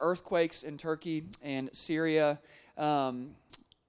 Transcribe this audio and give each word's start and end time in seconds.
earthquakes 0.00 0.62
in 0.62 0.78
Turkey 0.78 1.24
and 1.42 1.70
Syria. 1.72 2.38
Um, 2.76 3.30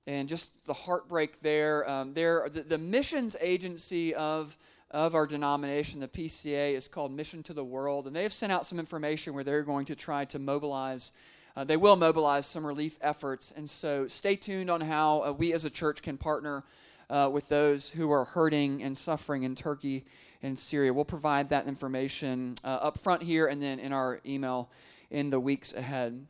and 0.07 0.27
just 0.27 0.65
the 0.65 0.73
heartbreak 0.73 1.39
there. 1.41 1.87
Um, 1.87 2.13
there, 2.15 2.49
the, 2.51 2.61
the 2.61 2.77
missions 2.79 3.35
agency 3.39 4.15
of 4.15 4.57
of 4.91 5.13
our 5.13 5.27
denomination, 5.27 5.99
the 5.99 6.07
PCA, 6.07 6.73
is 6.73 6.87
called 6.87 7.11
Mission 7.11 7.43
to 7.43 7.53
the 7.53 7.63
World, 7.63 8.07
and 8.07 8.15
they've 8.15 8.33
sent 8.33 8.51
out 8.51 8.65
some 8.65 8.79
information 8.79 9.33
where 9.33 9.43
they're 9.43 9.61
going 9.61 9.85
to 9.85 9.95
try 9.95 10.25
to 10.25 10.39
mobilize. 10.39 11.11
Uh, 11.55 11.63
they 11.63 11.77
will 11.77 11.95
mobilize 11.95 12.47
some 12.47 12.65
relief 12.65 12.97
efforts, 13.01 13.53
and 13.55 13.69
so 13.69 14.07
stay 14.07 14.35
tuned 14.35 14.69
on 14.69 14.81
how 14.81 15.23
uh, 15.23 15.31
we 15.31 15.53
as 15.53 15.65
a 15.65 15.69
church 15.69 16.01
can 16.01 16.17
partner 16.17 16.63
uh, 17.09 17.29
with 17.31 17.47
those 17.49 17.89
who 17.89 18.11
are 18.11 18.25
hurting 18.25 18.81
and 18.81 18.97
suffering 18.97 19.43
in 19.43 19.55
Turkey 19.55 20.05
and 20.41 20.57
Syria. 20.57 20.93
We'll 20.93 21.05
provide 21.05 21.49
that 21.49 21.67
information 21.67 22.55
uh, 22.63 22.67
up 22.67 22.99
front 22.99 23.21
here 23.21 23.47
and 23.47 23.61
then 23.61 23.79
in 23.79 23.93
our 23.93 24.21
email 24.25 24.69
in 25.11 25.29
the 25.29 25.39
weeks 25.39 25.73
ahead. 25.73 26.25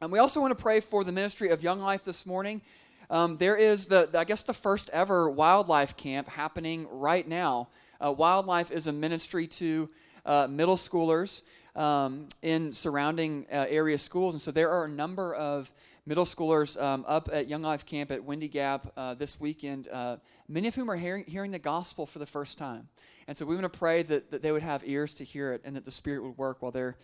And 0.00 0.10
we 0.10 0.18
also 0.18 0.40
want 0.40 0.56
to 0.56 0.62
pray 0.62 0.80
for 0.80 1.04
the 1.04 1.12
ministry 1.12 1.50
of 1.50 1.62
Young 1.62 1.80
Life 1.80 2.04
this 2.04 2.26
morning. 2.26 2.62
Um, 3.10 3.36
there 3.36 3.56
is 3.56 3.86
the, 3.86 4.08
I 4.14 4.24
guess, 4.24 4.42
the 4.42 4.54
first 4.54 4.90
ever 4.90 5.30
WyldLife 5.30 5.96
camp 5.96 6.28
happening 6.28 6.86
right 6.90 7.26
now. 7.28 7.68
Uh, 8.00 8.12
WyldLife 8.12 8.70
is 8.70 8.86
a 8.86 8.92
ministry 8.92 9.46
to 9.46 9.90
uh, 10.24 10.46
middle 10.48 10.76
schoolers 10.76 11.42
um, 11.76 12.28
in 12.42 12.72
surrounding 12.72 13.46
uh, 13.52 13.66
area 13.68 13.98
schools, 13.98 14.34
and 14.34 14.40
so 14.40 14.50
there 14.50 14.70
are 14.70 14.84
a 14.84 14.88
number 14.88 15.34
of 15.34 15.70
middle 16.06 16.24
schoolers 16.24 16.80
um, 16.82 17.04
up 17.06 17.28
at 17.32 17.48
Young 17.48 17.62
Life 17.62 17.86
Camp 17.86 18.10
at 18.10 18.24
Windy 18.24 18.48
Gap 18.48 18.92
uh, 18.96 19.14
this 19.14 19.40
weekend. 19.40 19.88
Uh, 19.88 20.16
many 20.48 20.68
of 20.68 20.74
whom 20.74 20.90
are 20.90 20.96
hearing, 20.96 21.24
hearing 21.26 21.50
the 21.50 21.58
gospel 21.58 22.06
for 22.06 22.18
the 22.18 22.26
first 22.26 22.58
time, 22.58 22.88
and 23.28 23.36
so 23.36 23.46
we 23.46 23.54
want 23.54 23.70
to 23.70 23.78
pray 23.78 24.02
that, 24.02 24.30
that 24.30 24.42
they 24.42 24.52
would 24.52 24.62
have 24.62 24.82
ears 24.86 25.14
to 25.14 25.24
hear 25.24 25.52
it 25.52 25.62
and 25.64 25.76
that 25.76 25.84
the 25.84 25.90
Spirit 25.90 26.22
would 26.22 26.36
work 26.36 26.60
while 26.60 26.72
they're 26.72 26.96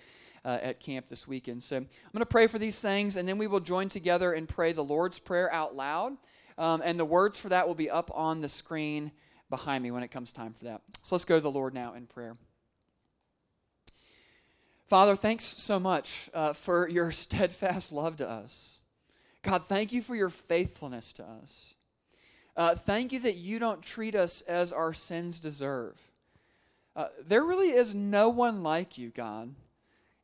uh, 0.49 0.59
at 0.63 0.81
camp 0.81 1.09
this 1.09 1.29
weekend. 1.29 1.63
So 1.63 1.77
I'm 1.77 1.87
going 2.13 2.21
to 2.21 2.27
pray 2.27 2.47
for 2.47 2.59
these 2.59 2.81
things, 2.81 3.17
and 3.17 3.29
then 3.29 3.37
we 3.37 3.47
will 3.47 3.61
join 3.61 3.91
together 3.91 4.33
and 4.33 4.49
pray 4.49 4.73
the 4.73 4.83
Lord's 4.83 5.19
Prayer 5.19 5.53
out 5.53 5.77
loud. 5.77 6.17
Um, 6.57 6.81
and 6.83 6.99
the 6.99 7.05
words 7.05 7.39
for 7.39 7.51
that 7.51 7.69
will 7.69 7.75
be 7.75 7.91
up 7.91 8.11
on 8.15 8.41
the 8.41 8.49
screen 8.49 9.13
behind 9.51 9.85
me 9.85 9.91
when 9.91 10.03
it 10.03 10.11
comes 10.11 10.33
time 10.33 10.55
for 10.55 10.65
that. 10.65 10.81
So 11.03 11.17
let's 11.17 11.27
go 11.27 11.37
to 11.37 11.43
the 11.43 11.51
Lord 11.51 11.75
now 11.75 11.93
in 11.93 12.07
prayer. 12.07 12.35
Father, 14.89 15.17
thanks 15.17 15.45
so 15.45 15.79
much 15.79 16.31
uh, 16.33 16.55
for 16.55 16.89
your 16.89 17.13
steadfast 17.13 17.93
love 17.93 18.17
to 18.17 18.29
us. 18.29 18.81
God, 19.43 19.67
thank 19.67 19.93
you 19.93 20.01
for 20.01 20.17
your 20.17 20.31
faithfulness 20.31 21.13
to 21.15 21.25
us. 21.25 21.75
Uh, 22.57 22.75
thank 22.75 23.13
you 23.13 23.21
that 23.21 23.37
you 23.37 23.59
don't 23.59 23.83
treat 23.83 24.15
us 24.15 24.41
as 24.43 24.73
our 24.73 24.95
sins 24.95 25.41
deserve. 25.41 25.95
Uh, 26.97 27.09
there 27.27 27.45
really 27.45 27.69
is 27.69 27.95
no 27.95 28.31
one 28.31 28.63
like 28.63 28.97
you, 28.97 29.11
God. 29.11 29.55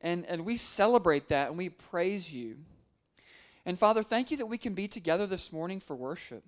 And, 0.04 0.26
and 0.26 0.44
we 0.44 0.58
celebrate 0.58 1.28
that 1.28 1.48
and 1.48 1.56
we 1.56 1.70
praise 1.70 2.32
you. 2.32 2.58
And 3.64 3.78
Father, 3.78 4.02
thank 4.02 4.30
you 4.30 4.36
that 4.36 4.46
we 4.46 4.58
can 4.58 4.74
be 4.74 4.86
together 4.86 5.26
this 5.26 5.50
morning 5.50 5.80
for 5.80 5.96
worship. 5.96 6.44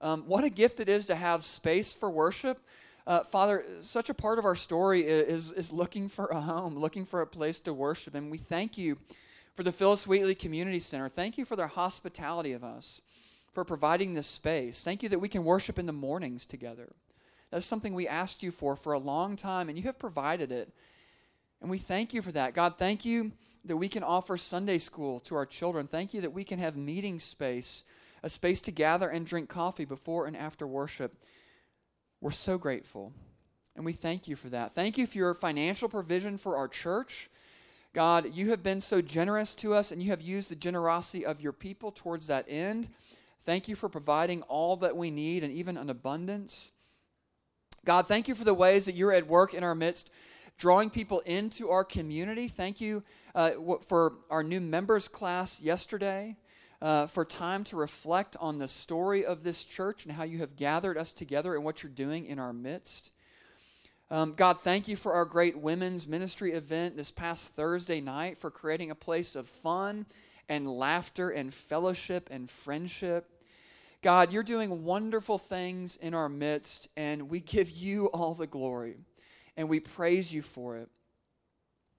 Um, 0.00 0.24
what 0.26 0.42
a 0.42 0.50
gift 0.50 0.80
it 0.80 0.88
is 0.88 1.06
to 1.06 1.14
have 1.14 1.44
space 1.44 1.94
for 1.94 2.10
worship. 2.10 2.58
Uh, 3.06 3.20
Father, 3.20 3.64
such 3.80 4.10
a 4.10 4.14
part 4.14 4.40
of 4.40 4.44
our 4.44 4.56
story 4.56 5.06
is, 5.06 5.52
is 5.52 5.72
looking 5.72 6.08
for 6.08 6.26
a 6.26 6.40
home, 6.40 6.76
looking 6.76 7.04
for 7.04 7.20
a 7.20 7.26
place 7.26 7.60
to 7.60 7.72
worship. 7.72 8.16
And 8.16 8.28
we 8.28 8.38
thank 8.38 8.76
you 8.76 8.98
for 9.54 9.62
the 9.62 9.70
Phillis 9.70 10.04
Wheatley 10.08 10.34
Community 10.34 10.80
Center. 10.80 11.08
Thank 11.08 11.38
you 11.38 11.44
for 11.44 11.54
their 11.54 11.68
hospitality 11.68 12.52
of 12.54 12.64
us, 12.64 13.00
for 13.52 13.64
providing 13.64 14.14
this 14.14 14.26
space. 14.26 14.82
Thank 14.82 15.04
you 15.04 15.08
that 15.10 15.20
we 15.20 15.28
can 15.28 15.44
worship 15.44 15.78
in 15.78 15.86
the 15.86 15.92
mornings 15.92 16.44
together. 16.44 16.92
That's 17.52 17.64
something 17.64 17.94
we 17.94 18.08
asked 18.08 18.42
you 18.42 18.50
for 18.50 18.74
for 18.74 18.94
a 18.94 18.98
long 18.98 19.36
time, 19.36 19.68
and 19.68 19.78
you 19.78 19.84
have 19.84 20.00
provided 20.00 20.50
it. 20.50 20.72
And 21.60 21.70
we 21.70 21.78
thank 21.78 22.12
you 22.14 22.22
for 22.22 22.32
that. 22.32 22.54
God, 22.54 22.78
thank 22.78 23.04
you 23.04 23.32
that 23.64 23.76
we 23.76 23.88
can 23.88 24.02
offer 24.02 24.36
Sunday 24.36 24.78
school 24.78 25.20
to 25.20 25.34
our 25.34 25.46
children. 25.46 25.86
Thank 25.86 26.14
you 26.14 26.20
that 26.20 26.32
we 26.32 26.44
can 26.44 26.58
have 26.58 26.76
meeting 26.76 27.18
space, 27.18 27.84
a 28.22 28.30
space 28.30 28.60
to 28.62 28.70
gather 28.70 29.08
and 29.08 29.26
drink 29.26 29.48
coffee 29.48 29.84
before 29.84 30.26
and 30.26 30.36
after 30.36 30.66
worship. 30.66 31.16
We're 32.20 32.30
so 32.30 32.58
grateful. 32.58 33.12
And 33.74 33.84
we 33.84 33.92
thank 33.92 34.26
you 34.26 34.36
for 34.36 34.48
that. 34.50 34.74
Thank 34.74 34.96
you 34.96 35.06
for 35.06 35.18
your 35.18 35.34
financial 35.34 35.88
provision 35.88 36.38
for 36.38 36.56
our 36.56 36.68
church. 36.68 37.28
God, 37.92 38.34
you 38.34 38.50
have 38.50 38.62
been 38.62 38.80
so 38.80 39.00
generous 39.02 39.54
to 39.56 39.74
us 39.74 39.90
and 39.90 40.02
you 40.02 40.10
have 40.10 40.22
used 40.22 40.50
the 40.50 40.56
generosity 40.56 41.24
of 41.24 41.40
your 41.40 41.52
people 41.52 41.90
towards 41.90 42.26
that 42.26 42.46
end. 42.48 42.88
Thank 43.44 43.68
you 43.68 43.76
for 43.76 43.88
providing 43.88 44.42
all 44.42 44.76
that 44.76 44.96
we 44.96 45.10
need 45.10 45.44
and 45.44 45.52
even 45.52 45.76
an 45.76 45.90
abundance. 45.90 46.72
God, 47.84 48.06
thank 48.06 48.28
you 48.28 48.34
for 48.34 48.44
the 48.44 48.54
ways 48.54 48.84
that 48.86 48.96
you're 48.96 49.12
at 49.12 49.26
work 49.26 49.54
in 49.54 49.62
our 49.62 49.74
midst 49.74 50.10
drawing 50.58 50.90
people 50.90 51.20
into 51.20 51.70
our 51.70 51.84
community. 51.84 52.48
Thank 52.48 52.80
you 52.80 53.02
uh, 53.34 53.52
for 53.86 54.14
our 54.30 54.42
new 54.42 54.60
members 54.60 55.08
class 55.08 55.60
yesterday. 55.60 56.36
Uh, 56.82 57.06
for 57.06 57.24
time 57.24 57.64
to 57.64 57.74
reflect 57.74 58.36
on 58.38 58.58
the 58.58 58.68
story 58.68 59.24
of 59.24 59.42
this 59.42 59.64
church 59.64 60.04
and 60.04 60.12
how 60.12 60.24
you 60.24 60.36
have 60.36 60.56
gathered 60.56 60.98
us 60.98 61.14
together 61.14 61.54
and 61.54 61.64
what 61.64 61.82
you're 61.82 61.90
doing 61.90 62.26
in 62.26 62.38
our 62.38 62.52
midst. 62.52 63.12
Um, 64.10 64.34
God, 64.34 64.60
thank 64.60 64.86
you 64.86 64.94
for 64.94 65.14
our 65.14 65.24
great 65.24 65.58
women's 65.58 66.06
ministry 66.06 66.52
event 66.52 66.94
this 66.94 67.10
past 67.10 67.54
Thursday 67.54 68.02
night 68.02 68.36
for 68.36 68.50
creating 68.50 68.90
a 68.90 68.94
place 68.94 69.34
of 69.36 69.48
fun 69.48 70.04
and 70.50 70.68
laughter 70.68 71.30
and 71.30 71.52
fellowship 71.52 72.28
and 72.30 72.50
friendship. 72.50 73.26
God, 74.02 74.30
you're 74.30 74.42
doing 74.42 74.84
wonderful 74.84 75.38
things 75.38 75.96
in 75.96 76.12
our 76.12 76.28
midst, 76.28 76.88
and 76.94 77.30
we 77.30 77.40
give 77.40 77.70
you 77.70 78.06
all 78.08 78.34
the 78.34 78.46
glory 78.46 78.98
and 79.56 79.68
we 79.68 79.80
praise 79.80 80.32
you 80.32 80.42
for 80.42 80.76
it. 80.76 80.88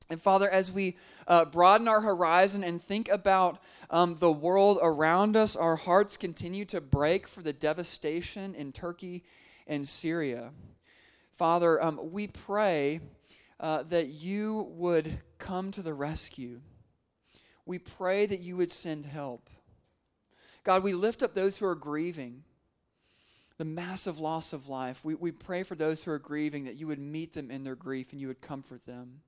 And 0.10 0.22
Father, 0.22 0.50
as 0.50 0.72
we 0.72 0.98
uh, 1.28 1.46
broaden 1.46 1.88
our 1.88 2.00
horizon 2.00 2.64
and 2.64 2.82
think 2.82 3.10
about 3.10 3.62
um, 3.90 4.16
the 4.16 4.32
world 4.32 4.80
around 4.82 5.36
us, 5.36 5.56
our 5.56 5.76
hearts 5.76 6.16
continue 6.16 6.64
to 6.66 6.80
break 6.80 7.28
for 7.28 7.42
the 7.42 7.52
devastation 7.52 8.56
in 8.56 8.72
Turkey 8.72 9.24
and 9.68 9.86
Syria. 9.86 10.52
Father, 11.34 11.84
um, 11.84 12.00
we 12.12 12.28
pray 12.28 13.02
uh, 13.60 13.84
that 13.84 14.08
you 14.08 14.68
would 14.72 15.20
come 15.40 15.72
to 15.72 15.82
the 15.82 15.94
rescue. 15.94 16.62
We 17.66 17.80
pray 17.80 18.26
that 18.28 18.40
you 18.40 18.56
would 18.56 18.72
send 18.72 19.06
help. 19.06 19.50
God, 20.64 20.84
we 20.84 20.94
lift 20.94 21.22
up 21.22 21.34
those 21.34 21.58
who 21.58 21.66
are 21.66 21.76
grieving 21.76 22.44
the 23.58 23.66
massive 23.66 24.20
loss 24.20 24.54
of 24.54 24.68
life. 24.68 25.04
We, 25.04 25.16
we 25.16 25.32
pray 25.32 25.64
for 25.64 25.76
those 25.76 26.04
who 26.04 26.12
are 26.12 26.20
grieving 26.20 26.66
that 26.66 26.76
you 26.76 26.88
would 26.88 27.00
meet 27.00 27.34
them 27.34 27.50
in 27.50 27.64
their 27.64 27.76
grief 27.76 28.12
and 28.12 28.22
you 28.22 28.28
would 28.28 28.42
comfort 28.42 28.86
them. 28.86 29.22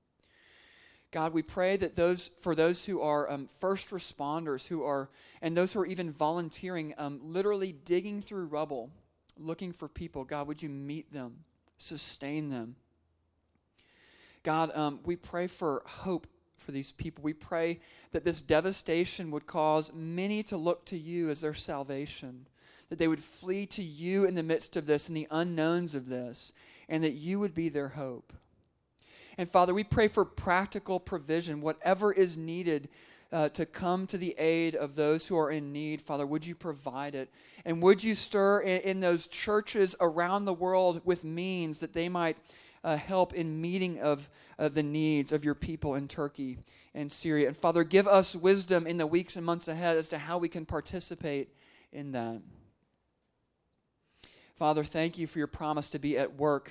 God, 1.10 1.32
we 1.32 1.42
pray 1.42 1.76
that 1.76 1.96
those 1.96 2.30
for 2.40 2.54
those 2.54 2.84
who 2.84 3.00
are 3.00 3.28
um, 3.28 3.48
first 3.58 3.90
responders, 3.90 4.68
who 4.68 4.84
are 4.84 5.08
and 5.42 5.56
those 5.56 5.72
who 5.72 5.80
are 5.80 5.86
even 5.86 6.12
volunteering, 6.12 6.94
um, 6.98 7.18
literally 7.20 7.72
digging 7.72 8.20
through 8.20 8.46
rubble, 8.46 8.90
looking 9.36 9.72
for 9.72 9.88
people. 9.88 10.22
God, 10.22 10.46
would 10.46 10.62
you 10.62 10.68
meet 10.68 11.12
them, 11.12 11.38
sustain 11.78 12.48
them? 12.48 12.76
God, 14.44 14.70
um, 14.76 15.00
we 15.04 15.16
pray 15.16 15.48
for 15.48 15.82
hope 15.84 16.28
for 16.56 16.70
these 16.70 16.92
people. 16.92 17.22
We 17.24 17.32
pray 17.32 17.80
that 18.12 18.24
this 18.24 18.40
devastation 18.40 19.32
would 19.32 19.46
cause 19.48 19.92
many 19.92 20.44
to 20.44 20.56
look 20.56 20.84
to 20.86 20.96
you 20.96 21.30
as 21.30 21.40
their 21.40 21.54
salvation 21.54 22.46
that 22.90 22.98
they 22.98 23.08
would 23.08 23.22
flee 23.22 23.64
to 23.66 23.82
you 23.82 24.26
in 24.26 24.34
the 24.34 24.42
midst 24.42 24.76
of 24.76 24.86
this 24.86 25.08
and 25.08 25.16
the 25.16 25.28
unknowns 25.30 25.94
of 25.94 26.08
this, 26.08 26.52
and 26.88 27.02
that 27.02 27.12
you 27.12 27.38
would 27.38 27.54
be 27.54 27.68
their 27.68 27.88
hope. 27.88 28.32
And 29.38 29.48
Father, 29.48 29.72
we 29.72 29.84
pray 29.84 30.08
for 30.08 30.24
practical 30.24 31.00
provision, 31.00 31.62
whatever 31.62 32.12
is 32.12 32.36
needed 32.36 32.88
uh, 33.32 33.48
to 33.50 33.64
come 33.64 34.06
to 34.08 34.18
the 34.18 34.34
aid 34.38 34.74
of 34.74 34.96
those 34.96 35.28
who 35.28 35.38
are 35.38 35.50
in 35.50 35.72
need. 35.72 36.02
Father, 36.02 36.26
would 36.26 36.44
you 36.44 36.54
provide 36.54 37.14
it? 37.14 37.30
And 37.64 37.80
would 37.82 38.02
you 38.02 38.14
stir 38.14 38.60
in, 38.60 38.80
in 38.80 39.00
those 39.00 39.26
churches 39.26 39.94
around 40.00 40.44
the 40.44 40.52
world 40.52 41.00
with 41.04 41.24
means 41.24 41.78
that 41.78 41.92
they 41.92 42.08
might 42.08 42.36
uh, 42.82 42.96
help 42.96 43.32
in 43.32 43.60
meeting 43.60 44.00
of 44.00 44.28
uh, 44.58 44.68
the 44.68 44.82
needs 44.82 45.32
of 45.32 45.44
your 45.44 45.54
people 45.54 45.94
in 45.94 46.08
Turkey 46.08 46.58
and 46.92 47.10
Syria? 47.10 47.46
And 47.48 47.56
Father, 47.56 47.84
give 47.84 48.08
us 48.08 48.34
wisdom 48.34 48.86
in 48.86 48.98
the 48.98 49.06
weeks 49.06 49.36
and 49.36 49.46
months 49.46 49.68
ahead 49.68 49.96
as 49.96 50.08
to 50.08 50.18
how 50.18 50.38
we 50.38 50.48
can 50.48 50.66
participate 50.66 51.54
in 51.92 52.12
that. 52.12 52.42
Father, 54.60 54.84
thank 54.84 55.16
you 55.16 55.26
for 55.26 55.38
your 55.38 55.46
promise 55.46 55.88
to 55.88 55.98
be 55.98 56.18
at 56.18 56.34
work 56.34 56.70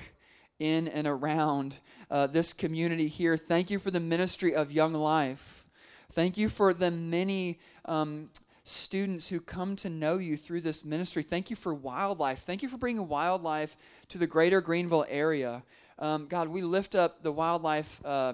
in 0.59 0.88
and 0.89 1.07
around 1.07 1.80
uh, 2.12 2.27
this 2.27 2.53
community 2.53 3.07
here. 3.07 3.36
Thank 3.36 3.71
you 3.71 3.80
for 3.80 3.89
the 3.89 4.00
ministry 4.00 4.53
of 4.53 4.71
Young 4.71 4.94
Life. 4.94 5.65
Thank 6.12 6.38
you 6.38 6.50
for 6.50 6.71
the 6.71 6.91
many 6.91 7.57
um, 7.86 8.30
students 8.63 9.27
who 9.27 9.39
come 9.39 9.75
to 9.77 9.89
know 9.89 10.19
you 10.19 10.38
through 10.38 10.62
this 10.62 10.86
ministry. 10.86 11.24
Thank 11.24 11.50
you 11.50 11.56
for 11.56 11.75
WyldLife. 11.75 12.38
Thank 12.38 12.62
you 12.62 12.69
for 12.69 12.77
bringing 12.77 13.07
WyldLife 13.07 13.75
to 14.09 14.19
the 14.19 14.27
greater 14.27 14.62
Greenville 14.62 15.07
area. 15.09 15.63
Um, 15.97 16.27
God, 16.27 16.47
we 16.47 16.62
lift 16.62 16.94
up 16.94 17.24
the 17.24 17.33
WyldLife. 17.33 17.88
Uh, 18.06 18.33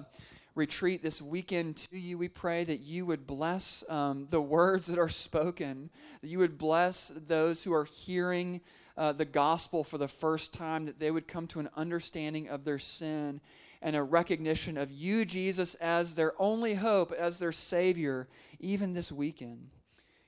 retreat 0.56 1.02
this 1.02 1.20
weekend 1.20 1.76
to 1.76 1.98
you. 1.98 2.16
We 2.16 2.28
pray 2.28 2.64
that 2.64 2.80
you 2.80 3.04
would 3.06 3.26
bless 3.26 3.84
um, 3.88 4.26
the 4.30 4.40
words 4.40 4.86
that 4.86 4.98
are 4.98 5.08
spoken, 5.08 5.90
that 6.22 6.28
you 6.28 6.38
would 6.38 6.56
bless 6.56 7.12
those 7.14 7.62
who 7.62 7.74
are 7.74 7.84
hearing 7.84 8.62
uh, 8.96 9.12
the 9.12 9.26
gospel 9.26 9.84
for 9.84 9.98
the 9.98 10.08
first 10.08 10.54
time, 10.54 10.86
that 10.86 10.98
they 10.98 11.10
would 11.10 11.28
come 11.28 11.46
to 11.48 11.60
an 11.60 11.68
understanding 11.76 12.48
of 12.48 12.64
their 12.64 12.78
sin, 12.78 13.42
and 13.82 13.94
a 13.94 14.02
recognition 14.02 14.78
of 14.78 14.90
you, 14.90 15.26
Jesus, 15.26 15.74
as 15.74 16.14
their 16.14 16.32
only 16.38 16.72
hope, 16.72 17.12
as 17.12 17.38
their 17.38 17.52
Savior, 17.52 18.26
even 18.58 18.94
this 18.94 19.12
weekend. 19.12 19.68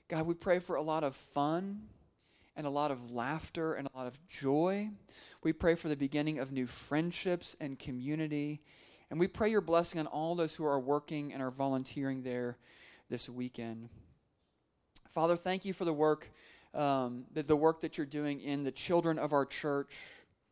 God, 0.09 0.27
we 0.27 0.35
pray 0.35 0.59
for 0.59 0.77
a 0.77 0.83
lot 0.83 1.05
of 1.05 1.17
fun 1.17 1.81
and 2.55 2.67
a 2.67 2.71
lot 2.71 2.91
of 2.91 3.13
laughter 3.13 3.75
and 3.75 3.89
a 3.89 3.97
lot 3.97 4.07
of 4.07 4.19
joy. 4.27 4.91
We 5.43 5.55
pray 5.55 5.75
for 5.75 5.89
the 5.89 5.97
beginning 5.97 6.39
of 6.39 6.53
new 6.53 6.67
friendships 6.67 7.57
and 7.61 7.79
community. 7.79 8.61
And 9.11 9.19
we 9.19 9.27
pray 9.27 9.51
your 9.51 9.61
blessing 9.61 10.01
on 10.01 10.07
all 10.07 10.35
those 10.35 10.55
who 10.55 10.67
are 10.67 10.79
working 10.79 11.33
and 11.33 11.43
are 11.43 11.51
volunteering 11.51 12.23
there 12.23 12.59
this 13.09 13.29
weekend. 13.29 13.89
Father, 15.09 15.37
thank 15.37 15.65
you 15.65 15.73
for 15.73 15.87
the 15.87 15.93
work, 15.93 16.31
um, 16.75 17.25
the, 17.33 17.43
the 17.43 17.57
work 17.57 17.81
that 17.81 17.97
you're 17.97 18.07
doing 18.07 18.41
in 18.41 18.65
the 18.65 18.71
children 18.71 19.19
of 19.19 19.33
our 19.33 19.47
church. 19.47 19.99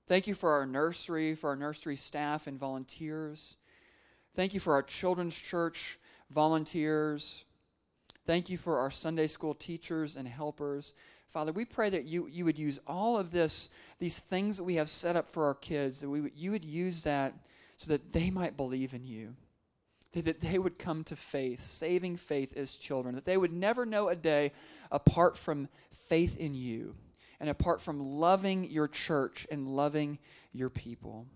Thank 0.06 0.26
you 0.26 0.34
for 0.34 0.52
our 0.52 0.64
nursery, 0.64 1.34
for 1.34 1.50
our 1.50 1.56
nursery 1.56 1.96
staff 1.96 2.46
and 2.46 2.58
volunteers. 2.58 3.58
Thank 4.34 4.54
you 4.54 4.60
for 4.60 4.72
our 4.72 4.82
children's 4.82 5.38
church 5.38 5.98
volunteers. 6.30 7.44
Thank 8.26 8.48
you 8.48 8.56
for 8.56 8.78
our 8.78 8.90
Sunday 8.90 9.26
school 9.26 9.54
teachers 9.54 10.16
and 10.16 10.26
helpers. 10.26 10.94
Father, 11.28 11.52
we 11.52 11.64
pray 11.64 11.90
that 11.90 12.04
you, 12.04 12.26
you 12.28 12.44
would 12.44 12.58
use 12.58 12.80
all 12.86 13.18
of 13.18 13.30
this, 13.30 13.68
these 13.98 14.18
things 14.18 14.56
that 14.56 14.64
we 14.64 14.76
have 14.76 14.88
set 14.88 15.16
up 15.16 15.28
for 15.28 15.44
our 15.44 15.54
kids, 15.54 16.00
that 16.00 16.08
we, 16.08 16.30
you 16.34 16.50
would 16.52 16.64
use 16.64 17.02
that 17.02 17.34
so 17.76 17.90
that 17.90 18.12
they 18.12 18.30
might 18.30 18.56
believe 18.56 18.94
in 18.94 19.04
you, 19.04 19.34
that 20.12 20.40
they 20.40 20.58
would 20.58 20.78
come 20.78 21.04
to 21.04 21.16
faith, 21.16 21.62
saving 21.62 22.16
faith 22.16 22.56
as 22.56 22.74
children, 22.74 23.14
that 23.14 23.24
they 23.24 23.36
would 23.36 23.52
never 23.52 23.84
know 23.84 24.08
a 24.08 24.16
day 24.16 24.52
apart 24.90 25.36
from 25.36 25.68
faith 25.92 26.36
in 26.36 26.54
you 26.54 26.94
and 27.38 27.50
apart 27.50 27.82
from 27.82 28.00
loving 28.00 28.64
your 28.70 28.88
church 28.88 29.46
and 29.50 29.68
loving 29.68 30.18
your 30.52 30.70
people. 30.70 31.26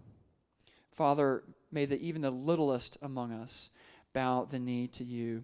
Father, 0.92 1.42
may 1.70 1.84
the, 1.84 2.00
even 2.00 2.22
the 2.22 2.30
littlest 2.30 2.96
among 3.02 3.32
us 3.32 3.70
bow 4.12 4.44
the 4.44 4.58
knee 4.58 4.86
to 4.88 5.04
you. 5.04 5.42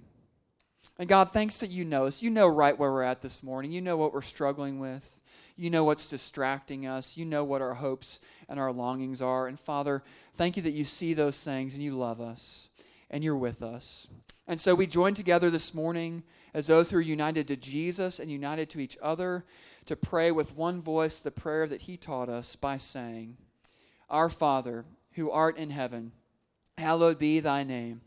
And 0.99 1.09
God, 1.09 1.31
thanks 1.31 1.59
that 1.59 1.71
you 1.71 1.85
know 1.85 2.07
us. 2.07 2.23
You 2.23 2.31
know 2.31 2.49
right 2.49 2.77
where 2.77 2.91
we're 2.91 3.03
at 3.03 3.21
this 3.21 3.43
morning. 3.43 3.71
You 3.71 3.83
know 3.83 3.97
what 3.97 4.15
we're 4.15 4.23
struggling 4.23 4.79
with. 4.79 5.16
You 5.57 5.71
know 5.71 5.85
what's 5.85 6.09
distracting 6.09 6.87
us. 6.87 7.17
You 7.17 7.25
know 7.25 7.45
what 7.45 7.63
our 7.63 7.75
hopes 7.75 8.21
and 8.49 8.61
our 8.61 8.73
longings 8.73 9.23
are. 9.23 9.47
And 9.47 9.59
Father, 9.59 10.03
thank 10.35 10.57
you 10.57 10.63
that 10.65 10.73
you 10.73 10.85
see 10.85 11.15
those 11.15 11.43
things 11.43 11.75
and 11.75 11.83
you 11.83 11.97
love 11.97 12.21
us 12.21 12.69
and 13.11 13.23
you're 13.25 13.37
with 13.37 13.63
us. 13.63 14.09
And 14.49 14.61
so 14.61 14.75
we 14.75 14.87
join 14.87 15.15
together 15.15 15.51
this 15.51 15.75
morning 15.75 16.23
as 16.55 16.69
those 16.69 16.91
who 16.91 16.99
are 16.99 17.03
united 17.03 17.49
to 17.49 17.57
Jesus 17.57 18.21
and 18.21 18.31
united 18.31 18.71
to 18.71 18.81
each 18.81 18.97
other 19.03 19.45
to 19.87 19.97
pray 19.97 20.31
with 20.31 20.55
one 20.55 20.81
voice 20.81 21.21
the 21.21 21.31
prayer 21.31 21.67
that 21.67 21.83
he 21.83 21.97
taught 21.97 22.29
us 22.29 22.55
by 22.55 22.77
saying, 22.77 23.37
Our 24.09 24.29
Father, 24.29 24.85
who 25.13 25.31
art 25.31 25.57
in 25.57 25.71
heaven, 25.71 26.13
hallowed 26.79 27.19
be 27.19 27.41
thy 27.41 27.65
name. 27.65 28.03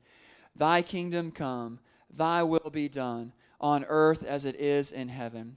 Thy 0.56 0.81
kingdom 0.81 1.31
come, 1.31 1.80
thy 2.10 2.44
will 2.44 2.69
be 2.71 2.88
done, 2.88 3.33
on 3.60 3.86
earth 3.89 4.24
as 4.24 4.45
it 4.45 4.56
is 4.56 4.92
in 4.92 5.10
heaven. 5.10 5.56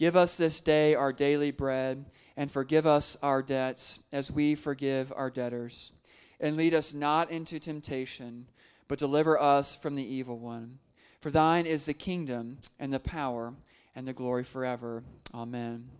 Give 0.00 0.16
us 0.16 0.38
this 0.38 0.62
day 0.62 0.94
our 0.94 1.12
daily 1.12 1.50
bread, 1.50 2.06
and 2.34 2.50
forgive 2.50 2.86
us 2.86 3.18
our 3.22 3.42
debts 3.42 4.00
as 4.12 4.32
we 4.32 4.54
forgive 4.54 5.12
our 5.14 5.28
debtors. 5.28 5.92
And 6.40 6.56
lead 6.56 6.72
us 6.72 6.94
not 6.94 7.30
into 7.30 7.60
temptation, 7.60 8.46
but 8.88 8.98
deliver 8.98 9.38
us 9.38 9.76
from 9.76 9.96
the 9.96 10.14
evil 10.14 10.38
one. 10.38 10.78
For 11.20 11.30
thine 11.30 11.66
is 11.66 11.84
the 11.84 11.92
kingdom, 11.92 12.60
and 12.78 12.90
the 12.90 12.98
power, 12.98 13.52
and 13.94 14.08
the 14.08 14.14
glory 14.14 14.42
forever. 14.42 15.04
Amen. 15.34 15.90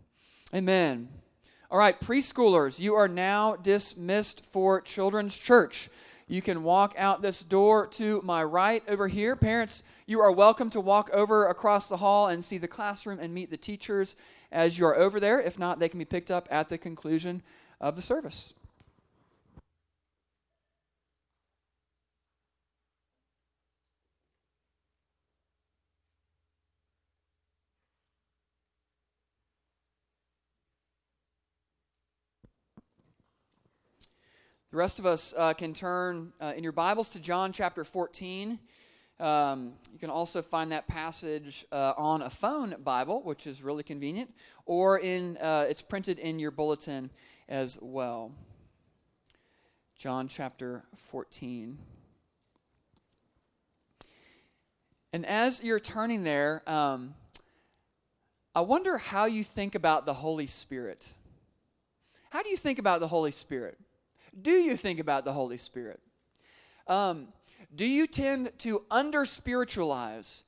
Amen. 0.55 1.11
All 1.71 1.79
right, 1.79 2.01
preschoolers, 2.01 2.81
you 2.81 2.95
are 2.95 3.07
now 3.07 3.55
dismissed 3.55 4.47
for 4.51 4.81
Children's 4.81 5.39
Church. 5.39 5.91
You 6.31 6.43
can 6.43 6.63
walk 6.63 6.95
out 6.97 7.23
this 7.23 7.43
door 7.43 7.89
to 7.89 8.21
my 8.23 8.45
right 8.45 8.85
over 8.87 9.09
here. 9.09 9.35
Parents, 9.35 9.83
you 10.07 10.21
are 10.21 10.31
welcome 10.31 10.71
to 10.71 10.81
walk 10.81 11.11
over 11.13 11.49
across 11.49 11.89
the 11.89 11.97
hall 11.97 12.29
and 12.29 12.45
see 12.45 12.57
the 12.57 12.69
classroom 12.69 13.19
and 13.19 13.35
meet 13.35 13.51
the 13.51 13.57
teachers 13.57 14.15
as 14.53 14.79
you 14.79 14.87
are 14.87 14.97
over 14.97 15.19
there. 15.19 15.41
If 15.41 15.59
not, 15.59 15.81
they 15.81 15.89
can 15.89 15.99
be 15.99 16.05
picked 16.05 16.31
up 16.31 16.47
at 16.49 16.69
the 16.69 16.79
conclusion 16.79 17.43
of 17.81 17.97
the 17.97 18.03
service. 18.03 18.55
The 34.71 34.77
rest 34.77 35.01
of 35.01 35.07
us 35.07 35.35
uh, 35.37 35.53
can 35.53 35.75
turn 35.75 36.33
uh, 36.41 36.53
in 36.57 36.63
your 36.63 36.71
Bibles 36.71 37.09
to 37.11 37.21
John 37.21 37.51
chapter 37.51 37.83
14. 37.83 38.57
Um, 39.19 39.73
you 39.93 39.99
can 39.99 40.11
also 40.11 40.43
find 40.43 40.71
that 40.71 40.87
passage 40.87 41.65
uh, 41.73 41.95
on 41.97 42.23
a 42.23 42.31
phone 42.31 42.77
Bible, 42.85 43.21
which 43.25 43.49
is 43.49 43.65
really 43.65 43.83
convenient, 43.83 44.33
or 44.67 45.01
in 45.01 45.37
uh, 45.39 45.67
it's 45.69 45.83
printed 45.83 46.21
in 46.21 46.39
your 46.39 46.53
bulletin 46.53 47.11
as 47.49 47.81
well. 47.83 48.31
John 49.97 50.29
chapter 50.29 50.85
14. 50.95 51.77
And 55.13 55.27
as 55.27 55.65
you're 55.65 55.81
turning 55.81 56.23
there, 56.23 56.63
um, 56.69 57.15
I 58.55 58.61
wonder 58.61 58.99
how 58.99 59.25
you 59.25 59.43
think 59.43 59.75
about 59.75 60.07
the 60.07 60.15
Holy 60.15 60.47
Spirit. 60.47 61.09
How 62.31 62.45
do 62.45 62.51
you 62.51 62.57
think 62.57 62.79
about 62.79 63.01
the 63.01 63.09
Holy 63.09 63.33
Spirit? 63.33 63.77
Do 64.39 64.51
you 64.51 64.77
think 64.77 65.01
about 65.01 65.25
the 65.25 65.33
Holy 65.33 65.57
Spirit? 65.57 66.01
Um, 66.87 67.29
do 67.75 67.87
you 67.87 68.07
tend 68.07 68.51
to 68.59 68.85
under 68.91 69.25
spiritualize 69.25 70.45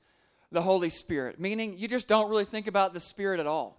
the 0.51 0.61
Holy 0.61 0.89
Spirit, 0.89 1.39
meaning 1.39 1.77
you 1.77 1.87
just 1.87 2.07
don't 2.07 2.29
really 2.29 2.45
think 2.45 2.67
about 2.67 2.93
the 2.93 2.99
Spirit 2.99 3.39
at 3.39 3.47
all? 3.47 3.77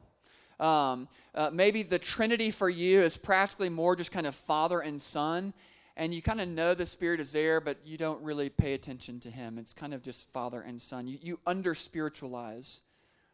Um, 0.60 1.08
uh, 1.34 1.50
maybe 1.52 1.82
the 1.82 1.98
Trinity 1.98 2.50
for 2.50 2.68
you 2.68 3.00
is 3.00 3.16
practically 3.16 3.68
more 3.68 3.96
just 3.96 4.12
kind 4.12 4.26
of 4.26 4.34
Father 4.34 4.80
and 4.80 5.00
Son, 5.00 5.52
and 5.96 6.14
you 6.14 6.22
kind 6.22 6.40
of 6.40 6.48
know 6.48 6.74
the 6.74 6.86
Spirit 6.86 7.20
is 7.20 7.32
there, 7.32 7.60
but 7.60 7.78
you 7.84 7.96
don't 7.96 8.22
really 8.22 8.48
pay 8.48 8.74
attention 8.74 9.20
to 9.20 9.30
Him. 9.30 9.58
It's 9.58 9.74
kind 9.74 9.94
of 9.94 10.02
just 10.02 10.30
Father 10.32 10.60
and 10.60 10.80
Son. 10.80 11.06
You, 11.06 11.18
you 11.20 11.40
under 11.46 11.74
spiritualize 11.74 12.80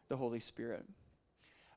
the 0.09 0.17
Holy 0.17 0.39
Spirit. 0.39 0.85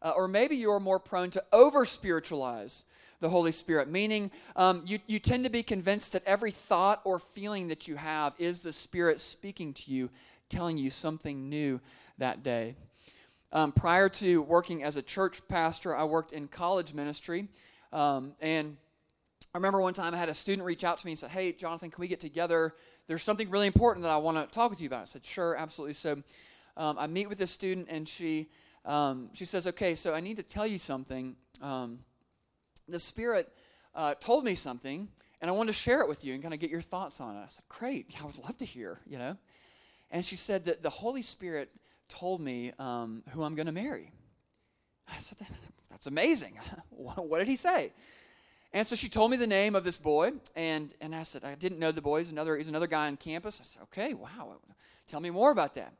Uh, 0.03 0.13
or 0.17 0.29
maybe 0.29 0.57
you're 0.57 0.81
more 0.81 0.99
prone 0.99 1.31
to 1.31 1.43
over 1.53 1.85
spiritualize 1.85 2.85
the 3.25 3.31
Holy 3.31 3.53
Spirit, 3.53 3.89
meaning 3.89 4.31
um, 4.55 4.83
you, 4.85 4.99
you 5.07 5.19
tend 5.19 5.45
to 5.45 5.51
be 5.51 5.63
convinced 5.63 6.13
that 6.13 6.23
every 6.27 6.51
thought 6.51 7.01
or 7.05 7.19
feeling 7.19 7.69
that 7.69 7.89
you 7.89 7.97
have 7.97 8.35
is 8.39 8.63
the 8.63 8.71
Spirit 8.71 9.19
speaking 9.19 9.73
to 9.73 9.91
you, 9.91 10.11
telling 10.51 10.77
you 10.77 10.91
something 10.91 11.49
new 11.49 11.81
that 12.19 12.43
day. 12.43 12.77
Um, 13.51 13.73
prior 13.73 14.11
to 14.11 14.43
working 14.43 14.83
as 14.83 14.99
a 14.99 15.03
church 15.03 15.41
pastor, 15.49 15.97
I 15.97 16.05
worked 16.05 16.33
in 16.33 16.49
college 16.49 16.93
ministry. 16.93 17.49
Um, 17.95 18.35
and 18.43 18.77
I 19.55 19.57
remember 19.57 19.81
one 19.81 19.95
time 19.95 20.13
I 20.13 20.19
had 20.19 20.29
a 20.29 20.35
student 20.35 20.67
reach 20.67 20.85
out 20.85 20.99
to 20.99 21.07
me 21.07 21.13
and 21.13 21.19
said, 21.19 21.31
Hey, 21.31 21.53
Jonathan, 21.53 21.91
can 21.91 22.03
we 22.03 22.09
get 22.09 22.21
together? 22.21 22.75
There's 23.07 23.23
something 23.23 23.49
really 23.49 23.69
important 23.69 24.03
that 24.03 24.13
I 24.13 24.19
want 24.19 24.37
to 24.37 24.55
talk 24.55 24.69
with 24.69 24.83
you 24.83 24.87
about. 24.87 25.01
I 25.01 25.05
said, 25.05 25.25
Sure, 25.25 25.57
absolutely. 25.57 25.95
So 25.95 26.23
um, 26.77 26.99
I 26.99 27.07
meet 27.07 27.31
with 27.31 27.39
this 27.39 27.51
student, 27.51 27.87
and 27.89 28.07
she, 28.07 28.51
um, 28.85 29.31
she 29.33 29.47
says, 29.47 29.67
Okay, 29.67 29.95
so 29.95 30.13
I 30.13 30.21
need 30.21 30.37
to 30.37 30.43
tell 30.43 30.67
you 30.67 30.77
something. 30.77 31.37
Um, 31.63 32.01
the 32.89 32.99
Spirit 32.99 33.53
uh, 33.95 34.15
told 34.15 34.45
me 34.45 34.55
something, 34.55 35.09
and 35.41 35.51
I 35.51 35.53
wanted 35.53 35.69
to 35.69 35.79
share 35.79 36.01
it 36.01 36.09
with 36.09 36.25
you 36.25 36.35
and 36.35 36.43
kind 36.43 36.55
of 36.55 36.61
get 36.61 36.71
your 36.71 36.83
thoughts 36.83 37.21
on 37.21 37.37
it. 37.37 37.41
I 37.41 37.47
said, 37.49 37.65
Great, 37.69 38.11
I 38.21 38.25
would 38.25 38.39
love 38.39 38.57
to 38.59 38.65
hear, 38.65 39.01
you 39.07 39.19
know. 39.19 39.37
And 40.11 40.25
she 40.25 40.37
said 40.37 40.65
that 40.67 40.83
the 40.83 40.91
Holy 40.91 41.23
Spirit 41.23 41.71
told 42.09 42.41
me 42.41 42.73
um, 42.79 43.23
who 43.31 43.43
I'm 43.43 43.55
going 43.55 43.67
to 43.67 43.73
marry. 43.73 44.11
I 45.09 45.19
said, 45.19 45.39
That's 45.91 46.07
amazing. 46.07 46.59
what 46.91 47.39
did 47.39 47.49
he 47.49 47.57
say? 47.57 47.93
And 48.73 48.85
so 48.85 48.97
she 48.97 49.09
told 49.09 49.31
me 49.31 49.37
the 49.37 49.47
name 49.47 49.77
of 49.77 49.85
this 49.85 49.97
boy, 49.97 50.33
and, 50.57 50.93
and 51.01 51.15
I 51.15 51.23
said, 51.23 51.45
I 51.45 51.55
didn't 51.55 51.79
know 51.79 51.93
the 51.93 52.03
boy. 52.03 52.19
He's 52.19 52.33
another, 52.33 52.57
he's 52.57 52.67
another 52.67 52.89
guy 52.89 53.07
on 53.07 53.17
campus. 53.17 53.61
I 53.61 53.65
said, 53.65 53.83
okay, 53.85 54.15
wow. 54.15 54.57
Tell 55.07 55.21
me 55.21 55.31
more 55.31 55.53
about 55.53 55.75
that. 55.75 55.95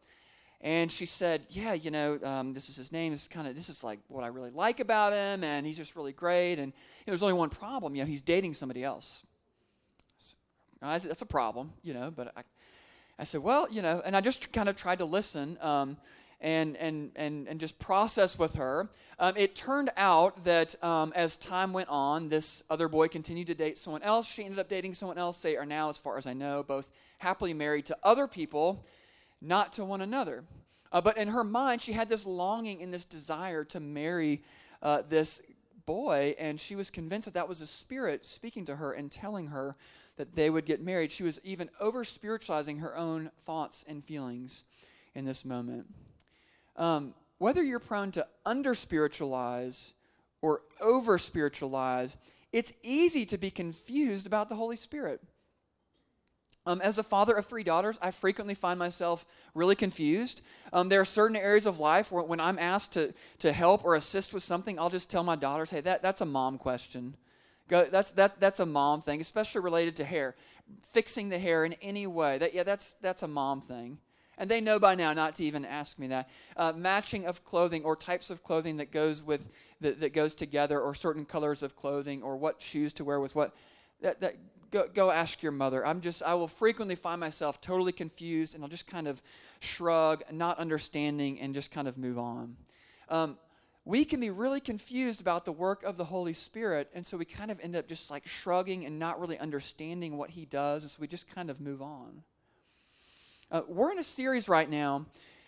And 0.65 0.91
she 0.91 1.05
said, 1.05 1.45
"Yeah, 1.51 1.75
you 1.75 1.91
know, 1.91 2.19
um, 2.25 2.55
this 2.55 2.71
is 2.71 2.77
his 2.77 2.91
name. 2.91 3.13
This 3.13 3.23
is 3.23 3.29
kind 3.29 3.47
of 3.47 3.55
this 3.55 3.69
is 3.69 3.85
like 3.85 3.99
what 4.09 4.25
I 4.25 4.29
really 4.29 4.51
like 4.51 4.81
about 4.81 5.13
him, 5.13 5.45
and 5.45 5.67
he's 5.67 5.77
just 5.77 5.95
really 5.95 6.15
great. 6.15 6.55
And 6.55 6.69
you 6.69 7.07
know, 7.07 7.11
there's 7.13 7.23
only 7.23 7.35
one 7.35 7.51
problem. 7.51 7.95
You 7.95 8.03
know, 8.03 8.09
he's 8.09 8.23
dating 8.23 8.55
somebody 8.55 8.83
else. 8.83 9.23
So, 10.17 10.37
that's 10.81 11.21
a 11.21 11.27
problem, 11.27 11.75
you 11.83 11.93
know. 11.93 12.11
But 12.11 12.33
I, 12.35 12.43
I 13.19 13.25
said, 13.25 13.43
well, 13.43 13.69
you 13.71 13.83
know, 13.83 14.01
and 14.07 14.17
I 14.17 14.23
just 14.23 14.55
kind 14.55 14.71
of 14.71 14.75
tried 14.75 15.01
to 15.01 15.05
listen 15.05 15.59
um, 15.61 15.99
and 16.41 16.79
and 16.79 17.11
and 17.15 17.47
and 17.47 17.61
just 17.61 17.79
process 17.79 18.39
with 18.39 18.55
her. 18.55 18.89
Um, 19.19 19.37
it 19.37 19.55
turned 19.55 19.91
out 19.99 20.45
that 20.45 20.83
um, 20.83 21.13
as 21.15 21.37
time 21.37 21.75
went 21.75 21.91
on, 21.91 22.31
this 22.31 22.63
other 22.71 22.89
boy 22.89 23.09
continued 23.09 23.49
to 23.49 23.55
date 23.55 23.77
someone 23.77 24.03
else. 24.03 24.27
She 24.27 24.45
ended 24.45 24.59
up 24.59 24.71
dating 24.71 24.95
someone 24.95 25.19
else. 25.19 25.43
They 25.43 25.59
are 25.59 25.67
now, 25.67 25.91
as 25.91 25.99
far 25.99 26.17
as 26.17 26.27
I 26.27 26.33
know, 26.33 26.63
both 26.63 26.89
happily 27.19 27.53
married 27.53 27.85
to 27.87 27.99
other 28.03 28.27
people 28.27 28.87
not 29.45 29.73
to 29.75 29.85
one 29.85 30.01
another. 30.01 30.45
Uh, 30.91 31.01
but 31.01 31.17
in 31.17 31.29
her 31.29 31.45
mind, 31.45 31.83
she 31.83 31.93
had 31.93 32.09
this 32.09 32.25
longing 32.25 32.83
and 32.83 32.93
this 32.95 33.05
desire 33.05 33.65
to 33.65 33.81
marry 33.81 34.43
uh, 34.83 35.03
this 35.09 35.43
boy, 35.87 36.35
and 36.39 36.59
she 36.59 36.77
was 36.77 36.91
convinced 36.91 37.27
that 37.27 37.35
that 37.35 37.49
was 37.49 37.61
a 37.61 37.67
spirit 37.67 38.25
speaking 38.25 38.65
to 38.65 38.77
her 38.77 38.93
and 38.93 39.11
telling 39.11 39.49
her 39.49 39.77
that 40.17 40.35
they 40.35 40.51
would 40.51 40.65
get 40.65 40.81
married. 40.81 41.11
She 41.11 41.25
was 41.25 41.41
even 41.43 41.69
over 41.81 42.05
spiritualizing 42.05 42.79
her 42.79 42.97
own 42.97 43.31
thoughts 43.45 43.85
and 43.89 44.05
feelings 44.05 44.65
in 45.15 45.25
this 45.25 45.45
moment. 45.45 45.87
Um, 46.77 47.15
whether 47.39 47.63
you're 47.63 47.81
prone 47.81 48.13
to 48.13 48.27
under 48.47 48.75
spiritualize 48.75 49.93
or 50.43 50.63
over 50.81 51.19
spiritualize, 51.19 52.17
it's 52.53 52.73
easy 52.83 53.27
to 53.27 53.39
be 53.39 53.51
confused 53.51 54.27
about 54.27 54.49
the 54.49 54.55
Holy 54.55 54.77
Spirit. 54.77 55.21
Um, 56.67 56.81
as 56.81 56.97
a 56.97 57.03
father 57.03 57.35
of 57.35 57.45
three 57.45 57.63
daughters, 57.63 57.99
I 58.01 58.11
frequently 58.11 58.55
find 58.55 58.79
myself 58.79 59.27
really 59.55 59.75
confused. 59.75 60.41
Um, 60.73 60.89
there 60.89 61.01
are 61.01 61.05
certain 61.05 61.37
areas 61.37 61.67
of 61.67 61.79
life 61.79 62.11
where 62.11 62.23
when 62.23 62.41
I'm 62.41 62.59
asked 62.59 62.95
to, 62.95 63.13
to 63.41 63.53
help 63.53 63.85
or 63.85 63.97
assist 63.97 64.33
with 64.33 64.43
something, 64.43 64.79
I'll 64.79 64.89
just 64.89 65.11
tell 65.11 65.23
my 65.23 65.37
daughters, 65.37 65.71
hey, 65.71 65.83
that, 65.83 66.03
that's 66.03 66.23
a 66.23 66.27
mom 66.27 66.57
question. 66.57 67.17
Go, 67.69 67.85
that's, 67.85 68.13
that, 68.13 68.41
that's 68.41 68.61
a 68.61 68.67
mom 68.67 69.03
thing, 69.03 69.21
especially 69.21 69.61
related 69.61 69.97
to 69.97 70.05
hair. 70.05 70.35
Fixing 70.93 71.29
the 71.29 71.39
hair 71.39 71.67
in 71.67 71.75
any 71.83 72.07
way, 72.07 72.39
that, 72.39 72.55
yeah, 72.55 72.63
that's, 72.63 72.95
that's 73.03 73.23
a 73.23 73.29
mom 73.29 73.61
thing. 73.61 73.99
And 74.39 74.51
they 74.51 74.61
know 74.61 74.79
by 74.79 74.95
now 74.95 75.13
not 75.13 75.37
to 75.37 75.45
even 75.45 75.65
ask 75.65 75.99
me 75.99 76.09
that. 76.09 76.29
Uh, 76.57 76.73
matching 76.75 77.27
of 77.27 77.45
clothing 77.45 77.85
or 77.85 77.95
types 77.95 78.31
of 78.31 78.43
clothing 78.43 78.79
that 78.79 78.91
goes 78.91 79.23
with 79.23 79.49
that, 79.81 80.01
that 80.01 80.13
goes 80.13 80.35
together, 80.35 80.81
or 80.81 80.95
certain 80.95 81.25
colors 81.25 81.63
of 81.63 81.77
clothing, 81.77 82.23
or 82.23 82.37
what 82.37 82.61
shoes 82.61 82.93
to 82.95 83.05
wear 83.05 83.21
with 83.21 83.35
what. 83.35 83.55
That, 84.01 84.21
that 84.21 84.37
go, 84.75 84.89
go 84.93 85.11
ask 85.13 85.43
your 85.43 85.53
mother. 85.53 85.87
I'm 85.87 86.01
just 86.01 86.23
I 86.23 86.35
will 86.35 86.49
frequently 86.49 86.97
find 86.97 87.21
myself 87.21 87.61
totally 87.61 87.93
confused, 87.93 88.55
and 88.55 88.65
I'll 88.65 88.69
just 88.69 88.89
kind 88.89 89.07
of 89.07 89.23
shrug, 89.61 90.23
not 90.33 90.59
understanding, 90.59 91.41
and 91.41 91.55
just 91.55 91.71
kind 91.71 91.87
of 91.87 91.97
move 91.97 92.19
on. 92.19 92.57
Um, 93.09 93.39
we 93.85 94.05
can 94.05 94.19
be 94.19 94.31
really 94.31 94.61
confused 94.61 95.21
about 95.21 95.45
the 95.45 95.53
work 95.53 95.85
of 95.85 95.97
the 95.97 96.05
Holy 96.05 96.33
Spirit, 96.33 96.91
and 96.93 97.07
so 97.07 97.17
we 97.17 97.25
kind 97.25 97.51
of 97.51 97.61
end 97.61 97.77
up 97.77 97.87
just 97.87 98.11
like 98.11 98.27
shrugging 98.27 98.85
and 98.85 98.99
not 98.99 99.21
really 99.21 99.39
understanding 99.39 100.17
what 100.17 100.31
He 100.31 100.45
does, 100.45 100.83
and 100.83 100.91
so 100.91 100.99
we 101.01 101.07
just 101.07 101.33
kind 101.33 101.51
of 101.51 101.61
move 101.61 101.81
on. 101.81 102.23
Uh, 103.51 103.63
we're 103.69 103.93
in 103.93 103.99
a 103.99 104.05
series 104.05 104.49
right 104.49 104.69
now 104.69 105.07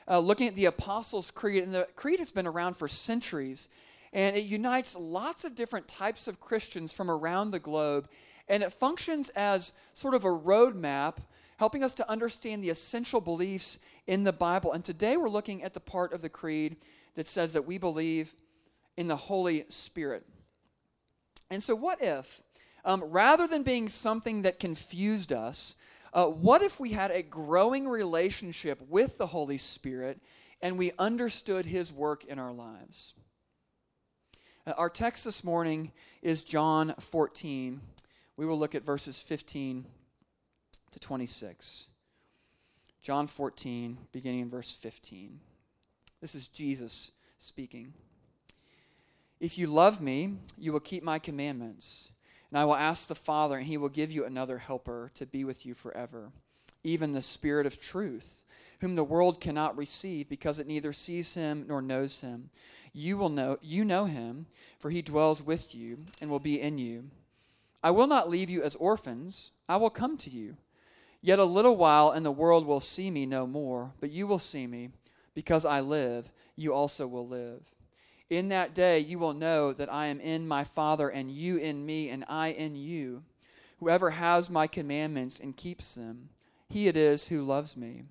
uh, 0.08 0.20
looking 0.20 0.46
at 0.46 0.54
the 0.54 0.66
Apostles' 0.66 1.32
Creed, 1.32 1.64
and 1.64 1.74
the 1.74 1.88
Creed 1.96 2.20
has 2.20 2.30
been 2.30 2.46
around 2.46 2.76
for 2.76 2.86
centuries, 2.86 3.70
and 4.12 4.36
it 4.36 4.44
unites 4.44 4.94
lots 4.94 5.44
of 5.44 5.56
different 5.56 5.88
types 5.88 6.28
of 6.28 6.38
Christians 6.38 6.92
from 6.92 7.10
around 7.10 7.50
the 7.50 7.58
globe, 7.58 8.08
and 8.48 8.62
it 8.62 8.72
functions 8.72 9.28
as 9.30 9.72
sort 9.92 10.14
of 10.14 10.24
a 10.24 10.28
roadmap 10.28 11.16
helping 11.58 11.82
us 11.82 11.94
to 11.94 12.10
understand 12.10 12.62
the 12.62 12.70
essential 12.70 13.20
beliefs 13.20 13.78
in 14.06 14.24
the 14.24 14.32
Bible. 14.32 14.72
And 14.72 14.84
today 14.84 15.16
we're 15.16 15.28
looking 15.28 15.62
at 15.62 15.74
the 15.74 15.80
part 15.80 16.12
of 16.12 16.22
the 16.22 16.28
Creed 16.28 16.76
that 17.14 17.26
says 17.26 17.54
that 17.54 17.66
we 17.66 17.78
believe 17.78 18.34
in 18.96 19.08
the 19.08 19.16
Holy 19.16 19.64
Spirit. 19.68 20.26
And 21.50 21.62
so, 21.62 21.74
what 21.74 22.02
if, 22.02 22.42
um, 22.84 23.02
rather 23.04 23.46
than 23.46 23.62
being 23.62 23.88
something 23.88 24.42
that 24.42 24.60
confused 24.60 25.32
us, 25.32 25.76
uh, 26.12 26.26
what 26.26 26.62
if 26.62 26.80
we 26.80 26.92
had 26.92 27.10
a 27.10 27.22
growing 27.22 27.86
relationship 27.88 28.80
with 28.88 29.18
the 29.18 29.26
Holy 29.26 29.58
Spirit 29.58 30.20
and 30.62 30.78
we 30.78 30.92
understood 30.98 31.66
His 31.66 31.92
work 31.92 32.24
in 32.24 32.38
our 32.38 32.52
lives? 32.52 33.14
Uh, 34.66 34.72
our 34.76 34.90
text 34.90 35.24
this 35.24 35.44
morning 35.44 35.92
is 36.22 36.42
John 36.42 36.94
14. 36.98 37.80
We 38.36 38.46
will 38.46 38.58
look 38.58 38.74
at 38.74 38.84
verses 38.84 39.20
15 39.20 39.86
to 40.92 40.98
26. 40.98 41.86
John 43.02 43.26
14, 43.26 43.98
beginning 44.12 44.40
in 44.40 44.50
verse 44.50 44.72
15. 44.72 45.40
This 46.20 46.34
is 46.34 46.48
Jesus 46.48 47.12
speaking. 47.38 47.94
If 49.38 49.58
you 49.58 49.66
love 49.66 50.00
me, 50.00 50.38
you 50.58 50.72
will 50.72 50.80
keep 50.80 51.02
my 51.02 51.18
commandments. 51.18 52.10
And 52.50 52.58
I 52.58 52.64
will 52.64 52.76
ask 52.76 53.06
the 53.06 53.14
Father, 53.14 53.58
and 53.58 53.66
he 53.66 53.76
will 53.76 53.88
give 53.88 54.12
you 54.12 54.24
another 54.24 54.58
helper 54.58 55.10
to 55.14 55.26
be 55.26 55.44
with 55.44 55.66
you 55.66 55.74
forever, 55.74 56.30
even 56.84 57.12
the 57.12 57.22
Spirit 57.22 57.66
of 57.66 57.80
truth, 57.80 58.42
whom 58.80 58.96
the 58.96 59.04
world 59.04 59.40
cannot 59.40 59.76
receive 59.76 60.28
because 60.28 60.58
it 60.58 60.66
neither 60.66 60.92
sees 60.92 61.34
him 61.34 61.64
nor 61.68 61.82
knows 61.82 62.20
him. 62.20 62.50
You 62.92 63.18
will 63.18 63.28
know 63.28 63.58
you 63.62 63.84
know 63.84 64.04
him, 64.06 64.46
for 64.78 64.90
he 64.90 65.02
dwells 65.02 65.42
with 65.42 65.74
you 65.74 65.98
and 66.20 66.30
will 66.30 66.40
be 66.40 66.60
in 66.60 66.78
you. 66.78 67.10
I 67.86 67.92
will 67.92 68.08
not 68.08 68.28
leave 68.28 68.50
you 68.50 68.64
as 68.64 68.74
orphans, 68.74 69.52
I 69.68 69.76
will 69.76 69.90
come 69.90 70.16
to 70.16 70.28
you. 70.28 70.56
Yet 71.22 71.38
a 71.38 71.44
little 71.44 71.76
while, 71.76 72.10
and 72.10 72.26
the 72.26 72.32
world 72.32 72.66
will 72.66 72.80
see 72.80 73.12
me 73.12 73.26
no 73.26 73.46
more, 73.46 73.92
but 74.00 74.10
you 74.10 74.26
will 74.26 74.40
see 74.40 74.66
me, 74.66 74.88
because 75.34 75.64
I 75.64 75.78
live, 75.78 76.32
you 76.56 76.74
also 76.74 77.06
will 77.06 77.28
live. 77.28 77.62
In 78.28 78.48
that 78.48 78.74
day 78.74 78.98
you 78.98 79.20
will 79.20 79.34
know 79.34 79.72
that 79.72 79.94
I 79.94 80.06
am 80.06 80.18
in 80.18 80.48
my 80.48 80.64
Father, 80.64 81.08
and 81.08 81.30
you 81.30 81.58
in 81.58 81.86
me, 81.86 82.08
and 82.08 82.24
I 82.28 82.48
in 82.48 82.74
you. 82.74 83.22
Whoever 83.78 84.10
has 84.10 84.50
my 84.50 84.66
commandments 84.66 85.38
and 85.38 85.56
keeps 85.56 85.94
them, 85.94 86.30
he 86.68 86.88
it 86.88 86.96
is 86.96 87.28
who 87.28 87.44
loves 87.44 87.76
me. 87.76 88.02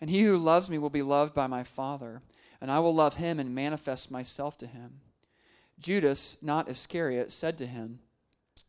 And 0.00 0.08
he 0.08 0.22
who 0.22 0.38
loves 0.38 0.70
me 0.70 0.78
will 0.78 0.88
be 0.88 1.02
loved 1.02 1.34
by 1.34 1.48
my 1.48 1.64
Father, 1.64 2.22
and 2.60 2.70
I 2.70 2.78
will 2.78 2.94
love 2.94 3.16
him 3.16 3.40
and 3.40 3.52
manifest 3.52 4.08
myself 4.08 4.56
to 4.58 4.68
him. 4.68 5.00
Judas, 5.80 6.36
not 6.40 6.70
Iscariot, 6.70 7.32
said 7.32 7.58
to 7.58 7.66
him, 7.66 7.98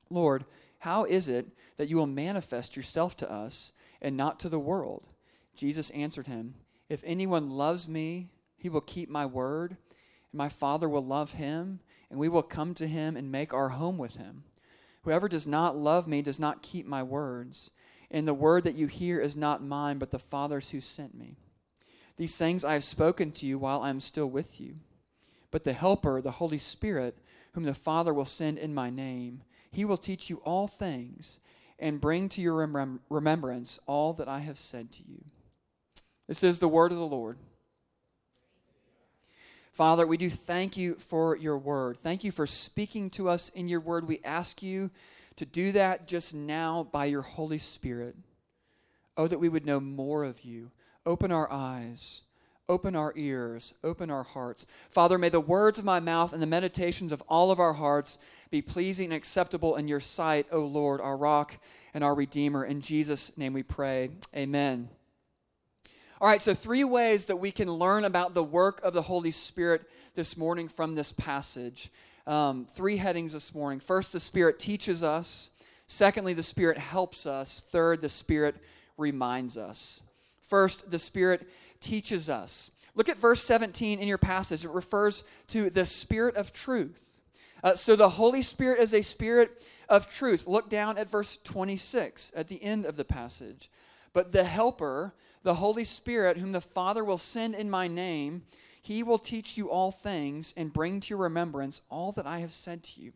Lord, 0.10 0.46
how 0.80 1.06
is 1.06 1.28
it 1.28 1.48
that 1.78 1.90
you 1.90 1.98
will 1.98 2.08
manifest 2.08 2.76
yourself 2.76 3.18
to 3.18 3.32
us 3.32 3.72
and 4.02 4.16
not 4.16 4.40
to 4.42 4.50
the 4.50 4.60
world? 4.60 5.14
Jesus 5.56 5.90
answered 5.92 6.28
him, 6.28 6.56
If 6.90 7.04
anyone 7.06 7.50
loves 7.50 7.88
me, 7.88 8.30
he 8.58 8.70
will 8.70 8.82
keep 8.82 9.10
my 9.10 9.26
word 9.26 9.78
and 10.32 10.38
my 10.38 10.50
Father 10.50 10.90
will 10.90 11.06
love 11.06 11.34
him, 11.34 11.80
and 12.10 12.20
we 12.20 12.30
will 12.30 12.44
come 12.44 12.74
to 12.76 12.88
him 12.88 13.16
and 13.16 13.32
make 13.32 13.54
our 13.54 13.70
home 13.70 13.98
with 13.98 14.18
him. 14.18 14.44
Whoever 15.04 15.28
does 15.28 15.48
not 15.48 15.78
love 15.78 16.08
me 16.08 16.22
does 16.22 16.40
not 16.40 16.62
keep 16.62 16.86
my 16.86 17.02
words, 17.04 17.72
and 18.12 18.28
the 18.28 18.34
word 18.34 18.64
that 18.66 18.76
you 18.76 18.88
hear 18.88 19.20
is 19.20 19.36
not 19.36 19.64
mine, 19.64 19.98
but 19.98 20.12
the 20.12 20.20
Father's 20.20 20.70
who 20.70 20.82
sent 20.82 21.16
me. 21.18 21.38
These 22.18 22.38
things 22.38 22.66
I 22.66 22.74
have 22.74 22.84
spoken 22.84 23.32
to 23.34 23.46
you 23.46 23.58
while 23.58 23.82
I 23.82 23.90
am 23.90 24.00
still 24.00 24.28
with 24.28 24.60
you. 24.60 24.76
But 25.52 25.64
the 25.64 25.74
Helper, 25.74 26.22
the 26.22 26.32
Holy 26.32 26.58
Spirit, 26.58 27.18
whom 27.54 27.64
the 27.64 27.74
Father 27.74 28.14
will 28.14 28.26
send 28.26 28.58
in 28.58 28.74
my 28.74 28.90
name, 28.90 29.44
he 29.72 29.86
will 29.86 29.98
teach 29.98 30.30
you 30.30 30.38
all 30.46 30.68
things 30.68 31.40
and 31.80 32.02
bring 32.02 32.30
to 32.30 32.42
your 32.42 32.68
remem- 32.68 33.00
remembrance 33.10 33.80
all 33.86 34.14
that 34.14 34.28
I 34.28 34.40
have 34.40 34.58
said 34.58 34.92
to 34.94 35.04
you. 35.08 35.24
This 36.28 36.44
is 36.44 36.60
the 36.60 36.68
word 36.68 36.92
of 36.92 36.98
the 36.98 37.06
Lord. 37.06 37.38
Father, 39.72 40.08
we 40.08 40.18
do 40.18 40.30
thank 40.30 40.76
you 40.76 40.96
for 40.96 41.38
your 41.38 41.58
word. 41.58 41.98
Thank 42.00 42.24
you 42.24 42.32
for 42.32 42.48
speaking 42.48 43.12
to 43.12 43.30
us 43.30 43.50
in 43.50 43.68
your 43.68 43.80
word. 43.80 44.08
We 44.08 44.20
ask 44.24 44.64
you 44.64 44.90
to 45.36 45.46
do 45.46 45.72
that 45.74 46.08
just 46.08 46.34
now 46.34 46.88
by 46.92 47.06
your 47.06 47.22
Holy 47.22 47.60
Spirit. 47.60 48.16
Oh, 49.16 49.28
that 49.28 49.40
we 49.40 49.50
would 49.50 49.68
know 49.68 49.80
more 49.80 50.24
of 50.24 50.44
you. 50.44 50.72
Open 51.06 51.32
our 51.32 51.52
eyes, 51.52 52.24
open 52.70 52.96
our 52.96 53.14
ears, 53.16 53.74
open 53.84 54.10
our 54.12 54.24
hearts. 54.24 54.66
Father, 54.90 55.18
may 55.18 55.30
the 55.30 55.40
words 55.40 55.80
of 55.80 55.86
my 55.86 56.00
mouth 56.00 56.34
and 56.34 56.42
the 56.42 56.48
meditations 56.48 57.12
of 57.12 57.24
all 57.28 57.52
of 57.52 57.60
our 57.60 57.74
hearts 57.74 58.18
be 58.52 58.62
pleasing 58.62 59.06
and 59.06 59.14
acceptable 59.14 59.76
in 59.78 59.88
your 59.88 60.00
sight, 60.00 60.46
O 60.52 60.60
Lord, 60.60 61.00
our 61.00 61.16
rock 61.16 61.58
and 61.94 62.04
our 62.04 62.14
Redeemer. 62.14 62.66
In 62.66 62.82
Jesus' 62.82 63.36
name 63.38 63.54
we 63.54 63.64
pray. 63.64 64.10
Amen. 64.36 64.90
All 66.20 66.28
right, 66.28 66.42
so 66.42 66.54
three 66.54 66.84
ways 66.84 67.28
that 67.28 67.38
we 67.38 67.52
can 67.52 67.72
learn 67.72 68.04
about 68.04 68.34
the 68.34 68.44
work 68.44 68.82
of 68.84 68.94
the 68.94 69.04
Holy 69.04 69.32
Spirit 69.32 69.88
this 70.16 70.36
morning 70.36 70.68
from 70.68 70.96
this 70.96 71.12
passage. 71.12 71.92
Um, 72.26 72.66
three 72.66 72.98
headings 72.98 73.34
this 73.34 73.54
morning. 73.54 73.80
First, 73.80 74.14
the 74.14 74.20
Spirit 74.20 74.60
teaches 74.60 75.04
us. 75.04 75.52
Secondly, 75.86 76.34
the 76.34 76.44
Spirit 76.44 76.78
helps 76.78 77.26
us. 77.26 77.62
Third, 77.62 78.02
the 78.02 78.10
Spirit 78.10 78.56
reminds 78.98 79.58
us. 79.58 80.02
First, 80.42 80.90
the 80.90 81.00
Spirit 81.00 81.48
teaches 81.79 82.29
us. 82.29 82.72
Look 82.96 83.10
at 83.10 83.17
verse 83.17 83.43
17 83.43 84.00
in 84.00 84.07
your 84.07 84.17
passage. 84.17 84.65
It 84.65 84.72
refers 84.72 85.24
to 85.48 85.69
the 85.69 85.86
Spirit 85.86 86.36
of 86.36 86.51
truth. 86.51 87.22
Uh, 87.63 87.75
so 87.75 87.96
the 87.96 88.10
Holy 88.10 88.41
Spirit 88.41 88.79
is 88.79 88.93
a 88.93 89.01
Spirit 89.01 89.63
of 89.89 90.10
truth. 90.10 90.48
Look 90.48 90.69
down 90.69 90.98
at 90.98 91.10
verse 91.10 91.38
26 91.43 92.31
at 92.36 92.48
the 92.48 92.62
end 92.63 92.86
of 92.86 92.98
the 92.98 93.05
passage. 93.05 93.69
But 94.13 94.31
the 94.31 94.43
Helper, 94.43 95.13
the 95.43 95.55
Holy 95.55 95.84
Spirit, 95.84 96.38
whom 96.38 96.51
the 96.51 96.62
Father 96.62 97.03
will 97.03 97.17
send 97.17 97.55
in 97.55 97.69
my 97.69 97.88
name, 97.88 98.43
he 98.81 99.03
will 99.03 99.19
teach 99.19 99.57
you 99.57 99.69
all 99.69 99.91
things 99.91 100.53
and 100.55 100.74
bring 100.74 101.00
to 101.01 101.10
your 101.10 101.19
remembrance 101.19 101.81
all 101.89 102.12
that 102.13 102.25
I 102.25 102.39
have 102.39 102.53
said 102.53 102.84
to 102.84 103.01
you. 103.01 103.13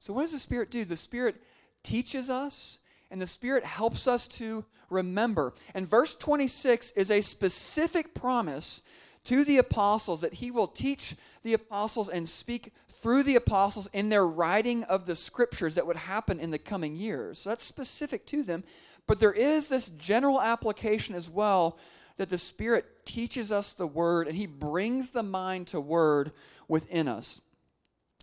So, 0.00 0.12
what 0.12 0.22
does 0.22 0.32
the 0.32 0.38
Spirit 0.38 0.70
do? 0.70 0.84
The 0.84 0.96
Spirit 0.96 1.36
teaches 1.82 2.28
us, 2.28 2.80
and 3.10 3.20
the 3.20 3.26
Spirit 3.26 3.64
helps 3.64 4.06
us 4.06 4.26
to 4.28 4.64
remember. 4.90 5.54
And 5.74 5.88
verse 5.88 6.14
26 6.14 6.92
is 6.92 7.10
a 7.10 7.20
specific 7.20 8.14
promise 8.14 8.82
to 9.24 9.44
the 9.44 9.58
apostles 9.58 10.20
that 10.20 10.34
he 10.34 10.50
will 10.50 10.68
teach 10.68 11.16
the 11.42 11.54
apostles 11.54 12.08
and 12.08 12.28
speak 12.28 12.72
through 12.88 13.24
the 13.24 13.36
apostles 13.36 13.88
in 13.92 14.08
their 14.08 14.26
writing 14.26 14.84
of 14.84 15.06
the 15.06 15.16
scriptures 15.16 15.74
that 15.74 15.86
would 15.86 15.96
happen 15.96 16.38
in 16.38 16.50
the 16.50 16.58
coming 16.58 16.96
years. 16.96 17.38
So 17.38 17.50
that's 17.50 17.64
specific 17.64 18.24
to 18.26 18.42
them. 18.42 18.62
But 19.06 19.20
there 19.20 19.32
is 19.32 19.68
this 19.68 19.88
general 19.88 20.40
application 20.40 21.14
as 21.14 21.28
well 21.28 21.78
that 22.16 22.28
the 22.28 22.38
Spirit 22.38 23.04
teaches 23.04 23.52
us 23.52 23.72
the 23.72 23.86
Word 23.86 24.28
and 24.28 24.36
He 24.36 24.46
brings 24.46 25.10
the 25.10 25.22
mind 25.22 25.66
to 25.68 25.80
Word 25.80 26.32
within 26.68 27.08
us. 27.08 27.40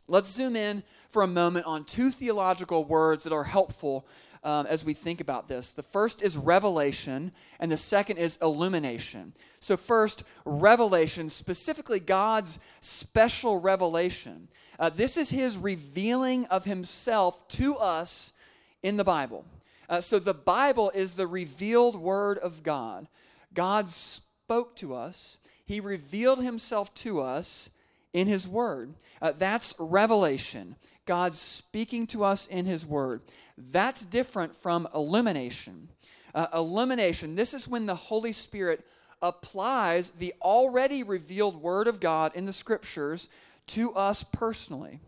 Let's 0.07 0.29
zoom 0.29 0.55
in 0.55 0.83
for 1.09 1.21
a 1.21 1.27
moment 1.27 1.65
on 1.65 1.85
two 1.85 2.11
theological 2.11 2.83
words 2.83 3.23
that 3.23 3.33
are 3.33 3.43
helpful 3.43 4.05
um, 4.43 4.65
as 4.65 4.83
we 4.83 4.93
think 4.93 5.21
about 5.21 5.47
this. 5.47 5.71
The 5.71 5.83
first 5.83 6.21
is 6.21 6.35
revelation, 6.35 7.31
and 7.59 7.71
the 7.71 7.77
second 7.77 8.17
is 8.17 8.37
illumination. 8.41 9.33
So, 9.61 9.77
first, 9.77 10.23
revelation, 10.43 11.29
specifically 11.29 12.01
God's 12.01 12.59
special 12.81 13.61
revelation. 13.61 14.49
Uh, 14.77 14.89
this 14.89 15.15
is 15.15 15.29
His 15.29 15.57
revealing 15.57 16.45
of 16.45 16.65
Himself 16.65 17.47
to 17.49 17.77
us 17.77 18.33
in 18.81 18.97
the 18.97 19.05
Bible. 19.05 19.45
Uh, 19.87 20.01
so, 20.01 20.19
the 20.19 20.33
Bible 20.33 20.91
is 20.93 21.15
the 21.15 21.27
revealed 21.27 21.95
Word 21.95 22.37
of 22.39 22.63
God. 22.63 23.07
God 23.53 23.87
spoke 23.87 24.75
to 24.77 24.93
us, 24.93 25.37
He 25.63 25.79
revealed 25.79 26.43
Himself 26.43 26.93
to 26.95 27.21
us 27.21 27.69
in 28.13 28.27
His 28.27 28.47
Word. 28.47 28.93
Uh, 29.21 29.33
that's 29.37 29.75
revelation. 29.77 30.75
God 31.05 31.35
speaking 31.35 32.07
to 32.07 32.23
us 32.23 32.47
in 32.47 32.65
His 32.65 32.85
Word. 32.85 33.21
That's 33.57 34.05
different 34.05 34.55
from 34.55 34.87
illumination. 34.95 35.89
Uh, 36.33 36.47
illumination, 36.53 37.35
this 37.35 37.53
is 37.53 37.67
when 37.67 37.85
the 37.85 37.95
Holy 37.95 38.31
Spirit 38.31 38.85
applies 39.21 40.09
the 40.11 40.33
already 40.41 41.03
revealed 41.03 41.61
Word 41.61 41.87
of 41.87 41.99
God 41.99 42.31
in 42.35 42.45
the 42.45 42.53
Scriptures 42.53 43.29
to 43.67 43.93
us 43.93 44.23
personally. 44.23 44.99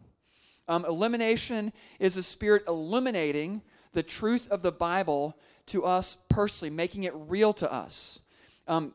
Um, 0.68 0.86
illumination 0.86 1.74
is 2.00 2.16
the 2.16 2.24
Spirit 2.24 2.64
illuminating 2.68 3.62
the 3.94 4.04
truth 4.04 4.50
of 4.52 4.62
the 4.62 4.72
Bible 4.72 5.38
to 5.68 5.84
us 5.84 6.18
personally, 6.30 6.70
making 6.70 7.04
it 7.04 7.14
real 7.16 7.54
to 7.54 7.72
us. 7.72 8.20
Um, 8.68 8.94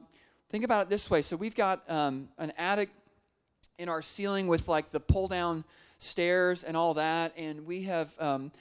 think 0.50 0.64
about 0.64 0.86
it 0.86 0.90
this 0.90 1.10
way. 1.10 1.22
So 1.22 1.36
we've 1.36 1.54
got 1.54 1.88
um, 1.90 2.28
an 2.38 2.52
attic 2.56 2.90
in 3.80 3.88
our 3.88 4.02
ceiling 4.02 4.46
with 4.46 4.68
like 4.68 4.90
the 4.92 5.00
pull 5.00 5.26
down 5.26 5.64
stairs 5.98 6.62
and 6.62 6.76
all 6.76 6.94
that, 6.94 7.32
and 7.36 7.66
we 7.66 7.82
have. 7.84 8.14
Um, 8.20 8.52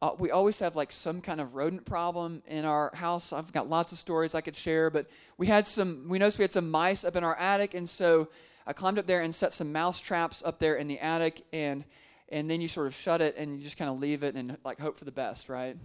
uh, 0.00 0.10
we 0.16 0.30
always 0.30 0.60
have 0.60 0.76
like 0.76 0.92
some 0.92 1.20
kind 1.20 1.40
of 1.40 1.56
rodent 1.56 1.84
problem 1.84 2.40
in 2.46 2.64
our 2.64 2.92
house. 2.94 3.32
I've 3.32 3.52
got 3.52 3.68
lots 3.68 3.90
of 3.90 3.98
stories 3.98 4.32
I 4.32 4.40
could 4.40 4.54
share, 4.54 4.90
but 4.90 5.06
we 5.38 5.48
had 5.48 5.66
some. 5.66 6.06
We 6.08 6.20
noticed 6.20 6.38
we 6.38 6.44
had 6.44 6.52
some 6.52 6.70
mice 6.70 7.04
up 7.04 7.16
in 7.16 7.24
our 7.24 7.36
attic, 7.36 7.74
and 7.74 7.88
so 7.88 8.28
I 8.64 8.72
climbed 8.72 8.98
up 8.98 9.06
there 9.06 9.22
and 9.22 9.34
set 9.34 9.52
some 9.52 9.72
mouse 9.72 9.98
traps 9.98 10.40
up 10.46 10.60
there 10.60 10.76
in 10.76 10.86
the 10.86 11.00
attic, 11.00 11.44
and 11.52 11.84
and 12.28 12.48
then 12.48 12.60
you 12.60 12.68
sort 12.68 12.86
of 12.86 12.94
shut 12.94 13.20
it 13.20 13.34
and 13.36 13.58
you 13.58 13.64
just 13.64 13.76
kind 13.76 13.90
of 13.90 13.98
leave 13.98 14.22
it 14.22 14.36
and 14.36 14.56
like 14.64 14.78
hope 14.78 14.96
for 14.96 15.04
the 15.04 15.12
best, 15.12 15.48
right? 15.48 15.76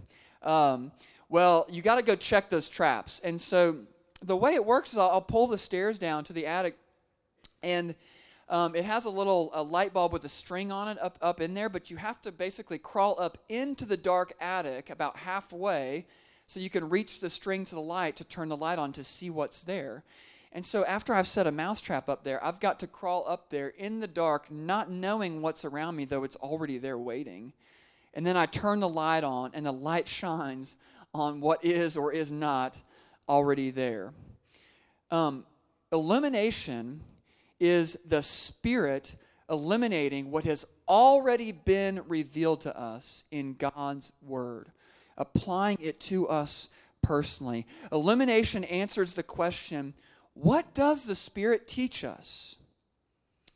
Um, 0.42 0.92
well, 1.28 1.66
you 1.68 1.82
got 1.82 1.96
to 1.96 2.02
go 2.02 2.14
check 2.14 2.50
those 2.50 2.68
traps, 2.68 3.20
and 3.24 3.40
so 3.40 3.78
the 4.22 4.36
way 4.36 4.54
it 4.54 4.64
works 4.64 4.92
is 4.92 4.98
I'll, 4.98 5.10
I'll 5.10 5.22
pull 5.22 5.48
the 5.48 5.58
stairs 5.58 5.98
down 5.98 6.22
to 6.24 6.32
the 6.32 6.46
attic, 6.46 6.76
and 7.64 7.96
um, 8.48 8.74
it 8.74 8.84
has 8.84 9.04
a 9.04 9.10
little 9.10 9.50
a 9.54 9.62
light 9.62 9.92
bulb 9.92 10.12
with 10.12 10.24
a 10.24 10.28
string 10.28 10.70
on 10.70 10.88
it 10.88 10.98
up, 11.00 11.18
up 11.22 11.40
in 11.40 11.54
there, 11.54 11.68
but 11.68 11.90
you 11.90 11.96
have 11.96 12.20
to 12.22 12.32
basically 12.32 12.78
crawl 12.78 13.16
up 13.18 13.38
into 13.48 13.86
the 13.86 13.96
dark 13.96 14.34
attic 14.40 14.90
about 14.90 15.16
halfway 15.16 16.06
so 16.46 16.60
you 16.60 16.68
can 16.68 16.90
reach 16.90 17.20
the 17.20 17.30
string 17.30 17.64
to 17.64 17.74
the 17.74 17.80
light 17.80 18.16
to 18.16 18.24
turn 18.24 18.48
the 18.48 18.56
light 18.56 18.78
on 18.78 18.92
to 18.92 19.04
see 19.04 19.30
what's 19.30 19.62
there. 19.62 20.04
And 20.52 20.64
so 20.64 20.84
after 20.84 21.14
I've 21.14 21.26
set 21.26 21.46
a 21.46 21.52
mousetrap 21.52 22.08
up 22.08 22.22
there, 22.22 22.44
I've 22.44 22.60
got 22.60 22.78
to 22.80 22.86
crawl 22.86 23.24
up 23.26 23.50
there 23.50 23.68
in 23.68 23.98
the 23.98 24.06
dark, 24.06 24.50
not 24.52 24.90
knowing 24.90 25.42
what's 25.42 25.64
around 25.64 25.96
me, 25.96 26.04
though 26.04 26.22
it's 26.22 26.36
already 26.36 26.78
there 26.78 26.98
waiting. 26.98 27.52
And 28.12 28.24
then 28.24 28.36
I 28.36 28.46
turn 28.46 28.78
the 28.78 28.88
light 28.88 29.24
on, 29.24 29.50
and 29.54 29.66
the 29.66 29.72
light 29.72 30.06
shines 30.06 30.76
on 31.12 31.40
what 31.40 31.64
is 31.64 31.96
or 31.96 32.12
is 32.12 32.30
not 32.30 32.80
already 33.28 33.70
there. 33.70 34.12
Um, 35.10 35.44
illumination 35.90 37.00
is 37.64 37.98
the 38.06 38.22
Spirit 38.22 39.14
eliminating 39.50 40.30
what 40.30 40.44
has 40.44 40.66
already 40.86 41.50
been 41.50 42.02
revealed 42.06 42.60
to 42.62 42.78
us 42.78 43.24
in 43.30 43.54
God's 43.54 44.12
Word, 44.22 44.70
applying 45.16 45.78
it 45.80 45.98
to 46.00 46.28
us 46.28 46.68
personally. 47.02 47.66
Illumination 47.90 48.64
answers 48.64 49.14
the 49.14 49.22
question 49.22 49.94
what 50.34 50.74
does 50.74 51.04
the 51.04 51.14
Spirit 51.14 51.68
teach 51.68 52.04
us? 52.04 52.56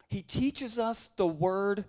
He 0.08 0.22
teaches 0.22 0.78
us 0.78 1.10
the 1.16 1.26
Word 1.26 1.84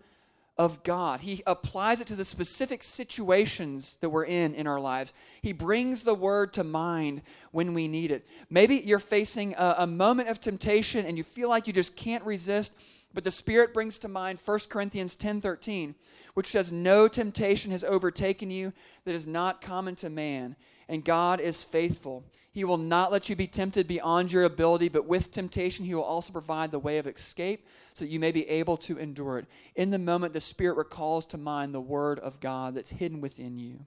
of 0.60 0.84
God. 0.84 1.22
He 1.22 1.42
applies 1.48 2.02
it 2.02 2.08
to 2.08 2.16
the 2.16 2.26
specific 2.26 2.84
situations 2.84 3.98
that 4.02 4.10
we're 4.10 4.26
in 4.26 4.54
in 4.54 4.68
our 4.68 4.80
lives. 4.80 5.14
He 5.42 5.54
brings 5.54 6.04
the 6.04 6.14
word 6.14 6.52
to 6.54 6.66
mind 6.66 7.22
when 7.52 7.74
we 7.74 7.88
need 7.88 8.12
it. 8.12 8.28
Maybe 8.50 8.76
you're 8.76 9.00
facing 9.00 9.56
a, 9.58 9.76
a, 9.80 9.88
moment 9.88 10.28
of 10.28 10.42
temptation 10.42 11.06
and 11.06 11.18
you 11.18 11.24
feel 11.24 11.48
like 11.48 11.66
you 11.66 11.72
just 11.72 11.96
can't 11.96 12.24
resist, 12.26 12.74
but 13.14 13.24
the 13.24 13.32
Spirit 13.32 13.74
brings 13.74 13.98
to 14.00 14.08
mind 14.08 14.40
1 14.44 14.60
Corinthians 14.70 15.16
10:13, 15.16 15.96
which 16.36 16.48
says, 16.48 16.72
No 16.72 17.08
temptation 17.08 17.72
has 17.72 17.84
overtaken 17.84 18.52
you 18.52 18.72
that 19.06 19.16
is 19.16 19.26
not 19.26 19.62
common 19.62 19.96
to 19.96 20.10
man, 20.10 20.56
and 20.88 21.04
God 21.04 21.40
is 21.40 21.64
faithful. 21.64 22.24
He 22.52 22.64
will 22.64 22.78
not 22.78 23.12
let 23.12 23.30
you 23.30 23.36
be 23.36 23.48
tempted 23.48 23.88
beyond 23.88 24.32
your 24.32 24.44
ability, 24.44 24.90
but 24.90 25.08
with 25.08 25.32
temptation, 25.32 25.86
He 25.86 25.96
will 25.96 26.04
also 26.04 26.34
provide 26.34 26.72
the 26.72 26.80
way 26.80 26.98
of 26.98 27.08
escape 27.08 27.68
so 27.94 28.06
that 28.06 28.12
you 28.12 28.20
may 28.20 28.32
be 28.32 28.48
able 28.50 28.78
to 28.78 28.98
endure 28.98 29.40
it. 29.40 29.46
In 29.76 29.92
the 29.92 30.00
moment, 30.00 30.34
the 30.34 30.40
Spirit 30.40 30.78
recalls 30.78 31.26
to 31.28 31.38
mind 31.38 31.74
the 31.74 31.82
Word 31.82 32.20
of 32.20 32.40
God 32.40 32.76
that's 32.76 32.90
hidden 32.90 33.22
within 33.22 33.58
you. 33.58 33.86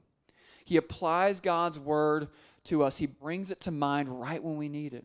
He 0.65 0.77
applies 0.77 1.41
God's 1.41 1.79
Word 1.79 2.29
to 2.65 2.83
us, 2.83 2.97
He 2.97 3.07
brings 3.07 3.51
it 3.51 3.61
to 3.61 3.71
mind 3.71 4.09
right 4.09 4.43
when 4.43 4.57
we 4.57 4.69
need 4.69 4.95
it. 4.95 5.05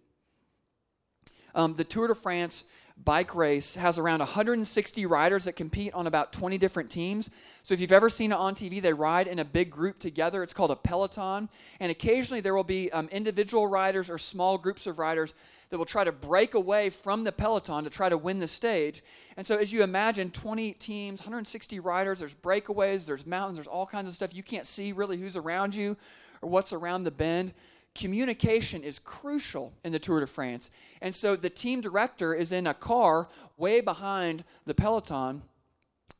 Um, 1.56 1.74
the 1.74 1.84
Tour 1.84 2.08
de 2.08 2.16
France 2.16 2.66
bike 3.04 3.36
race 3.36 3.76
has 3.76 3.98
around 3.98 4.20
160 4.20 5.06
riders 5.06 5.46
that 5.46 5.56
compete 5.56 5.94
on 5.94 6.08
about 6.08 6.34
20 6.34 6.58
different 6.58 6.90
teams. 6.90 7.30
So 7.64 7.74
if 7.74 7.80
you've 7.80 7.92
ever 7.92 8.10
seen 8.10 8.32
it 8.32 8.38
on 8.38 8.56
TV, 8.56 8.82
they 8.82 8.94
ride 8.94 9.28
in 9.28 9.40
a 9.40 9.46
big 9.46 9.70
group 9.70 10.00
together. 10.00 10.44
It's 10.44 10.54
called 10.54 10.72
a 10.72 10.76
peloton. 10.76 11.50
And 11.80 11.92
occasionally 11.92 12.42
there 12.42 12.56
will 12.56 12.64
be 12.64 12.92
um, 12.92 13.08
individual 13.12 13.68
riders 13.68 14.10
or 14.10 14.18
small 14.18 14.58
groups 14.58 14.88
of 14.88 15.00
riders 15.00 15.36
that 15.70 15.78
will 15.78 15.86
try 15.86 16.04
to 16.04 16.12
break 16.12 16.54
away 16.54 16.90
from 16.90 17.24
the 17.24 17.32
peloton 17.32 17.84
to 17.84 17.90
try 17.90 18.10
to 18.10 18.18
win 18.18 18.40
the 18.40 18.48
stage. 18.48 19.04
And 19.38 19.46
so 19.46 19.58
as 19.58 19.72
you 19.72 19.84
imagine, 19.84 20.32
20 20.32 20.74
teams, 20.74 21.20
160 21.20 21.80
riders, 21.80 22.20
there's 22.20 22.36
breakaways, 22.36 23.06
there's 23.06 23.26
mountains, 23.26 23.58
there's 23.58 23.68
all 23.68 23.86
kinds 23.86 24.08
of 24.08 24.16
stuff. 24.16 24.34
You 24.34 24.44
can't 24.44 24.66
see 24.66 24.92
really 24.92 25.18
who's 25.18 25.36
around 25.36 25.76
you 25.76 25.96
or 26.42 26.50
what's 26.50 26.74
around 26.74 27.04
the 27.04 27.12
bend 27.12 27.54
communication 27.98 28.84
is 28.84 29.00
crucial 29.00 29.74
in 29.84 29.92
the 29.92 30.00
Tour 30.00 30.20
de 30.20 30.28
France. 30.28 30.70
And 31.02 31.14
so 31.14 31.36
the 31.36 31.50
team 31.50 31.82
director 31.82 32.34
is 32.34 32.52
in 32.52 32.68
a 32.68 32.74
car 32.74 33.28
way 33.58 33.82
behind 33.82 34.44
the 34.66 34.76
peloton, 34.76 35.42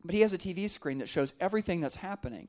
but 0.04 0.16
he 0.16 0.22
has 0.22 0.34
a 0.34 0.38
TV 0.38 0.70
screen 0.70 0.98
that 0.98 1.08
shows 1.08 1.34
everything 1.40 1.80
that's 1.80 1.98
happening. 1.98 2.48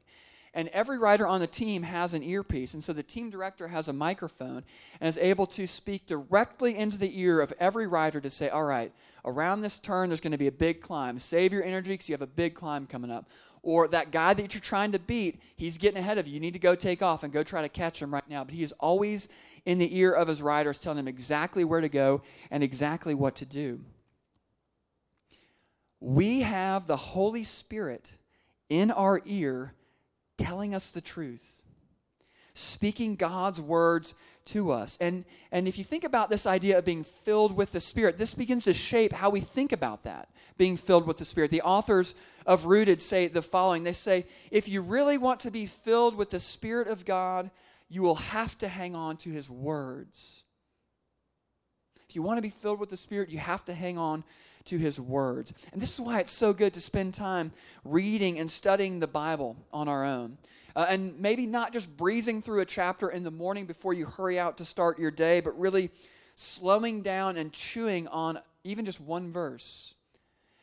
And 0.55 0.69
every 0.69 0.99
rider 0.99 1.27
on 1.27 1.41
the 1.41 1.47
team 1.47 1.83
has 1.83 2.15
an 2.15 2.23
earpiece. 2.23 2.73
And 2.73 2.83
so 2.83 2.95
the 2.95 3.03
team 3.03 3.29
director 3.29 3.69
has 3.69 3.89
a 3.89 3.93
microphone 3.93 4.65
and 4.99 5.07
is 5.07 5.19
able 5.19 5.47
to 5.47 5.67
speak 5.67 6.07
directly 6.07 6.77
into 6.77 6.97
the 6.97 7.21
ear 7.21 7.41
of 7.41 7.53
every 7.61 7.87
rider 7.87 8.21
to 8.21 8.31
say, 8.31 8.49
All 8.49 8.65
right, 8.65 8.91
around 9.27 9.61
this 9.61 9.79
turn, 9.79 10.09
there's 10.09 10.23
going 10.23 10.33
to 10.33 10.39
be 10.39 10.47
a 10.47 10.53
big 10.53 10.81
climb. 10.81 11.19
Save 11.19 11.53
your 11.53 11.63
energy 11.63 11.93
because 11.93 12.09
you 12.09 12.15
have 12.15 12.23
a 12.23 12.27
big 12.27 12.55
climb 12.55 12.87
coming 12.87 13.11
up 13.11 13.29
or 13.63 13.89
that 13.89 14.11
guy 14.11 14.35
that 14.35 14.55
you're 14.55 14.61
trying 14.61 14.93
to 14.93 14.99
beat, 14.99 15.41
he's 15.57 15.79
getting 15.79 15.99
ahead 15.99 16.19
of 16.19 16.27
you. 16.27 16.35
You 16.35 16.41
need 16.41 16.55
to 16.55 16.59
go 16.59 16.75
take 16.75 17.03
off 17.03 17.23
and 17.23 17.33
go 17.33 17.43
try 17.43 17.63
to 17.63 17.69
catch 17.69 18.01
him 18.01 18.13
right 18.13 18.29
now. 18.29 18.45
But 18.45 18.55
he 18.55 18.63
is 18.63 18.73
always 18.73 19.29
in 19.65 19.79
the 19.79 19.99
ear 19.99 20.13
of 20.13 20.29
his 20.29 20.43
riders, 20.43 20.79
telling 20.79 20.97
them 20.97 21.09
exactly 21.09 21.65
where 21.65 21.81
to 21.81 21.89
go 21.89 22.23
and 22.51 22.63
exactly 22.63 23.15
what 23.15 23.35
to 23.37 23.47
do. 23.47 23.81
We 26.01 26.41
have 26.41 26.87
the 26.87 26.97
Holy 26.97 27.45
Spirit 27.45 28.13
in 28.69 28.91
our 28.91 29.21
ear 29.25 29.75
telling 30.37 30.75
us 30.75 30.91
the 30.91 31.01
truth, 31.01 31.63
speaking 32.53 33.17
God's 33.17 33.61
words 33.61 34.15
to 34.49 34.71
us. 34.73 34.97
And, 35.01 35.25
and 35.53 35.69
if 35.69 35.79
you 35.79 35.85
think 35.85 36.05
about 36.05 36.31
this 36.31 36.47
idea 36.47 36.79
of 36.79 36.85
being 36.85 37.05
filled 37.05 37.57
with 37.57 37.73
the 37.73 37.81
Spirit, 37.81 38.19
this 38.19 38.35
begins 38.35 38.65
to 38.65 38.73
shape 38.73 39.13
how 39.13 39.31
we 39.31 39.41
think 39.41 39.73
about 39.73 40.05
that, 40.05 40.29
being 40.57 40.77
filled 40.77 41.07
with 41.07 41.19
the 41.19 41.25
Spirit. 41.25 41.51
The 41.51 41.63
authors 41.63 42.15
of 42.47 42.67
Rooted 42.67 43.01
say 43.01 43.29
the 43.29 43.43
following 43.43 43.85
They 43.85 43.93
say, 43.93 44.27
if 44.51 44.69
you 44.69 44.81
really 44.81 45.19
want 45.19 45.41
to 45.41 45.51
be 45.51 45.67
filled 45.67 46.17
with 46.17 46.31
the 46.31 46.41
Spirit 46.41 46.89
of 46.89 47.05
God, 47.05 47.51
you 47.89 48.03
will 48.03 48.17
have 48.17 48.57
to 48.59 48.69
hang 48.69 48.95
on 48.95 49.17
to 49.19 49.31
His 49.31 49.49
words. 49.49 50.43
If 52.09 52.17
you 52.17 52.23
want 52.23 52.39
to 52.39 52.43
be 52.43 52.51
filled 52.51 52.81
with 52.81 52.91
the 52.91 52.97
Spirit, 52.97 53.29
you 53.29 53.39
have 53.39 53.65
to 53.67 53.75
hang 53.75 53.99
on 53.99 54.25
to 54.65 54.79
His 54.79 54.99
words. 54.99 55.53
And 55.73 55.81
this 55.81 55.93
is 55.93 56.01
why 56.01 56.21
it's 56.21 56.33
so 56.33 56.53
good 56.53 56.73
to 56.75 56.81
spend 56.81 57.15
time 57.15 57.53
reading 57.85 58.39
and 58.39 58.51
studying 58.51 59.01
the 59.01 59.07
Bible 59.07 59.57
on 59.73 59.89
our 59.89 60.05
own. 60.05 60.39
Uh, 60.77 60.87
and 60.89 61.19
maybe 61.19 61.47
not 61.47 61.73
just 61.73 61.97
breezing 61.97 62.43
through 62.43 62.61
a 62.61 62.67
chapter 62.67 63.09
in 63.09 63.25
the 63.25 63.31
morning 63.31 63.67
before 63.67 63.93
you 63.95 64.07
hurry 64.07 64.39
out 64.39 64.59
to 64.59 64.65
start 64.65 64.99
your 64.99 65.11
day, 65.11 65.41
but 65.41 65.59
really 65.59 65.91
slowing 66.35 67.03
down 67.03 67.37
and 67.37 67.53
chewing 67.53 68.07
on 68.09 68.39
even 68.65 68.85
just 68.85 69.01
one 69.01 69.33
verse, 69.33 69.95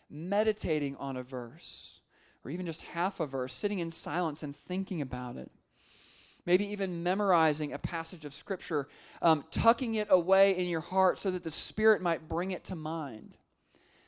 meditating 0.10 0.96
on 0.98 1.18
a 1.18 1.24
verse, 1.24 2.00
or 2.44 2.52
even 2.52 2.66
just 2.66 2.82
half 2.82 3.20
a 3.20 3.26
verse, 3.26 3.54
sitting 3.54 3.80
in 3.80 3.90
silence 3.90 4.44
and 4.44 4.56
thinking 4.56 5.02
about 5.02 5.36
it. 5.36 5.52
Maybe 6.46 6.68
even 6.68 7.02
memorizing 7.02 7.74
a 7.74 7.80
passage 7.80 8.24
of 8.24 8.34
Scripture, 8.34 8.88
um, 9.24 9.44
tucking 9.50 9.96
it 9.96 10.08
away 10.12 10.56
in 10.56 10.70
your 10.70 10.82
heart 10.82 11.18
so 11.18 11.32
that 11.32 11.44
the 11.44 11.50
Spirit 11.50 12.04
might 12.04 12.30
bring 12.30 12.52
it 12.52 12.64
to 12.66 12.76
mind. 12.76 13.36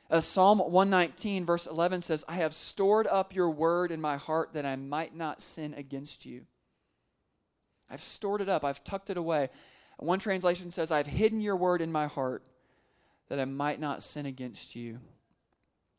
Uh, 0.09 0.21
Psalm 0.21 0.59
119, 0.59 1.45
verse 1.45 1.67
11 1.67 2.01
says, 2.01 2.23
I 2.27 2.35
have 2.35 2.53
stored 2.53 3.07
up 3.07 3.35
your 3.35 3.49
word 3.49 3.91
in 3.91 3.99
my 3.99 4.15
heart 4.15 4.53
that 4.53 4.65
I 4.65 4.75
might 4.77 5.15
not 5.15 5.41
sin 5.41 5.73
against 5.73 6.25
you. 6.25 6.45
I've 7.89 8.01
stored 8.01 8.41
it 8.41 8.49
up, 8.49 8.63
I've 8.63 8.83
tucked 8.83 9.09
it 9.09 9.17
away. 9.17 9.49
One 9.97 10.19
translation 10.19 10.71
says, 10.71 10.91
I've 10.91 11.07
hidden 11.07 11.41
your 11.41 11.55
word 11.55 11.81
in 11.81 11.91
my 11.91 12.07
heart 12.07 12.45
that 13.29 13.39
I 13.39 13.45
might 13.45 13.79
not 13.79 14.03
sin 14.03 14.25
against 14.25 14.75
you. 14.75 14.99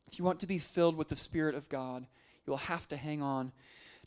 If 0.07 0.17
you 0.17 0.25
want 0.25 0.39
to 0.39 0.47
be 0.47 0.57
filled 0.57 0.97
with 0.97 1.09
the 1.09 1.15
Spirit 1.15 1.53
of 1.53 1.69
God, 1.69 2.07
you'll 2.47 2.57
have 2.57 2.87
to 2.87 2.97
hang 2.97 3.21
on 3.21 3.51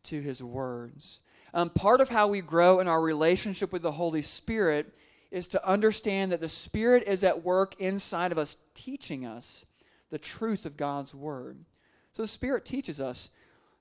to 0.05 0.21
his 0.21 0.43
words. 0.43 1.21
Um, 1.55 1.71
part 1.71 2.01
of 2.01 2.09
how 2.09 2.27
we 2.27 2.41
grow 2.41 2.81
in 2.81 2.89
our 2.89 3.01
relationship 3.01 3.73
with 3.73 3.83
the 3.83 3.93
Holy 3.93 4.23
Spirit 4.23 4.93
is 5.31 5.47
to 5.49 5.69
understand 5.69 6.33
that 6.33 6.41
the 6.41 6.49
Spirit 6.49 7.05
is 7.07 7.23
at 7.23 7.45
work 7.45 7.75
inside 7.79 8.33
of 8.33 8.39
us, 8.39 8.57
teaching 8.75 9.25
us 9.25 9.65
the 10.13 10.19
truth 10.19 10.67
of 10.67 10.77
God's 10.77 11.15
Word. 11.15 11.65
So 12.13 12.23
the 12.23 12.29
Spirit 12.29 12.67
teaches 12.67 13.01
us. 13.01 13.31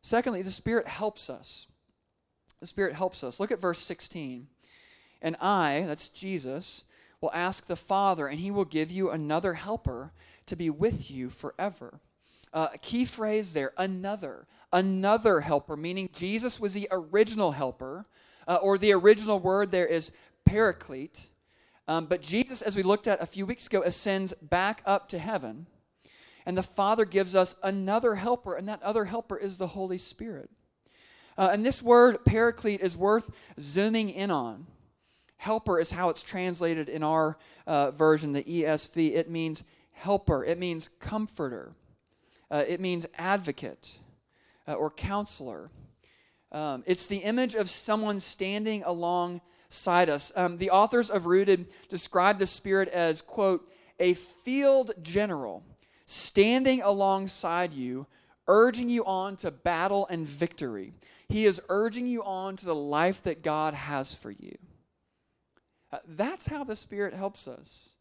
Secondly, 0.02 0.42
the 0.42 0.50
Spirit 0.50 0.88
helps 0.88 1.30
us. 1.30 1.68
The 2.62 2.68
Spirit 2.68 2.96
helps 2.96 3.22
us. 3.22 3.40
Look 3.40 3.52
at 3.52 3.62
verse 3.62 3.80
16. 3.80 4.48
And 5.22 5.36
I, 5.42 5.84
that's 5.86 6.08
Jesus, 6.08 6.86
will 7.20 7.32
ask 7.34 7.68
the 7.68 7.76
Father, 7.76 8.28
and 8.28 8.40
he 8.40 8.50
will 8.50 8.66
give 8.66 8.90
you 8.90 9.12
another 9.12 9.56
helper 9.56 10.14
to 10.46 10.56
be 10.56 10.70
with 10.70 11.12
you 11.12 11.30
forever. 11.30 12.00
Uh, 12.54 12.70
key 12.82 13.04
phrase 13.04 13.52
there, 13.52 13.74
another. 13.78 14.48
Another 14.72 15.42
helper, 15.42 15.76
meaning 15.76 16.10
Jesus 16.14 16.62
was 16.62 16.74
the 16.74 16.88
original 16.92 17.52
helper, 17.52 18.06
uh, 18.48 18.58
or 18.62 18.78
the 18.78 18.94
original 18.94 19.38
word 19.38 19.70
there 19.70 19.86
is 19.86 20.12
paraclete. 20.46 21.30
Um, 21.90 22.06
but 22.06 22.22
Jesus, 22.22 22.62
as 22.62 22.78
we 22.78 22.84
looked 22.84 23.08
at 23.08 23.22
a 23.22 23.26
few 23.26 23.46
weeks 23.46 23.68
ago, 23.68 23.82
ascends 23.82 24.34
back 24.42 24.82
up 24.86 25.10
to 25.10 25.20
heaven. 25.20 25.68
And 26.46 26.58
the 26.58 26.64
Father 26.64 27.06
gives 27.06 27.36
us 27.36 27.56
another 27.64 28.16
helper, 28.16 28.56
and 28.56 28.68
that 28.68 28.82
other 28.82 29.06
helper 29.06 29.38
is 29.38 29.58
the 29.58 29.68
Holy 29.68 29.98
Spirit. 29.98 30.50
Uh, 31.38 31.50
and 31.52 31.66
this 31.66 31.82
word, 31.82 32.26
paraclete, 32.26 32.82
is 32.82 32.98
worth 32.98 33.30
zooming 33.60 34.10
in 34.10 34.32
on. 34.32 34.68
Helper 35.38 35.80
is 35.80 35.92
how 35.92 36.10
it's 36.10 36.24
translated 36.24 36.90
in 36.90 37.04
our 37.04 37.38
uh, 37.66 37.92
version, 37.92 38.34
the 38.34 38.44
ESV. 38.44 39.16
It 39.16 39.30
means 39.30 39.64
helper, 39.92 40.44
it 40.44 40.60
means 40.60 40.90
comforter, 41.00 41.74
uh, 42.50 42.64
it 42.68 42.80
means 42.80 43.06
advocate 43.16 43.98
uh, 44.68 44.74
or 44.74 44.92
counselor. 44.92 45.72
Um, 46.52 46.84
it's 46.86 47.08
the 47.08 47.18
image 47.18 47.56
of 47.56 47.70
someone 47.70 48.20
standing 48.20 48.84
alongside 48.84 50.10
us. 50.10 50.32
Um, 50.36 50.58
the 50.58 50.70
authors 50.70 51.10
of 51.10 51.26
Rooted 51.26 51.68
describe 51.88 52.38
the 52.38 52.48
Spirit 52.48 52.90
as, 52.90 53.22
quote, 53.22 53.72
a 54.00 54.14
field 54.14 54.92
general 55.02 55.64
standing 56.12 56.82
alongside 56.82 57.74
you, 57.74 58.06
urging 58.48 58.90
you 58.90 59.06
on 59.06 59.36
to 59.38 59.50
battle 59.50 60.06
and 60.10 60.28
victory. 60.28 60.94
He 61.30 61.46
is 61.46 61.62
urging 61.70 62.06
you 62.06 62.22
on 62.24 62.58
to 62.58 62.66
the 62.66 62.76
life 62.76 63.24
that 63.24 63.42
God 63.42 63.74
has 63.74 64.14
for 64.14 64.32
you. 64.32 64.58
Uh, 65.92 66.00
that's 66.06 66.48
how 66.48 66.64
the 66.64 66.76
Spirit 66.76 67.14
helps 67.14 67.48
us. 67.48 67.96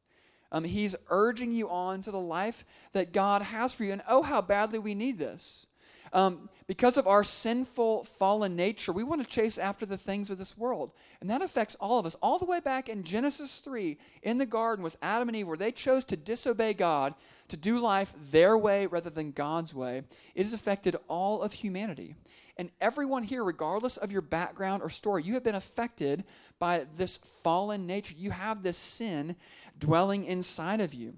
Um, 0.50 0.64
he's 0.64 0.96
urging 1.08 1.52
you 1.52 1.70
on 1.70 2.02
to 2.02 2.10
the 2.10 2.18
life 2.18 2.64
that 2.92 3.12
God 3.12 3.42
has 3.42 3.72
for 3.72 3.84
you. 3.84 3.92
And 3.92 4.02
oh, 4.08 4.22
how 4.22 4.40
badly 4.42 4.80
we 4.80 4.94
need 4.94 5.18
this. 5.18 5.66
Um, 6.12 6.48
because 6.66 6.96
of 6.96 7.06
our 7.06 7.24
sinful, 7.24 8.04
fallen 8.04 8.54
nature, 8.54 8.92
we 8.92 9.02
want 9.02 9.22
to 9.22 9.28
chase 9.28 9.58
after 9.58 9.84
the 9.84 9.98
things 9.98 10.30
of 10.30 10.38
this 10.38 10.56
world. 10.56 10.92
And 11.20 11.28
that 11.30 11.42
affects 11.42 11.74
all 11.76 11.98
of 11.98 12.06
us. 12.06 12.16
All 12.22 12.38
the 12.38 12.44
way 12.44 12.60
back 12.60 12.88
in 12.88 13.02
Genesis 13.02 13.58
3, 13.58 13.98
in 14.22 14.38
the 14.38 14.46
garden 14.46 14.82
with 14.82 14.96
Adam 15.02 15.28
and 15.28 15.36
Eve, 15.36 15.48
where 15.48 15.56
they 15.56 15.72
chose 15.72 16.04
to 16.04 16.16
disobey 16.16 16.74
God, 16.74 17.14
to 17.48 17.56
do 17.56 17.80
life 17.80 18.12
their 18.30 18.56
way 18.56 18.86
rather 18.86 19.10
than 19.10 19.32
God's 19.32 19.74
way, 19.74 20.02
it 20.34 20.42
has 20.42 20.52
affected 20.52 20.96
all 21.08 21.42
of 21.42 21.52
humanity. 21.52 22.14
And 22.56 22.70
everyone 22.80 23.22
here, 23.22 23.42
regardless 23.42 23.96
of 23.96 24.12
your 24.12 24.22
background 24.22 24.82
or 24.82 24.90
story, 24.90 25.22
you 25.22 25.34
have 25.34 25.42
been 25.42 25.54
affected 25.54 26.24
by 26.58 26.86
this 26.96 27.18
fallen 27.42 27.86
nature. 27.86 28.14
You 28.16 28.30
have 28.32 28.62
this 28.62 28.76
sin 28.76 29.34
dwelling 29.78 30.24
inside 30.24 30.80
of 30.80 30.94
you. 30.94 31.14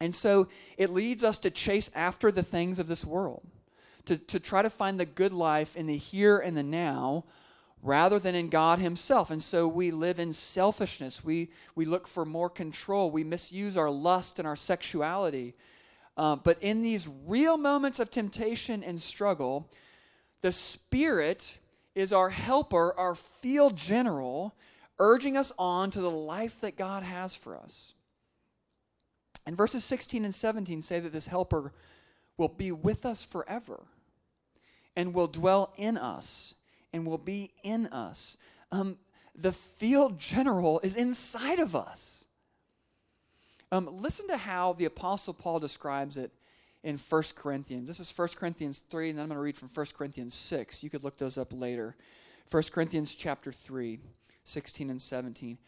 And 0.00 0.14
so 0.14 0.48
it 0.76 0.90
leads 0.90 1.24
us 1.24 1.38
to 1.38 1.50
chase 1.50 1.90
after 1.94 2.30
the 2.30 2.42
things 2.42 2.78
of 2.78 2.88
this 2.88 3.04
world, 3.04 3.46
to, 4.06 4.16
to 4.16 4.40
try 4.40 4.62
to 4.62 4.70
find 4.70 4.98
the 4.98 5.06
good 5.06 5.32
life 5.32 5.76
in 5.76 5.86
the 5.86 5.96
here 5.96 6.38
and 6.38 6.56
the 6.56 6.62
now 6.62 7.24
rather 7.82 8.18
than 8.18 8.34
in 8.34 8.48
God 8.48 8.78
Himself. 8.78 9.30
And 9.30 9.42
so 9.42 9.68
we 9.68 9.90
live 9.90 10.18
in 10.18 10.32
selfishness. 10.32 11.24
We, 11.24 11.50
we 11.74 11.84
look 11.84 12.08
for 12.08 12.24
more 12.24 12.50
control. 12.50 13.10
We 13.10 13.24
misuse 13.24 13.76
our 13.76 13.90
lust 13.90 14.38
and 14.38 14.48
our 14.48 14.56
sexuality. 14.56 15.54
Uh, 16.16 16.36
but 16.36 16.58
in 16.60 16.82
these 16.82 17.08
real 17.26 17.56
moments 17.56 18.00
of 18.00 18.10
temptation 18.10 18.82
and 18.82 19.00
struggle, 19.00 19.70
the 20.40 20.52
Spirit 20.52 21.58
is 21.94 22.12
our 22.12 22.30
helper, 22.30 22.92
our 22.98 23.14
field 23.14 23.76
general, 23.76 24.54
urging 24.98 25.36
us 25.36 25.52
on 25.58 25.90
to 25.90 26.00
the 26.00 26.10
life 26.10 26.60
that 26.62 26.76
God 26.76 27.02
has 27.02 27.34
for 27.34 27.56
us. 27.56 27.94
And 29.46 29.56
verses 29.56 29.84
16 29.84 30.24
and 30.24 30.34
17 30.34 30.82
say 30.82 30.98
that 31.00 31.12
this 31.12 31.26
helper 31.26 31.72
will 32.36 32.48
be 32.48 32.72
with 32.72 33.06
us 33.06 33.24
forever 33.24 33.84
and 34.96 35.14
will 35.14 35.26
dwell 35.26 35.72
in 35.76 35.96
us 35.96 36.54
and 36.92 37.06
will 37.06 37.18
be 37.18 37.52
in 37.62 37.86
us. 37.88 38.36
Um, 38.72 38.98
the 39.34 39.52
field 39.52 40.18
general 40.18 40.80
is 40.80 40.96
inside 40.96 41.60
of 41.60 41.76
us. 41.76 42.24
Um, 43.70 43.88
listen 43.92 44.28
to 44.28 44.36
how 44.36 44.72
the 44.72 44.86
Apostle 44.86 45.34
Paul 45.34 45.60
describes 45.60 46.16
it 46.16 46.32
in 46.82 46.96
1 46.96 47.22
Corinthians. 47.34 47.88
This 47.88 48.00
is 48.00 48.16
1 48.16 48.28
Corinthians 48.36 48.78
3, 48.90 49.10
and 49.10 49.18
then 49.18 49.24
I'm 49.24 49.28
going 49.28 49.38
to 49.38 49.42
read 49.42 49.56
from 49.56 49.70
1 49.74 49.86
Corinthians 49.96 50.34
6. 50.34 50.82
You 50.82 50.90
could 50.90 51.04
look 51.04 51.18
those 51.18 51.36
up 51.36 51.52
later. 51.52 51.96
1 52.50 52.62
Corinthians 52.72 53.14
chapter 53.14 53.50
3, 53.50 53.98
16 54.44 54.90
and 54.90 55.02
17. 55.02 55.58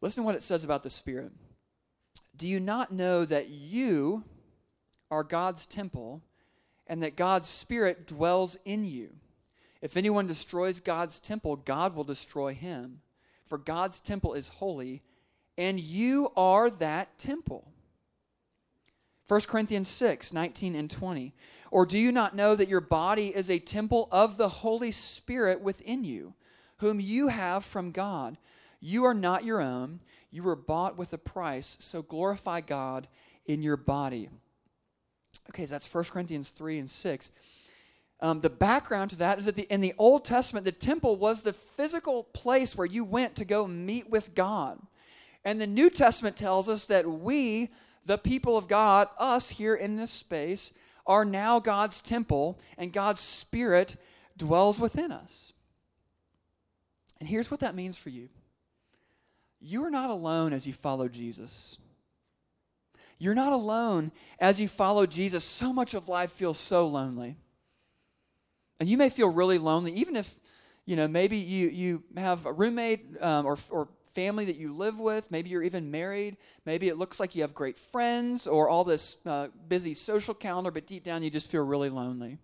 Listen 0.00 0.22
to 0.22 0.26
what 0.26 0.36
it 0.36 0.42
says 0.42 0.62
about 0.62 0.84
the 0.84 0.90
Spirit. 0.90 1.32
Do 2.36 2.46
you 2.46 2.60
not 2.60 2.92
know 2.92 3.24
that 3.24 3.48
you 3.48 4.22
are 5.10 5.24
God's 5.24 5.66
temple 5.66 6.22
and 6.88 7.02
that 7.02 7.16
God's 7.16 7.48
Spirit 7.48 8.06
dwells 8.06 8.56
in 8.64 8.84
you? 8.84 9.10
If 9.80 9.96
anyone 9.96 10.26
destroys 10.26 10.80
God's 10.80 11.18
temple, 11.18 11.56
God 11.56 11.94
will 11.94 12.04
destroy 12.04 12.54
him. 12.54 13.00
For 13.46 13.58
God's 13.58 14.00
temple 14.00 14.34
is 14.34 14.48
holy, 14.48 15.02
and 15.56 15.78
you 15.78 16.30
are 16.36 16.70
that 16.70 17.18
temple. 17.18 17.72
1 19.28 19.42
Corinthians 19.42 19.88
6, 19.88 20.32
19 20.32 20.74
and 20.74 20.90
20. 20.90 21.34
Or 21.70 21.84
do 21.84 21.98
you 21.98 22.12
not 22.12 22.34
know 22.34 22.54
that 22.54 22.68
your 22.68 22.80
body 22.80 23.28
is 23.28 23.50
a 23.50 23.58
temple 23.58 24.08
of 24.10 24.36
the 24.36 24.48
Holy 24.48 24.90
Spirit 24.90 25.60
within 25.60 26.02
you, 26.02 26.34
whom 26.78 26.98
you 26.98 27.28
have 27.28 27.64
from 27.64 27.90
God? 27.90 28.38
You 28.80 29.04
are 29.04 29.14
not 29.14 29.44
your 29.44 29.60
own. 29.60 30.00
You 30.30 30.42
were 30.42 30.56
bought 30.56 30.96
with 30.96 31.12
a 31.12 31.18
price, 31.18 31.76
so 31.80 32.00
glorify 32.02 32.60
God 32.60 33.06
in 33.46 33.62
your 33.62 33.76
body. 33.76 34.28
Okay, 35.50 35.66
so 35.66 35.74
that's 35.74 35.92
1 35.92 36.04
Corinthians 36.04 36.50
3 36.50 36.78
and 36.78 36.90
6. 36.90 37.30
Um, 38.20 38.40
the 38.40 38.50
background 38.50 39.10
to 39.10 39.18
that 39.18 39.38
is 39.38 39.44
that 39.44 39.56
the, 39.56 39.66
in 39.72 39.80
the 39.80 39.94
Old 39.96 40.24
Testament, 40.24 40.64
the 40.64 40.72
temple 40.72 41.16
was 41.16 41.42
the 41.42 41.52
physical 41.52 42.24
place 42.24 42.76
where 42.76 42.86
you 42.86 43.04
went 43.04 43.36
to 43.36 43.44
go 43.44 43.66
meet 43.66 44.10
with 44.10 44.34
God. 44.34 44.80
And 45.44 45.60
the 45.60 45.66
New 45.66 45.88
Testament 45.88 46.36
tells 46.36 46.68
us 46.68 46.86
that 46.86 47.08
we, 47.08 47.70
the 48.04 48.18
people 48.18 48.56
of 48.56 48.66
God, 48.66 49.08
us 49.18 49.50
here 49.50 49.74
in 49.74 49.96
this 49.96 50.10
space, 50.10 50.72
are 51.06 51.24
now 51.24 51.60
God's 51.60 52.02
temple, 52.02 52.58
and 52.76 52.92
God's 52.92 53.20
Spirit 53.20 53.96
dwells 54.36 54.78
within 54.78 55.12
us. 55.12 55.52
And 57.20 57.28
here's 57.28 57.50
what 57.50 57.60
that 57.60 57.74
means 57.74 57.96
for 57.96 58.10
you 58.10 58.28
you 59.60 59.84
are 59.84 59.90
not 59.90 60.10
alone 60.10 60.52
as 60.52 60.66
you 60.66 60.72
follow 60.72 61.08
Jesus. 61.08 61.78
You're 63.18 63.34
not 63.34 63.52
alone 63.52 64.12
as 64.38 64.60
you 64.60 64.68
follow 64.68 65.06
Jesus. 65.06 65.44
So 65.44 65.72
much 65.72 65.94
of 65.94 66.08
life 66.08 66.32
feels 66.32 66.58
so 66.58 66.86
lonely. 66.86 67.36
And 68.80 68.88
you 68.88 68.96
may 68.96 69.10
feel 69.10 69.28
really 69.28 69.58
lonely, 69.58 69.92
even 69.94 70.14
if, 70.14 70.34
you 70.86 70.94
know, 70.94 71.08
maybe 71.08 71.36
you, 71.36 71.68
you 71.68 72.02
have 72.16 72.46
a 72.46 72.52
roommate 72.52 73.20
um, 73.20 73.44
or, 73.44 73.58
or 73.70 73.88
family 74.14 74.44
that 74.44 74.56
you 74.56 74.72
live 74.72 75.00
with. 75.00 75.30
Maybe 75.30 75.50
you're 75.50 75.62
even 75.62 75.90
married. 75.90 76.36
Maybe 76.64 76.88
it 76.88 76.96
looks 76.96 77.18
like 77.18 77.34
you 77.34 77.42
have 77.42 77.54
great 77.54 77.76
friends 77.76 78.46
or 78.46 78.68
all 78.68 78.84
this 78.84 79.16
uh, 79.26 79.48
busy 79.68 79.94
social 79.94 80.34
calendar, 80.34 80.70
but 80.70 80.86
deep 80.86 81.04
down 81.04 81.22
you 81.22 81.30
just 81.30 81.50
feel 81.50 81.62
really 81.62 81.90
lonely. 81.90 82.38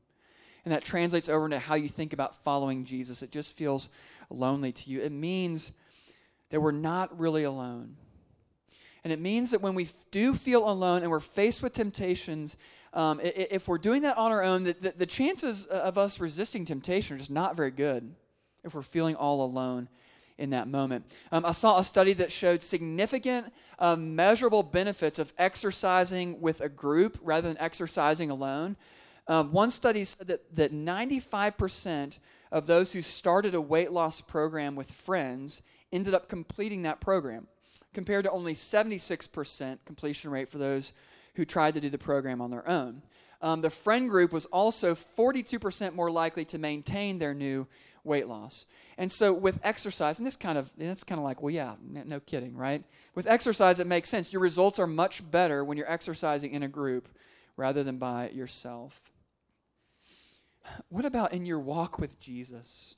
And 0.65 0.73
that 0.73 0.83
translates 0.83 1.29
over 1.29 1.45
into 1.45 1.59
how 1.59 1.75
you 1.75 1.89
think 1.89 2.13
about 2.13 2.43
following 2.43 2.85
Jesus. 2.85 3.23
It 3.23 3.31
just 3.31 3.57
feels 3.57 3.91
lonely 4.31 4.73
to 4.73 4.91
you. 4.91 5.03
It 5.03 5.13
means 5.13 5.73
that 6.51 6.61
we're 6.61 6.71
not 6.73 7.19
really 7.19 7.45
alone. 7.45 7.97
And 9.05 9.12
it 9.12 9.21
means 9.21 9.51
that 9.51 9.61
when 9.61 9.75
we 9.75 9.88
do 10.11 10.35
feel 10.35 10.69
alone 10.69 11.03
and 11.03 11.11
we're 11.11 11.21
faced 11.21 11.62
with 11.62 11.75
temptations, 11.75 12.57
um, 12.95 13.21
if 13.23 13.69
we're 13.69 13.79
doing 13.79 14.03
that 14.03 14.17
on 14.17 14.33
our 14.33 14.43
own, 14.43 14.64
the, 14.64 14.95
the, 14.97 15.05
chances 15.05 15.67
of 15.67 15.99
us 15.99 16.21
resisting 16.21 16.64
temptation 16.64 17.17
are 17.17 17.19
just 17.19 17.31
not 17.31 17.55
very 17.55 17.71
good 17.71 18.14
if 18.62 18.75
we're 18.75 18.83
feeling 18.83 19.14
all 19.14 19.45
alone 19.45 19.88
in 20.38 20.51
that 20.51 20.69
moment. 20.69 21.05
Um, 21.31 21.45
I 21.45 21.53
saw 21.53 21.79
a 21.79 21.85
study 21.85 22.12
that 22.14 22.33
showed 22.33 22.62
significant, 22.62 23.53
uh, 23.79 23.95
measurable 23.97 24.62
benefits 24.62 25.19
of 25.19 25.33
exercising 25.38 26.40
with 26.40 26.61
a 26.61 26.69
group 26.69 27.19
rather 27.23 27.49
than 27.49 27.59
exercising 27.59 28.31
alone. 28.31 28.77
Um, 29.27 29.53
one 29.53 29.71
study 29.71 30.05
said 30.05 30.29
that, 30.29 30.57
that 30.57 30.73
95% 30.73 32.19
of 32.53 32.67
those 32.67 32.93
who 32.93 33.03
started 33.03 33.55
a 33.55 33.61
weight 33.61 33.93
loss 33.93 34.21
program 34.21 34.77
with 34.77 34.90
friends 34.90 35.62
ended 35.93 36.14
up 36.14 36.29
completing 36.29 36.83
that 36.83 37.01
program, 37.01 37.47
compared 37.94 38.24
to 38.24 38.30
only 38.30 38.54
76% 38.54 39.78
completion 39.87 40.30
rate 40.30 40.48
for 40.48 40.59
those 40.59 40.92
who 41.37 41.44
tried 41.44 41.74
to 41.74 41.80
do 41.80 41.88
the 41.88 41.98
program 41.98 42.40
on 42.40 42.50
their 42.50 42.68
own. 42.68 43.02
Um, 43.40 43.61
the 43.61 43.70
friend 43.70 44.09
group 44.09 44.33
was 44.33 44.46
also 44.46 44.94
42% 44.94 45.94
more 45.94 46.11
likely 46.11 46.44
to 46.46 46.59
maintain 46.59 47.18
their 47.18 47.35
new 47.35 47.66
weight 48.04 48.26
loss. 48.28 48.66
And 48.96 49.11
so 49.11 49.33
with 49.33 49.59
exercise, 49.62 50.18
and 50.18 50.26
this 50.26 50.37
kind 50.37 50.59
of 50.59 50.70
it's 50.78 51.04
kind 51.04 51.18
of 51.18 51.24
like, 51.24 51.42
well, 51.42 51.50
yeah, 51.50 51.74
no 51.83 52.20
kidding, 52.20 52.57
right? 52.57 52.83
With 53.14 53.26
exercise, 53.26 53.80
it 53.80 53.87
makes 53.87 54.09
sense. 54.09 54.33
Your 54.33 54.42
results 54.42 54.78
are 54.78 54.87
much 54.87 55.28
better 55.30 55.64
when 55.64 55.76
you're 55.76 55.90
exercising 55.90 56.52
in 56.52 56.62
a 56.62 56.68
group 56.68 57.09
rather 57.57 57.83
than 57.83 57.98
by 57.98 58.30
yourself. 58.30 59.00
What 60.88 61.04
about 61.04 61.33
in 61.33 61.44
your 61.44 61.59
walk 61.59 61.98
with 61.98 62.18
Jesus? 62.18 62.96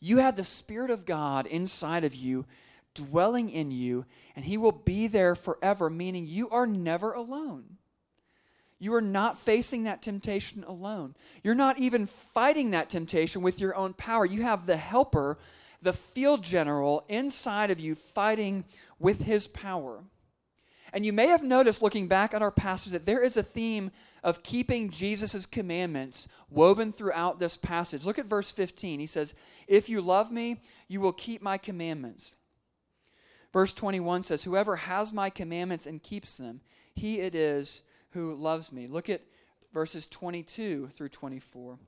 You 0.00 0.18
have 0.18 0.36
the 0.36 0.44
Spirit 0.44 0.90
of 0.90 1.06
God 1.06 1.46
inside 1.46 2.04
of 2.04 2.14
you, 2.14 2.44
dwelling 2.94 3.50
in 3.50 3.70
you, 3.70 4.06
and 4.36 4.44
He 4.44 4.56
will 4.56 4.72
be 4.72 5.06
there 5.06 5.34
forever, 5.34 5.90
meaning 5.90 6.26
you 6.26 6.48
are 6.50 6.66
never 6.66 7.12
alone. 7.12 7.76
You 8.78 8.94
are 8.94 9.00
not 9.00 9.38
facing 9.38 9.84
that 9.84 10.02
temptation 10.02 10.64
alone. 10.64 11.14
You're 11.42 11.54
not 11.54 11.78
even 11.78 12.06
fighting 12.06 12.72
that 12.72 12.90
temptation 12.90 13.40
with 13.40 13.60
your 13.60 13.74
own 13.76 13.94
power. 13.94 14.26
You 14.26 14.42
have 14.42 14.66
the 14.66 14.76
helper, 14.76 15.38
the 15.80 15.92
field 15.92 16.42
general 16.42 17.04
inside 17.08 17.70
of 17.70 17.80
you 17.80 17.94
fighting 17.94 18.64
with 18.98 19.22
his 19.22 19.46
power. 19.46 20.02
And 20.92 21.04
you 21.04 21.12
may 21.12 21.26
have 21.26 21.42
noticed 21.42 21.82
looking 21.82 22.08
back 22.08 22.34
at 22.34 22.42
our 22.42 22.52
passage 22.52 22.92
that 22.92 23.04
there 23.04 23.20
is 23.20 23.36
a 23.36 23.42
theme 23.42 23.90
of 24.22 24.42
keeping 24.42 24.90
Jesus' 24.90 25.44
commandments 25.44 26.28
woven 26.50 26.92
throughout 26.92 27.38
this 27.38 27.56
passage. 27.56 28.04
Look 28.04 28.18
at 28.18 28.26
verse 28.26 28.52
15. 28.52 29.00
He 29.00 29.06
says, 29.06 29.34
If 29.66 29.88
you 29.88 30.00
love 30.00 30.30
me, 30.30 30.60
you 30.88 31.00
will 31.00 31.12
keep 31.12 31.42
my 31.42 31.58
commandments. 31.58 32.34
Verse 33.54 33.72
21 33.72 34.24
says, 34.24 34.42
Whoever 34.42 34.74
has 34.74 35.12
my 35.12 35.30
commandments 35.30 35.86
and 35.86 36.02
keeps 36.02 36.36
them, 36.36 36.60
he 36.92 37.20
it 37.20 37.36
is 37.36 37.84
who 38.10 38.34
loves 38.34 38.72
me. 38.72 38.88
Look 38.88 39.08
at 39.08 39.22
verses 39.72 40.08
22 40.08 40.88
through 40.88 41.08
24. 41.10 41.78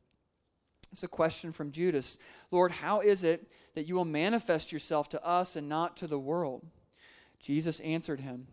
It's 0.92 1.02
a 1.02 1.08
question 1.08 1.50
from 1.50 1.72
Judas 1.72 2.18
Lord, 2.52 2.70
how 2.70 3.00
is 3.00 3.24
it 3.24 3.50
that 3.74 3.88
you 3.88 3.96
will 3.96 4.04
manifest 4.04 4.70
yourself 4.70 5.08
to 5.08 5.26
us 5.26 5.56
and 5.56 5.68
not 5.68 5.96
to 5.96 6.06
the 6.06 6.20
world? 6.20 6.64
Jesus 7.40 7.80
answered 7.80 8.20
him, 8.20 8.46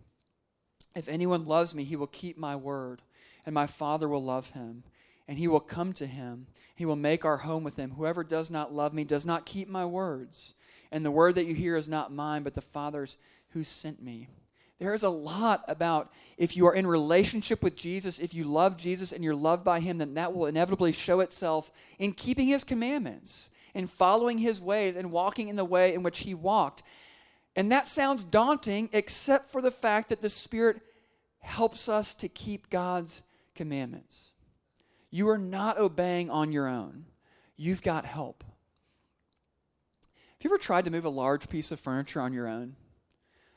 If 0.96 1.08
anyone 1.08 1.46
loves 1.46 1.76
me, 1.76 1.84
he 1.84 1.96
will 1.96 2.08
keep 2.08 2.36
my 2.36 2.56
word, 2.56 3.04
and 3.46 3.54
my 3.54 3.68
Father 3.68 4.10
will 4.10 4.24
love 4.24 4.50
him, 4.50 4.84
and 5.28 5.38
he 5.38 5.48
will 5.48 5.60
come 5.60 5.94
to 5.94 6.06
him. 6.06 6.48
He 6.76 6.86
will 6.86 6.96
make 6.96 7.26
our 7.26 7.38
home 7.38 7.64
with 7.64 7.78
him. 7.78 7.92
Whoever 7.92 8.24
does 8.24 8.50
not 8.50 8.74
love 8.74 8.94
me 8.94 9.04
does 9.04 9.26
not 9.26 9.46
keep 9.46 9.70
my 9.70 9.86
words. 9.86 10.54
And 10.92 11.06
the 11.06 11.12
word 11.12 11.36
that 11.36 11.46
you 11.46 11.54
hear 11.54 11.76
is 11.76 11.90
not 11.90 12.14
mine, 12.14 12.44
but 12.44 12.54
the 12.54 12.62
Father's 12.62 13.18
who 13.50 13.64
sent 13.64 14.02
me. 14.02 14.28
There 14.80 14.94
is 14.94 15.04
a 15.04 15.10
lot 15.10 15.64
about 15.68 16.12
if 16.38 16.58
you 16.58 16.68
are 16.68 16.76
in 16.76 16.86
relationship 16.86 17.64
with 17.64 17.76
Jesus, 17.76 18.20
if 18.20 18.34
you 18.34 18.44
love 18.44 18.76
Jesus 18.76 19.12
and 19.14 19.24
you're 19.24 19.34
loved 19.34 19.64
by 19.64 19.80
him, 19.80 19.98
then 19.98 20.16
that 20.16 20.34
will 20.34 20.48
inevitably 20.48 20.92
show 20.92 21.22
itself 21.22 21.72
in 22.00 22.12
keeping 22.12 22.48
his 22.48 22.64
commandments, 22.64 23.50
in 23.74 23.88
following 23.88 24.40
his 24.40 24.60
ways, 24.60 24.96
and 24.98 25.12
walking 25.12 25.48
in 25.48 25.56
the 25.56 25.64
way 25.64 25.94
in 25.94 26.04
which 26.04 26.20
he 26.20 26.34
walked. 26.34 26.84
And 27.56 27.72
that 27.72 27.88
sounds 27.88 28.24
daunting, 28.24 28.90
except 28.92 29.48
for 29.48 29.62
the 29.62 29.72
fact 29.72 30.10
that 30.10 30.22
the 30.22 30.30
Spirit 30.30 30.82
helps 31.40 31.88
us 31.88 32.14
to 32.16 32.28
keep 32.28 32.70
God's 32.70 33.22
commandments. 33.56 34.33
You 35.14 35.30
are 35.30 35.38
not 35.38 35.78
obeying 35.78 36.32
on 36.32 36.52
your 36.52 36.68
own, 36.68 37.06
you've 37.56 37.84
got 37.84 38.04
help. 38.04 38.44
Have 40.04 40.44
you 40.44 40.50
ever 40.50 40.58
tried 40.58 40.86
to 40.86 40.92
move 40.92 41.06
a 41.06 41.10
large 41.10 41.50
piece 41.50 41.72
of 41.72 41.80
furniture 41.80 42.20
on 42.20 42.34
your 42.34 42.48
own? 42.48 42.76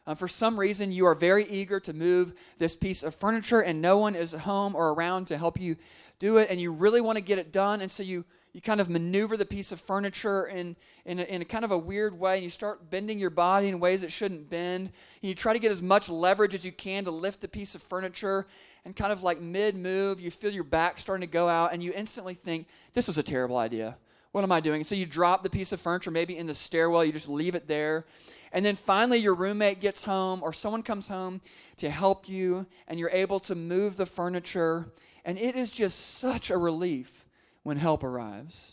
Uh, 0.06 0.14
for 0.14 0.28
some 0.28 0.60
reason, 0.60 0.92
you 0.92 1.06
are 1.06 1.14
very 1.14 1.46
eager 1.46 1.80
to 1.80 1.94
move 1.94 2.34
this 2.58 2.76
piece 2.76 3.02
of 3.02 3.14
furniture, 3.14 3.60
and 3.60 3.80
no 3.80 3.96
one 3.96 4.14
is 4.14 4.32
home 4.32 4.76
or 4.76 4.92
around 4.92 5.28
to 5.28 5.38
help 5.38 5.58
you 5.58 5.76
do 6.18 6.36
it, 6.36 6.50
and 6.50 6.60
you 6.60 6.70
really 6.70 7.00
want 7.00 7.16
to 7.16 7.24
get 7.24 7.38
it 7.38 7.52
done, 7.52 7.80
and 7.80 7.90
so 7.90 8.02
you 8.02 8.26
you 8.56 8.62
kind 8.62 8.80
of 8.80 8.88
maneuver 8.88 9.36
the 9.36 9.44
piece 9.44 9.70
of 9.70 9.78
furniture 9.78 10.46
in, 10.46 10.76
in, 11.04 11.18
a, 11.18 11.24
in 11.24 11.42
a 11.42 11.44
kind 11.44 11.62
of 11.62 11.72
a 11.72 11.76
weird 11.76 12.18
way, 12.18 12.36
and 12.36 12.42
you 12.42 12.48
start 12.48 12.88
bending 12.88 13.18
your 13.18 13.28
body 13.28 13.68
in 13.68 13.78
ways 13.78 14.02
it 14.02 14.10
shouldn't 14.10 14.48
bend. 14.48 14.86
And 15.20 15.28
you 15.28 15.34
try 15.34 15.52
to 15.52 15.58
get 15.58 15.70
as 15.70 15.82
much 15.82 16.08
leverage 16.08 16.54
as 16.54 16.64
you 16.64 16.72
can 16.72 17.04
to 17.04 17.10
lift 17.10 17.42
the 17.42 17.48
piece 17.48 17.74
of 17.74 17.82
furniture, 17.82 18.46
and 18.86 18.94
kind 18.94 19.10
of 19.10 19.24
like 19.24 19.40
mid 19.40 19.74
move, 19.74 20.20
you 20.20 20.30
feel 20.30 20.52
your 20.52 20.62
back 20.62 20.96
starting 21.00 21.26
to 21.26 21.30
go 21.30 21.48
out, 21.48 21.72
and 21.72 21.82
you 21.82 21.92
instantly 21.92 22.34
think, 22.34 22.68
This 22.94 23.08
was 23.08 23.18
a 23.18 23.22
terrible 23.22 23.56
idea. 23.56 23.98
What 24.30 24.44
am 24.44 24.52
I 24.52 24.60
doing? 24.60 24.84
so 24.84 24.94
you 24.94 25.06
drop 25.06 25.42
the 25.42 25.50
piece 25.50 25.72
of 25.72 25.80
furniture, 25.80 26.12
maybe 26.12 26.36
in 26.36 26.46
the 26.46 26.54
stairwell, 26.54 27.04
you 27.04 27.12
just 27.12 27.28
leave 27.28 27.56
it 27.56 27.66
there. 27.66 28.06
And 28.52 28.64
then 28.64 28.76
finally, 28.76 29.18
your 29.18 29.34
roommate 29.34 29.80
gets 29.80 30.02
home 30.02 30.40
or 30.40 30.52
someone 30.52 30.84
comes 30.84 31.08
home 31.08 31.40
to 31.78 31.90
help 31.90 32.28
you, 32.28 32.64
and 32.86 33.00
you're 33.00 33.10
able 33.10 33.40
to 33.40 33.56
move 33.56 33.96
the 33.96 34.06
furniture. 34.06 34.92
And 35.24 35.36
it 35.36 35.56
is 35.56 35.72
just 35.72 36.18
such 36.18 36.50
a 36.50 36.56
relief 36.56 37.26
when 37.64 37.78
help 37.78 38.04
arrives. 38.04 38.72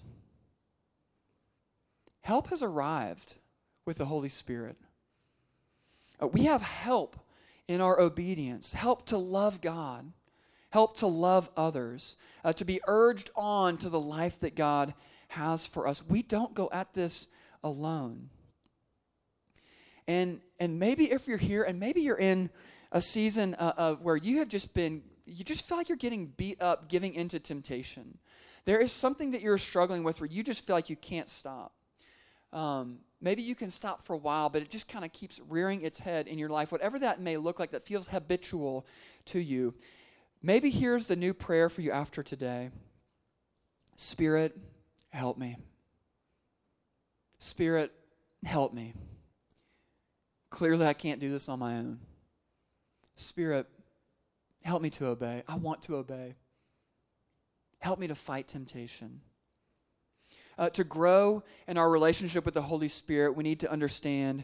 Help 2.22 2.50
has 2.50 2.62
arrived 2.62 3.36
with 3.84 3.98
the 3.98 4.06
Holy 4.06 4.30
Spirit. 4.30 4.78
Uh, 6.22 6.28
we 6.28 6.44
have 6.44 6.62
help 6.62 7.18
in 7.68 7.82
our 7.82 8.00
obedience, 8.00 8.74
help 8.74 9.06
to 9.08 9.18
love 9.18 9.62
God, 9.62 10.12
help 10.70 10.98
to 10.98 11.08
love 11.08 11.50
others, 11.56 12.18
uh, 12.44 12.54
to 12.54 12.66
be 12.66 12.82
urged 12.88 13.30
on 13.36 13.78
to 13.78 13.90
the 13.90 14.00
life 14.00 14.40
that 14.42 14.56
God 14.56 14.94
has 15.30 15.66
for 15.66 15.88
us. 15.88 16.04
We 16.08 16.22
don't 16.22 16.54
go 16.54 16.70
at 16.72 16.94
this 16.94 17.28
alone. 17.64 18.30
And, 20.08 20.42
and 20.60 20.80
maybe 20.80 21.12
if 21.12 21.28
you're 21.28 21.38
here 21.38 21.64
and 21.64 21.80
maybe 21.80 22.02
you're 22.02 22.18
in 22.18 22.50
a 22.92 23.02
season 23.02 23.56
uh, 23.56 23.74
of 23.78 24.02
where 24.02 24.18
you 24.18 24.40
have 24.40 24.50
just 24.50 24.74
been, 24.74 25.02
you 25.26 25.44
just 25.44 25.68
feel 25.68 25.78
like 25.78 25.90
you're 25.90 25.98
getting 25.98 26.28
beat 26.38 26.62
up, 26.62 26.90
giving 26.90 27.14
into 27.14 27.40
temptation. 27.40 28.18
There 28.66 28.80
is 28.80 28.92
something 28.92 29.32
that 29.32 29.42
you're 29.42 29.58
struggling 29.58 30.04
with 30.04 30.20
where 30.20 30.30
you 30.30 30.44
just 30.44 30.66
feel 30.66 30.76
like 30.76 30.90
you 30.90 30.96
can't 30.96 31.30
stop. 31.30 31.74
Um, 32.52 33.00
maybe 33.24 33.42
you 33.42 33.56
can 33.56 33.70
stop 33.70 34.04
for 34.04 34.14
a 34.14 34.18
while, 34.18 34.50
but 34.50 34.62
it 34.62 34.70
just 34.70 34.88
kind 34.88 35.06
of 35.06 35.14
keeps 35.14 35.40
rearing 35.50 35.82
its 35.82 35.98
head 35.98 36.28
in 36.28 36.38
your 36.38 36.50
life, 36.50 36.72
whatever 36.72 37.00
that 37.00 37.22
may 37.22 37.38
look 37.38 37.60
like 37.60 37.72
that 37.72 37.86
feels 37.86 38.08
habitual 38.08 38.86
to 39.26 39.40
you. 39.40 39.74
Maybe 40.44 40.70
here's 40.70 41.08
the 41.08 41.16
new 41.16 41.34
prayer 41.34 41.70
for 41.70 41.82
you 41.82 41.92
after 41.92 42.22
today 42.22 42.70
Spirit, 43.96 44.58
help 45.10 45.38
me. 45.38 45.56
Spirit, 47.40 47.92
help 48.44 48.74
me. 48.74 48.94
Clearly, 50.50 50.86
I 50.86 50.94
can't 50.94 51.20
do 51.20 51.32
this 51.32 51.50
on 51.50 51.60
my 51.60 51.78
own. 51.78 52.00
Spirit, 53.16 53.68
help 54.62 54.82
me 54.82 54.90
to 54.92 55.08
obey. 55.08 55.44
I 55.48 55.56
want 55.56 55.82
to 55.84 55.96
obey. 55.96 56.36
Help 57.80 58.00
me 58.00 58.08
to 58.08 58.16
fight 58.16 58.48
temptation. 58.48 59.22
Uh, 60.58 60.70
to 60.70 60.84
grow 60.84 61.44
in 61.68 61.78
our 61.78 61.90
relationship 61.90 62.46
with 62.46 62.54
the 62.54 62.62
Holy 62.62 62.88
Spirit, 62.88 63.36
we 63.36 63.44
need 63.44 63.60
to 63.62 63.72
understand 63.72 64.44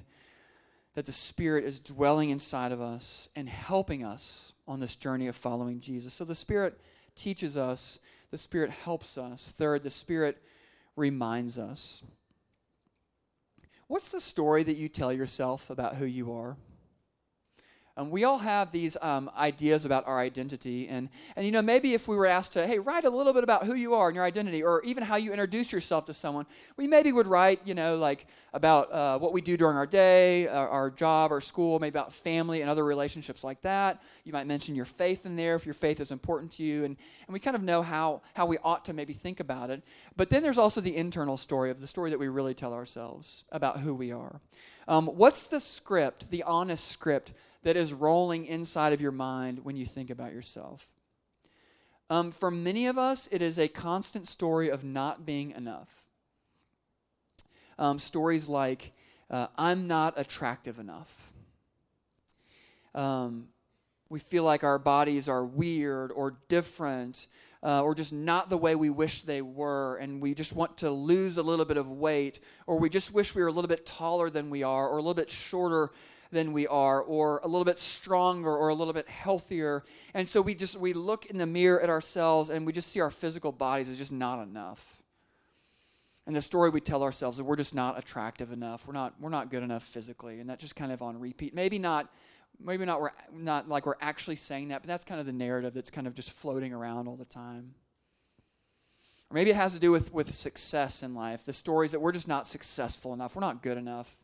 that 0.95 1.05
the 1.05 1.11
Spirit 1.11 1.63
is 1.63 1.79
dwelling 1.79 2.31
inside 2.31 2.71
of 2.71 2.81
us 2.81 3.29
and 3.35 3.47
helping 3.47 4.03
us 4.03 4.53
on 4.67 4.79
this 4.79 4.95
journey 4.95 5.27
of 5.27 5.35
following 5.35 5.79
Jesus. 5.79 6.13
So 6.13 6.25
the 6.25 6.35
Spirit 6.35 6.79
teaches 7.15 7.57
us, 7.57 7.99
the 8.31 8.37
Spirit 8.37 8.71
helps 8.71 9.17
us. 9.17 9.51
Third, 9.51 9.83
the 9.83 9.89
Spirit 9.89 10.41
reminds 10.95 11.57
us. 11.57 12.03
What's 13.87 14.11
the 14.11 14.19
story 14.19 14.63
that 14.63 14.77
you 14.77 14.89
tell 14.89 15.11
yourself 15.13 15.69
about 15.69 15.95
who 15.95 16.05
you 16.05 16.33
are? 16.33 16.57
Um, 17.99 18.09
we 18.11 18.23
all 18.23 18.37
have 18.37 18.71
these 18.71 18.95
um, 19.01 19.29
ideas 19.37 19.83
about 19.83 20.07
our 20.07 20.19
identity. 20.19 20.87
And, 20.87 21.09
and, 21.35 21.45
you 21.45 21.51
know, 21.51 21.61
maybe 21.61 21.93
if 21.93 22.07
we 22.07 22.15
were 22.15 22.27
asked 22.27 22.53
to, 22.53 22.65
hey, 22.65 22.79
write 22.79 23.03
a 23.03 23.09
little 23.09 23.33
bit 23.33 23.43
about 23.43 23.65
who 23.65 23.73
you 23.73 23.93
are 23.93 24.07
and 24.07 24.15
your 24.15 24.23
identity, 24.23 24.63
or 24.63 24.81
even 24.83 25.03
how 25.03 25.17
you 25.17 25.31
introduce 25.31 25.73
yourself 25.73 26.05
to 26.05 26.13
someone, 26.13 26.45
we 26.77 26.87
maybe 26.87 27.11
would 27.11 27.27
write, 27.27 27.59
you 27.65 27.73
know, 27.73 27.97
like 27.97 28.25
about 28.53 28.89
uh, 28.93 29.19
what 29.19 29.33
we 29.33 29.41
do 29.41 29.57
during 29.57 29.75
our 29.75 29.85
day, 29.85 30.47
our, 30.47 30.69
our 30.69 30.89
job, 30.89 31.33
our 31.33 31.41
school, 31.41 31.77
maybe 31.77 31.89
about 31.89 32.13
family 32.13 32.61
and 32.61 32.69
other 32.69 32.85
relationships 32.85 33.43
like 33.43 33.59
that. 33.63 34.01
You 34.23 34.31
might 34.31 34.47
mention 34.47 34.75
your 34.75 34.85
faith 34.85 35.25
in 35.25 35.35
there 35.35 35.55
if 35.55 35.65
your 35.65 35.75
faith 35.75 35.99
is 35.99 36.13
important 36.13 36.53
to 36.53 36.63
you. 36.63 36.85
And, 36.85 36.95
and 37.27 37.33
we 37.33 37.41
kind 37.41 37.57
of 37.57 37.63
know 37.63 37.81
how, 37.81 38.21
how 38.33 38.45
we 38.45 38.57
ought 38.63 38.85
to 38.85 38.93
maybe 38.93 39.11
think 39.11 39.41
about 39.41 39.71
it. 39.71 39.83
But 40.15 40.29
then 40.29 40.41
there's 40.41 40.57
also 40.57 40.79
the 40.79 40.95
internal 40.95 41.35
story 41.35 41.69
of 41.69 41.81
the 41.81 41.87
story 41.87 42.11
that 42.11 42.19
we 42.19 42.29
really 42.29 42.53
tell 42.53 42.71
ourselves 42.73 43.43
about 43.51 43.81
who 43.81 43.93
we 43.93 44.13
are. 44.13 44.39
Um, 44.87 45.05
what's 45.05 45.47
the 45.47 45.59
script, 45.59 46.31
the 46.31 46.43
honest 46.43 46.87
script, 46.87 47.33
that 47.63 47.75
is 47.75 47.93
rolling 47.93 48.45
inside 48.45 48.93
of 48.93 49.01
your 49.01 49.11
mind 49.11 49.65
when 49.65 49.75
you 49.75 49.85
think 49.85 50.09
about 50.09 50.33
yourself? 50.33 50.89
Um, 52.09 52.31
for 52.31 52.49
many 52.49 52.87
of 52.87 52.97
us, 52.97 53.29
it 53.31 53.41
is 53.41 53.59
a 53.59 53.67
constant 53.67 54.27
story 54.27 54.69
of 54.69 54.83
not 54.83 55.25
being 55.25 55.51
enough. 55.51 56.03
um, 57.79 57.97
stories 57.97 58.47
like, 58.49 58.91
uh, 59.31 59.47
I'm 59.57 59.87
not 59.87 60.13
attractive 60.17 60.79
enough. 60.79 61.31
Um, 62.93 63.47
we 64.09 64.19
feel 64.19 64.43
like 64.43 64.63
our 64.63 64.79
bodies 64.79 65.29
are 65.29 65.45
weird 65.45 66.11
or 66.11 66.37
different 66.49 67.27
uh, 67.61 67.81
or 67.81 67.93
just 67.93 68.13
not 68.13 68.49
the 68.49 68.57
way 68.57 68.73
we 68.75 68.89
wish 68.89 69.23
they 69.23 69.41
were, 69.41 69.97
and 69.97 70.21
we 70.21 70.33
just 70.33 70.53
want 70.53 70.77
to 70.77 70.89
lose 70.89 71.37
a 71.37 71.43
little 71.43 71.65
bit 71.65 71.75
of 71.75 71.91
weight, 71.91 72.39
or 72.67 72.79
we 72.79 72.89
just 72.89 73.13
wish 73.13 73.35
we 73.35 73.41
were 73.41 73.49
a 73.49 73.51
little 73.51 73.67
bit 73.67 73.85
taller 73.85 74.29
than 74.29 74.49
we 74.49 74.63
are, 74.63 74.87
or 74.87 74.93
a 74.93 75.01
little 75.01 75.13
bit 75.13 75.29
shorter 75.29 75.91
than 76.31 76.53
we 76.53 76.67
are 76.67 77.01
or 77.01 77.39
a 77.43 77.47
little 77.47 77.65
bit 77.65 77.79
stronger 77.79 78.55
or 78.55 78.69
a 78.69 78.73
little 78.73 78.93
bit 78.93 79.07
healthier. 79.07 79.83
And 80.13 80.27
so 80.27 80.41
we 80.41 80.55
just 80.55 80.77
we 80.77 80.93
look 80.93 81.25
in 81.25 81.37
the 81.37 81.45
mirror 81.45 81.81
at 81.81 81.89
ourselves 81.89 82.49
and 82.49 82.65
we 82.65 82.73
just 82.73 82.91
see 82.91 82.99
our 82.99 83.09
physical 83.09 83.51
bodies 83.51 83.89
as 83.89 83.97
just 83.97 84.11
not 84.11 84.41
enough. 84.41 85.01
And 86.27 86.35
the 86.35 86.41
story 86.41 86.69
we 86.69 86.81
tell 86.81 87.01
ourselves 87.01 87.37
that 87.37 87.43
we're 87.43 87.55
just 87.55 87.73
not 87.73 87.97
attractive 87.97 88.51
enough. 88.51 88.87
We're 88.87 88.93
not 88.93 89.15
we're 89.19 89.29
not 89.29 89.49
good 89.49 89.63
enough 89.63 89.83
physically 89.83 90.39
and 90.39 90.49
that's 90.49 90.61
just 90.61 90.75
kind 90.75 90.91
of 90.91 91.01
on 91.01 91.19
repeat. 91.19 91.55
Maybe 91.55 91.79
not 91.79 92.13
maybe 92.59 92.85
not 92.85 93.01
we're 93.01 93.11
not 93.33 93.67
like 93.67 93.85
we're 93.85 93.95
actually 93.99 94.35
saying 94.35 94.67
that 94.67 94.81
but 94.81 94.87
that's 94.87 95.03
kind 95.03 95.19
of 95.19 95.25
the 95.25 95.33
narrative 95.33 95.73
that's 95.73 95.89
kind 95.89 96.05
of 96.05 96.13
just 96.13 96.31
floating 96.31 96.73
around 96.73 97.07
all 97.07 97.15
the 97.15 97.25
time. 97.25 97.73
Or 99.31 99.35
maybe 99.35 99.49
it 99.49 99.55
has 99.55 99.73
to 99.73 99.79
do 99.79 99.91
with 99.91 100.13
with 100.13 100.29
success 100.29 101.01
in 101.01 101.15
life 101.15 101.43
the 101.43 101.53
stories 101.53 101.91
that 101.93 101.99
we're 101.99 102.11
just 102.11 102.27
not 102.27 102.45
successful 102.45 103.13
enough 103.13 103.35
we're 103.35 103.41
not 103.41 103.63
good 103.63 103.77
enough 103.79 104.18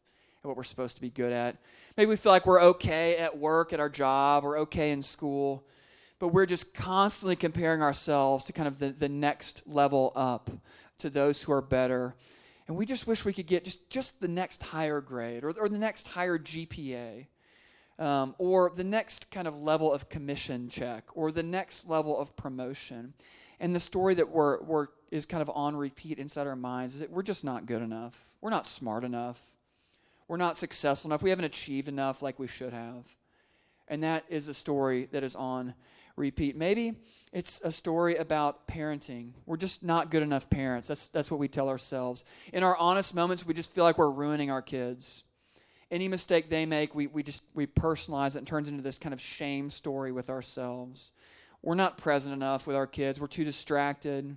at 0.45 0.47
what 0.47 0.57
we're 0.57 0.63
supposed 0.63 0.95
to 0.95 1.01
be 1.01 1.09
good 1.09 1.33
at. 1.33 1.57
Maybe 1.97 2.07
we 2.07 2.15
feel 2.15 2.31
like 2.31 2.45
we're 2.45 2.61
okay 2.61 3.17
at 3.17 3.37
work, 3.37 3.73
at 3.73 3.79
our 3.79 3.89
job, 3.89 4.45
or 4.45 4.57
okay 4.59 4.91
in 4.91 5.01
school, 5.01 5.67
but 6.19 6.29
we're 6.29 6.45
just 6.45 6.73
constantly 6.73 7.35
comparing 7.35 7.81
ourselves 7.81 8.45
to 8.45 8.53
kind 8.53 8.67
of 8.67 8.79
the, 8.79 8.91
the 8.91 9.09
next 9.09 9.63
level 9.65 10.13
up 10.15 10.49
to 10.99 11.09
those 11.09 11.41
who 11.41 11.51
are 11.51 11.61
better. 11.61 12.15
And 12.67 12.77
we 12.77 12.85
just 12.85 13.07
wish 13.07 13.25
we 13.25 13.33
could 13.33 13.47
get 13.47 13.65
just, 13.65 13.89
just 13.89 14.21
the 14.21 14.27
next 14.27 14.63
higher 14.63 15.01
grade 15.01 15.43
or, 15.43 15.51
or 15.59 15.67
the 15.67 15.79
next 15.79 16.07
higher 16.07 16.37
GPA. 16.37 17.27
Um, 17.97 18.35
or 18.39 18.73
the 18.75 18.83
next 18.83 19.31
kind 19.31 19.47
of 19.47 19.55
level 19.55 19.93
of 19.93 20.09
commission 20.09 20.67
check, 20.67 21.05
or 21.13 21.31
the 21.31 21.43
next 21.43 21.87
level 21.87 22.19
of 22.19 22.35
promotion. 22.35 23.13
And 23.61 23.73
the 23.73 23.79
story 23.79 24.15
that 24.15 24.29
we're, 24.29 24.61
we're, 24.63 24.87
is 25.11 25.25
kind 25.25 25.41
of 25.41 25.49
on 25.55 25.77
repeat 25.77 26.19
inside 26.19 26.45
our 26.45 26.57
minds 26.57 26.95
is 26.95 26.99
that 26.99 27.09
we're 27.09 27.23
just 27.23 27.45
not 27.45 27.65
good 27.65 27.81
enough. 27.81 28.27
We're 28.41 28.49
not 28.49 28.67
smart 28.67 29.05
enough 29.05 29.41
we're 30.27 30.37
not 30.37 30.57
successful 30.57 31.09
enough. 31.09 31.23
We 31.23 31.29
haven't 31.29 31.45
achieved 31.45 31.87
enough 31.87 32.21
like 32.21 32.39
we 32.39 32.47
should 32.47 32.73
have. 32.73 33.05
And 33.87 34.03
that 34.03 34.25
is 34.29 34.47
a 34.47 34.53
story 34.53 35.07
that 35.11 35.23
is 35.23 35.35
on 35.35 35.75
repeat. 36.15 36.55
Maybe 36.55 36.93
it's 37.31 37.61
a 37.63 37.71
story 37.71 38.15
about 38.15 38.67
parenting. 38.67 39.33
We're 39.45 39.57
just 39.57 39.83
not 39.83 40.09
good 40.09 40.23
enough 40.23 40.49
parents. 40.49 40.87
That's, 40.87 41.09
that's 41.09 41.29
what 41.29 41.39
we 41.39 41.47
tell 41.47 41.69
ourselves. 41.69 42.23
In 42.53 42.63
our 42.63 42.75
honest 42.77 43.13
moments, 43.13 43.45
we 43.45 43.53
just 43.53 43.73
feel 43.73 43.83
like 43.83 43.97
we're 43.97 44.09
ruining 44.09 44.49
our 44.49 44.61
kids. 44.61 45.23
Any 45.91 46.07
mistake 46.07 46.49
they 46.49 46.65
make, 46.65 46.95
we, 46.95 47.07
we 47.07 47.21
just 47.21 47.43
we 47.53 47.67
personalize 47.67 48.35
it 48.35 48.39
and 48.39 48.47
turns 48.47 48.69
into 48.69 48.81
this 48.81 48.97
kind 48.97 49.13
of 49.13 49.21
shame 49.21 49.69
story 49.69 50.11
with 50.11 50.31
ourselves. 50.31 51.11
We're 51.61 51.75
not 51.75 51.97
present 51.97 52.33
enough 52.33 52.65
with 52.65 52.75
our 52.75 52.87
kids. 52.87 53.19
We're 53.19 53.27
too 53.27 53.43
distracted. 53.43 54.35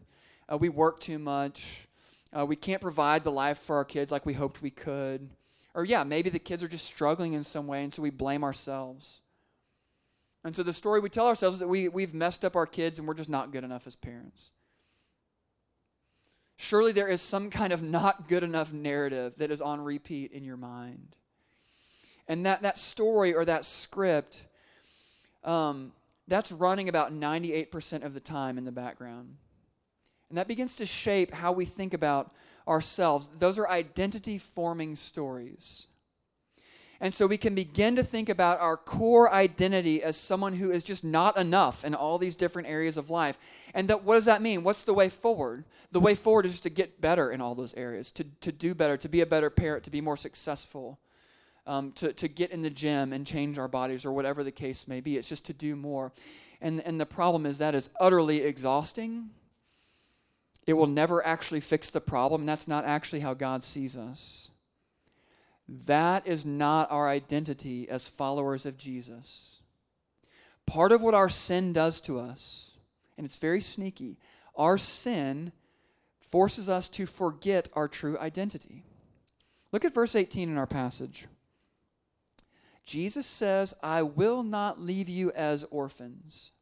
Uh, 0.51 0.59
we 0.59 0.69
work 0.69 1.01
too 1.01 1.19
much. 1.19 1.89
Uh, 2.37 2.45
we 2.45 2.57
can't 2.57 2.83
provide 2.83 3.25
the 3.25 3.33
life 3.33 3.59
for 3.59 3.77
our 3.77 3.85
kids 3.85 4.13
like 4.13 4.27
we 4.27 4.35
hoped 4.35 4.61
we 4.61 4.71
could. 4.71 5.31
Or, 5.75 5.85
yeah, 5.85 6.05
maybe 6.05 6.31
the 6.31 6.39
kids 6.39 6.63
are 6.63 6.69
just 6.69 6.87
struggling 6.87 7.35
in 7.35 7.43
some 7.43 7.67
way, 7.67 7.85
and 7.85 7.93
so 7.93 8.03
we 8.03 8.11
blame 8.11 8.43
ourselves. 8.43 9.21
And 10.45 10.55
so 10.55 10.63
the 10.63 10.73
story 10.73 11.01
we 11.01 11.09
tell 11.09 11.27
ourselves 11.27 11.57
is 11.57 11.61
that 11.61 11.69
we, 11.69 11.89
we've 11.89 12.15
messed 12.15 12.45
up 12.45 12.57
our 12.57 12.67
kids 12.67 12.99
and 12.99 13.07
we're 13.07 13.15
just 13.15 13.29
not 13.29 13.53
good 13.53 13.65
enough 13.65 13.87
as 13.87 13.97
parents. 13.97 14.53
Surely 16.57 16.93
there 16.93 17.09
is 17.09 17.21
some 17.21 17.51
kind 17.51 17.73
of 17.73 17.83
not 17.83 18.29
good 18.29 18.43
enough 18.43 18.73
narrative 18.73 19.35
that 19.37 19.51
is 19.51 19.61
on 19.61 19.81
repeat 19.81 20.33
in 20.33 20.45
your 20.45 20.57
mind. 20.57 21.17
And 22.27 22.47
that, 22.47 22.63
that 22.63 22.77
story 22.77 23.35
or 23.35 23.45
that 23.45 23.65
script, 23.65 24.47
um, 25.45 25.93
that's 26.27 26.53
running 26.53 26.89
about 26.89 27.13
98% 27.13 28.05
of 28.05 28.13
the 28.13 28.21
time 28.21 28.59
in 28.59 28.65
the 28.65 28.73
background. 28.73 29.37
And 30.29 30.37
that 30.39 30.47
begins 30.47 30.77
to 30.77 30.87
shape 30.87 31.33
how 31.33 31.53
we 31.53 31.65
think 31.65 31.95
about 31.95 32.33
ourselves. 32.69 33.29
Those 33.39 33.59
are 33.59 33.69
identity 33.69 34.39
forming 34.39 34.95
stories. 34.95 35.87
And 37.01 37.15
so 37.15 37.29
we 37.29 37.37
can 37.37 37.55
begin 37.55 37.95
to 37.97 38.03
think 38.03 38.29
about 38.29 38.61
our 38.61 38.77
core 38.77 39.33
identity 39.33 40.03
as 40.03 40.17
someone 40.17 40.53
who 40.53 40.73
is 40.73 40.83
just 40.83 41.05
not 41.05 41.39
enough 41.39 41.85
in 41.85 41.95
all 41.95 42.19
these 42.19 42.35
different 42.35 42.67
areas 42.69 42.97
of 42.97 43.09
life. 43.09 43.39
And 43.73 43.89
that, 43.89 44.03
what 44.03 44.17
does 44.17 44.25
that 44.25 44.43
mean? 44.43 44.65
What's 44.65 44.83
the 44.83 44.95
way 44.95 45.09
forward? 45.09 45.65
The 45.93 46.01
way 46.01 46.17
forward 46.17 46.45
is 46.45 46.53
just 46.53 46.65
to 46.65 46.71
get 46.71 47.01
better 47.01 47.31
in 47.31 47.41
all 47.41 47.55
those 47.55 47.73
areas, 47.75 48.11
to, 48.13 48.25
to 48.41 48.51
do 48.51 48.75
better, 48.75 48.97
to 48.97 49.09
be 49.09 49.21
a 49.21 49.27
better 49.27 49.49
parent, 49.49 49.85
to 49.85 49.91
be 49.91 50.01
more 50.01 50.17
successful, 50.17 50.99
um, 51.69 51.93
to, 51.93 52.13
to 52.15 52.27
get 52.27 52.51
in 52.51 52.63
the 52.63 52.71
gym 52.71 53.13
and 53.13 53.25
change 53.25 53.59
our 53.59 53.69
bodies 53.69 54.05
or 54.05 54.13
whatever 54.13 54.43
the 54.43 54.51
case 54.51 54.89
may 54.89 55.01
be. 55.01 55.17
It's 55.17 55.29
just 55.29 55.47
to 55.47 55.53
do 55.53 55.77
more. 55.77 56.13
And, 56.61 56.81
and 56.81 57.01
the 57.01 57.07
problem 57.07 57.47
is 57.47 57.59
that 57.59 57.77
is 57.77 57.91
utterly 58.01 58.43
exhausting 58.43 59.31
it 60.69 60.77
will 60.77 60.87
never 60.87 61.27
actually 61.27 61.61
fix 61.61 61.89
the 61.89 62.01
problem. 62.01 62.45
That's 62.45 62.69
not 62.69 62.85
actually 62.85 63.21
how 63.21 63.33
God 63.33 63.65
sees 63.65 63.97
us. 63.97 64.51
That 65.87 66.27
is 66.27 66.45
not 66.45 66.93
our 66.93 67.09
identity 67.09 67.89
as 67.89 68.07
followers 68.07 68.67
of 68.67 68.77
Jesus. 68.77 69.63
Part 70.67 70.93
of 70.93 71.01
what 71.01 71.15
our 71.15 71.31
sin 71.31 71.73
does 71.73 72.03
to 72.03 72.21
us, 72.21 72.73
and 73.17 73.25
it's 73.25 73.39
very 73.39 73.63
sneaky, 73.63 74.19
our 74.57 74.77
sin 74.77 75.53
forces 76.21 76.69
us 76.69 76.91
to 76.91 77.07
forget 77.07 77.71
our 77.73 77.89
true 77.89 78.19
identity. 78.19 78.83
Look 79.73 79.87
at 79.87 79.95
verse 79.95 80.15
18 80.15 80.51
in 80.51 80.59
our 80.59 80.67
passage. 80.67 81.29
Jesus 82.85 83.25
says, 83.25 83.73
I 83.83 84.03
will 84.03 84.43
not 84.43 84.83
leave 84.83 85.09
you 85.09 85.31
as 85.33 85.65
orphans. 85.71 86.53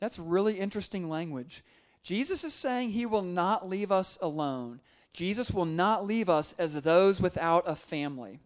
That's 0.00 0.18
really 0.18 0.58
interesting 0.58 1.08
language. 1.08 1.62
Jesus 2.06 2.44
is 2.44 2.54
saying 2.54 2.90
he 2.90 3.04
will 3.04 3.22
not 3.22 3.68
leave 3.68 3.90
us 3.90 4.16
alone. 4.22 4.80
Jesus 5.12 5.50
will 5.50 5.64
not 5.64 6.06
leave 6.06 6.28
us 6.28 6.54
as 6.56 6.74
those 6.74 7.20
without 7.20 7.64
a 7.66 7.74
family. 7.74 8.38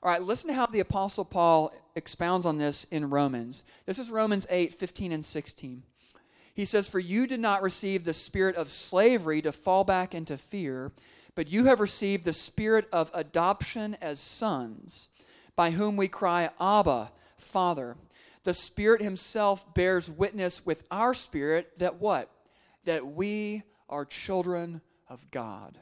All 0.00 0.12
right, 0.12 0.22
listen 0.22 0.46
to 0.50 0.54
how 0.54 0.66
the 0.66 0.78
Apostle 0.78 1.24
Paul 1.24 1.74
expounds 1.96 2.46
on 2.46 2.58
this 2.58 2.84
in 2.84 3.10
Romans. 3.10 3.64
This 3.86 3.98
is 3.98 4.08
Romans 4.08 4.46
8 4.48 4.72
15 4.72 5.10
and 5.10 5.24
16. 5.24 5.82
He 6.54 6.64
says, 6.64 6.88
For 6.88 7.00
you 7.00 7.26
did 7.26 7.40
not 7.40 7.60
receive 7.60 8.04
the 8.04 8.14
spirit 8.14 8.54
of 8.54 8.70
slavery 8.70 9.42
to 9.42 9.50
fall 9.50 9.82
back 9.82 10.14
into 10.14 10.36
fear, 10.36 10.92
but 11.34 11.50
you 11.50 11.64
have 11.64 11.80
received 11.80 12.24
the 12.24 12.32
spirit 12.32 12.88
of 12.92 13.10
adoption 13.12 13.96
as 14.00 14.20
sons, 14.20 15.08
by 15.56 15.72
whom 15.72 15.96
we 15.96 16.06
cry, 16.06 16.50
Abba, 16.60 17.10
Father. 17.36 17.96
The 18.44 18.54
Spirit 18.54 19.02
Himself 19.02 19.74
bears 19.74 20.08
witness 20.08 20.64
with 20.64 20.84
our 20.92 21.14
spirit 21.14 21.76
that 21.80 21.96
what? 21.96 22.30
That 22.84 23.06
we 23.06 23.62
are 23.88 24.04
children 24.04 24.80
of 25.08 25.30
God. 25.30 25.78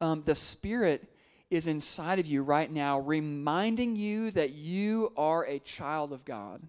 Um, 0.00 0.22
the 0.24 0.34
Spirit 0.34 1.10
is 1.50 1.66
inside 1.66 2.18
of 2.18 2.26
you 2.26 2.42
right 2.42 2.70
now, 2.70 3.00
reminding 3.00 3.96
you 3.96 4.30
that 4.32 4.50
you 4.50 5.12
are 5.16 5.44
a 5.44 5.58
child 5.60 6.12
of 6.12 6.24
God. 6.24 6.62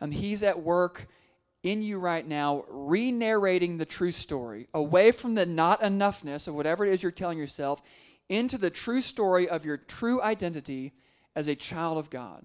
Um, 0.00 0.10
he's 0.10 0.42
at 0.42 0.62
work 0.62 1.08
in 1.62 1.82
you 1.82 1.98
right 1.98 2.26
now, 2.26 2.64
re 2.68 3.10
narrating 3.12 3.78
the 3.78 3.84
true 3.84 4.12
story, 4.12 4.68
away 4.72 5.10
from 5.12 5.34
the 5.34 5.46
not 5.46 5.80
enoughness 5.80 6.48
of 6.48 6.54
whatever 6.54 6.84
it 6.84 6.92
is 6.92 7.02
you're 7.02 7.12
telling 7.12 7.38
yourself, 7.38 7.82
into 8.28 8.58
the 8.58 8.70
true 8.70 9.00
story 9.00 9.48
of 9.48 9.64
your 9.64 9.76
true 9.76 10.22
identity 10.22 10.92
as 11.34 11.48
a 11.48 11.56
child 11.56 11.98
of 11.98 12.10
God. 12.10 12.44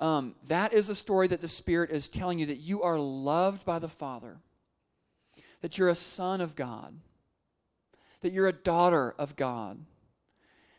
Um, 0.00 0.36
that 0.46 0.72
is 0.72 0.88
a 0.88 0.94
story 0.94 1.26
that 1.28 1.40
the 1.40 1.48
Spirit 1.48 1.90
is 1.90 2.06
telling 2.06 2.38
you 2.38 2.46
that 2.46 2.58
you 2.58 2.82
are 2.82 2.98
loved 2.98 3.64
by 3.64 3.78
the 3.78 3.88
Father, 3.88 4.36
that 5.60 5.76
you're 5.76 5.88
a 5.88 5.94
son 5.94 6.40
of 6.40 6.54
God, 6.54 6.94
that 8.20 8.32
you're 8.32 8.46
a 8.46 8.52
daughter 8.52 9.14
of 9.18 9.34
God, 9.34 9.78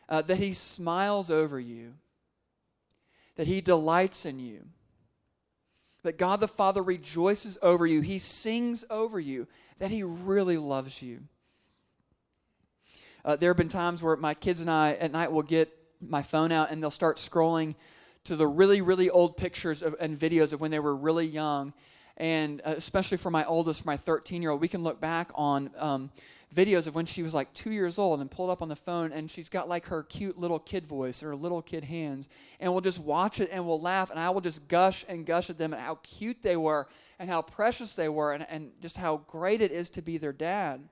uh, 0.08 0.22
that 0.22 0.38
He 0.38 0.54
smiles 0.54 1.30
over 1.30 1.60
you, 1.60 1.94
that 3.36 3.46
He 3.46 3.60
delights 3.60 4.24
in 4.24 4.40
you, 4.40 4.64
that 6.02 6.16
God 6.16 6.40
the 6.40 6.48
Father 6.48 6.82
rejoices 6.82 7.58
over 7.60 7.86
you, 7.86 8.00
He 8.00 8.18
sings 8.18 8.86
over 8.88 9.20
you, 9.20 9.46
that 9.78 9.90
He 9.90 10.02
really 10.02 10.56
loves 10.56 11.02
you. 11.02 11.20
Uh, 13.22 13.36
there 13.36 13.50
have 13.50 13.58
been 13.58 13.68
times 13.68 14.02
where 14.02 14.16
my 14.16 14.32
kids 14.32 14.62
and 14.62 14.70
I 14.70 14.92
at 14.92 15.12
night 15.12 15.30
will 15.30 15.42
get 15.42 15.70
my 16.00 16.22
phone 16.22 16.52
out 16.52 16.70
and 16.70 16.82
they'll 16.82 16.90
start 16.90 17.18
scrolling 17.18 17.74
to 18.30 18.36
the 18.36 18.46
really, 18.46 18.80
really 18.80 19.10
old 19.10 19.36
pictures 19.36 19.82
of, 19.82 19.96
and 19.98 20.16
videos 20.16 20.52
of 20.52 20.60
when 20.60 20.70
they 20.70 20.78
were 20.78 20.94
really 20.94 21.26
young. 21.26 21.72
And 22.16 22.60
uh, 22.64 22.74
especially 22.76 23.18
for 23.18 23.28
my 23.28 23.44
oldest, 23.44 23.84
my 23.84 23.96
13 23.96 24.40
year 24.40 24.52
old, 24.52 24.60
we 24.60 24.68
can 24.68 24.84
look 24.84 25.00
back 25.00 25.32
on 25.34 25.68
um, 25.76 26.12
videos 26.54 26.86
of 26.86 26.94
when 26.94 27.06
she 27.06 27.24
was 27.24 27.34
like 27.34 27.52
two 27.54 27.72
years 27.72 27.98
old 27.98 28.20
and 28.20 28.30
pulled 28.30 28.50
up 28.50 28.62
on 28.62 28.68
the 28.68 28.76
phone 28.76 29.10
and 29.10 29.28
she's 29.28 29.48
got 29.48 29.68
like 29.68 29.84
her 29.86 30.04
cute 30.04 30.38
little 30.38 30.60
kid 30.60 30.86
voice 30.86 31.24
or 31.24 31.34
little 31.34 31.60
kid 31.60 31.82
hands 31.82 32.28
and 32.60 32.70
we'll 32.70 32.80
just 32.80 33.00
watch 33.00 33.40
it 33.40 33.48
and 33.52 33.66
we'll 33.66 33.80
laugh 33.80 34.10
and 34.10 34.20
I 34.20 34.30
will 34.30 34.40
just 34.40 34.68
gush 34.68 35.04
and 35.08 35.26
gush 35.26 35.50
at 35.50 35.58
them 35.58 35.72
and 35.72 35.82
how 35.82 35.98
cute 36.04 36.40
they 36.40 36.56
were 36.56 36.86
and 37.18 37.28
how 37.28 37.42
precious 37.42 37.94
they 37.94 38.08
were 38.08 38.32
and, 38.32 38.46
and 38.48 38.70
just 38.80 38.96
how 38.96 39.22
great 39.26 39.60
it 39.60 39.72
is 39.72 39.90
to 39.90 40.02
be 40.02 40.18
their 40.18 40.32
dad. 40.32 40.88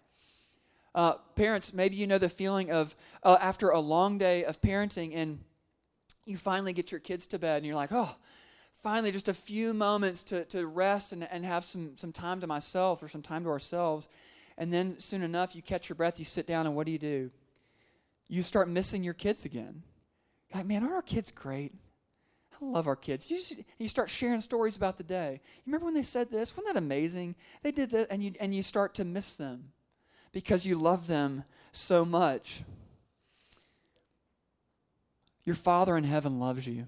Uh, 0.92 1.12
parents, 1.36 1.72
maybe 1.72 1.94
you 1.94 2.08
know 2.08 2.18
the 2.18 2.28
feeling 2.28 2.72
of 2.72 2.96
uh, 3.22 3.36
after 3.40 3.70
a 3.70 3.78
long 3.78 4.18
day 4.18 4.42
of 4.42 4.60
parenting 4.60 5.12
and 5.14 5.38
you 6.28 6.36
finally 6.36 6.72
get 6.72 6.92
your 6.92 7.00
kids 7.00 7.26
to 7.28 7.38
bed 7.38 7.56
and 7.56 7.66
you're 7.66 7.74
like, 7.74 7.90
oh, 7.92 8.14
finally 8.82 9.10
just 9.10 9.28
a 9.28 9.34
few 9.34 9.72
moments 9.72 10.22
to, 10.24 10.44
to 10.46 10.66
rest 10.66 11.12
and, 11.12 11.26
and 11.30 11.44
have 11.44 11.64
some, 11.64 11.96
some 11.96 12.12
time 12.12 12.40
to 12.40 12.46
myself 12.46 13.02
or 13.02 13.08
some 13.08 13.22
time 13.22 13.44
to 13.44 13.50
ourselves. 13.50 14.08
And 14.58 14.72
then 14.72 15.00
soon 15.00 15.22
enough, 15.22 15.56
you 15.56 15.62
catch 15.62 15.88
your 15.88 15.96
breath, 15.96 16.18
you 16.18 16.24
sit 16.24 16.46
down, 16.46 16.66
and 16.66 16.76
what 16.76 16.86
do 16.86 16.92
you 16.92 16.98
do? 16.98 17.30
You 18.28 18.42
start 18.42 18.68
missing 18.68 19.02
your 19.02 19.14
kids 19.14 19.44
again. 19.44 19.82
You're 20.48 20.60
like, 20.60 20.66
man, 20.66 20.82
aren't 20.82 20.94
our 20.94 21.02
kids 21.02 21.30
great? 21.30 21.72
I 22.60 22.64
love 22.64 22.88
our 22.88 22.96
kids. 22.96 23.30
You, 23.30 23.38
just, 23.38 23.54
you 23.78 23.88
start 23.88 24.10
sharing 24.10 24.40
stories 24.40 24.76
about 24.76 24.98
the 24.98 25.04
day. 25.04 25.40
You 25.42 25.62
remember 25.66 25.86
when 25.86 25.94
they 25.94 26.02
said 26.02 26.30
this? 26.30 26.56
Wasn't 26.56 26.74
that 26.74 26.78
amazing? 26.78 27.36
They 27.62 27.70
did 27.70 27.90
that, 27.90 28.08
and 28.10 28.22
you, 28.22 28.32
and 28.40 28.54
you 28.54 28.62
start 28.62 28.94
to 28.96 29.04
miss 29.04 29.36
them 29.36 29.72
because 30.32 30.66
you 30.66 30.76
love 30.76 31.06
them 31.06 31.44
so 31.72 32.04
much. 32.04 32.62
Your 35.48 35.54
Father 35.54 35.96
in 35.96 36.04
heaven 36.04 36.38
loves 36.38 36.66
you. 36.66 36.86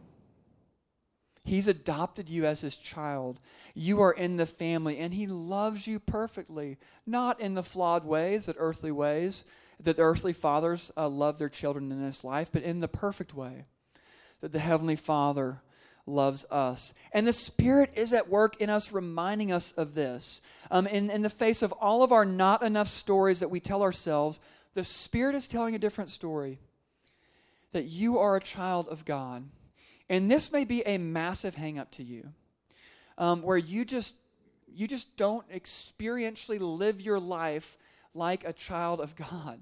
He's 1.45 1.67
adopted 1.67 2.29
you 2.29 2.45
as 2.45 2.61
his 2.61 2.77
child. 2.77 3.41
You 3.75 4.03
are 4.03 4.13
in 4.13 4.37
the 4.37 4.45
family, 4.45 4.99
and 4.99 5.15
he 5.15 5.27
loves 5.27 5.87
you 5.87 5.99
perfectly, 5.99 6.77
not 7.07 7.41
in 7.41 7.55
the 7.55 7.63
flawed 7.63 8.05
ways, 8.05 8.45
that 8.45 8.57
earthly 8.59 8.93
ways, 8.93 9.47
that 9.83 9.97
the 9.97 10.03
earthly 10.03 10.35
fathers 10.35 10.93
uh, 10.95 11.09
love 11.09 11.39
their 11.39 11.49
children 11.49 11.91
in 11.91 12.05
this 12.05 12.23
life, 12.23 12.51
but 12.53 12.63
in 12.63 12.81
the 12.81 12.87
perfect 12.87 13.33
way, 13.33 13.65
that 14.41 14.53
the 14.53 14.59
heavenly 14.59 14.97
Father 14.97 15.63
loves 16.05 16.45
us. 16.51 16.93
And 17.13 17.27
the 17.27 17.33
Spirit 17.33 17.93
is 17.97 18.13
at 18.13 18.29
work 18.29 18.61
in 18.61 18.69
us, 18.69 18.93
reminding 18.93 19.53
us 19.53 19.73
of 19.73 19.95
this. 19.95 20.43
Um, 20.71 20.87
in, 20.87 21.09
in 21.09 21.23
the 21.23 21.31
face 21.31 21.63
of 21.63 21.73
all 21.81 22.03
of 22.03 22.13
our 22.13 22.27
not 22.27 22.63
enough 22.63 22.89
stories 22.89 23.41
that 23.41 23.51
we 23.51 23.59
tell 23.59 23.81
ourselves, 23.81 24.39
the 24.75 24.85
Spirit 24.85 25.35
is 25.35 25.49
telling 25.49 25.75
a 25.75 25.79
different 25.79 26.11
story 26.11 26.59
that 27.73 27.85
you 27.85 28.18
are 28.18 28.37
a 28.37 28.41
child 28.41 28.89
of 28.89 29.05
God 29.05 29.45
and 30.11 30.29
this 30.29 30.51
may 30.51 30.64
be 30.64 30.83
a 30.85 30.99
massive 30.99 31.55
hangup 31.55 31.93
to 31.93 32.03
you, 32.03 32.29
um, 33.16 33.43
where 33.43 33.57
you 33.57 33.85
just 33.85 34.16
you 34.73 34.87
just 34.89 35.16
don't 35.16 35.49
experientially 35.51 36.59
live 36.61 37.01
your 37.01 37.21
life 37.21 37.79
like 38.12 38.45
a 38.45 38.53
child 38.53 39.01
of 39.01 39.14
God. 39.16 39.61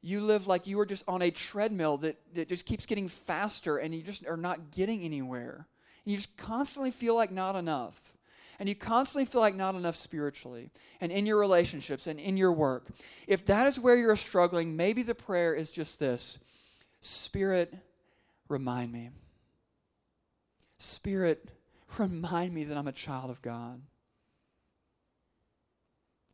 You 0.00 0.20
live 0.20 0.48
like 0.48 0.66
you 0.66 0.78
are 0.80 0.86
just 0.86 1.04
on 1.08 1.22
a 1.22 1.30
treadmill 1.30 1.96
that, 1.98 2.16
that 2.34 2.48
just 2.48 2.66
keeps 2.66 2.86
getting 2.86 3.08
faster 3.08 3.78
and 3.78 3.94
you 3.94 4.02
just 4.02 4.26
are 4.26 4.36
not 4.36 4.72
getting 4.72 5.02
anywhere. 5.02 5.66
And 6.04 6.12
you 6.12 6.16
just 6.16 6.36
constantly 6.36 6.90
feel 6.90 7.14
like 7.16 7.30
not 7.32 7.56
enough. 7.56 8.16
And 8.58 8.68
you 8.68 8.76
constantly 8.76 9.24
feel 9.24 9.40
like 9.40 9.56
not 9.56 9.74
enough 9.74 9.96
spiritually 9.96 10.70
and 11.00 11.10
in 11.10 11.26
your 11.26 11.38
relationships 11.38 12.06
and 12.06 12.18
in 12.20 12.36
your 12.36 12.52
work. 12.52 12.86
If 13.26 13.44
that 13.46 13.66
is 13.66 13.78
where 13.78 13.96
you're 13.96 14.14
struggling, 14.16 14.76
maybe 14.76 15.02
the 15.02 15.16
prayer 15.16 15.54
is 15.54 15.70
just 15.70 15.98
this 15.98 16.38
Spirit, 17.02 17.74
remind 18.48 18.92
me. 18.92 19.10
Spirit, 20.78 21.50
remind 21.98 22.54
me 22.54 22.64
that 22.64 22.78
I'm 22.78 22.86
a 22.86 22.92
child 22.92 23.28
of 23.28 23.42
God. 23.42 23.82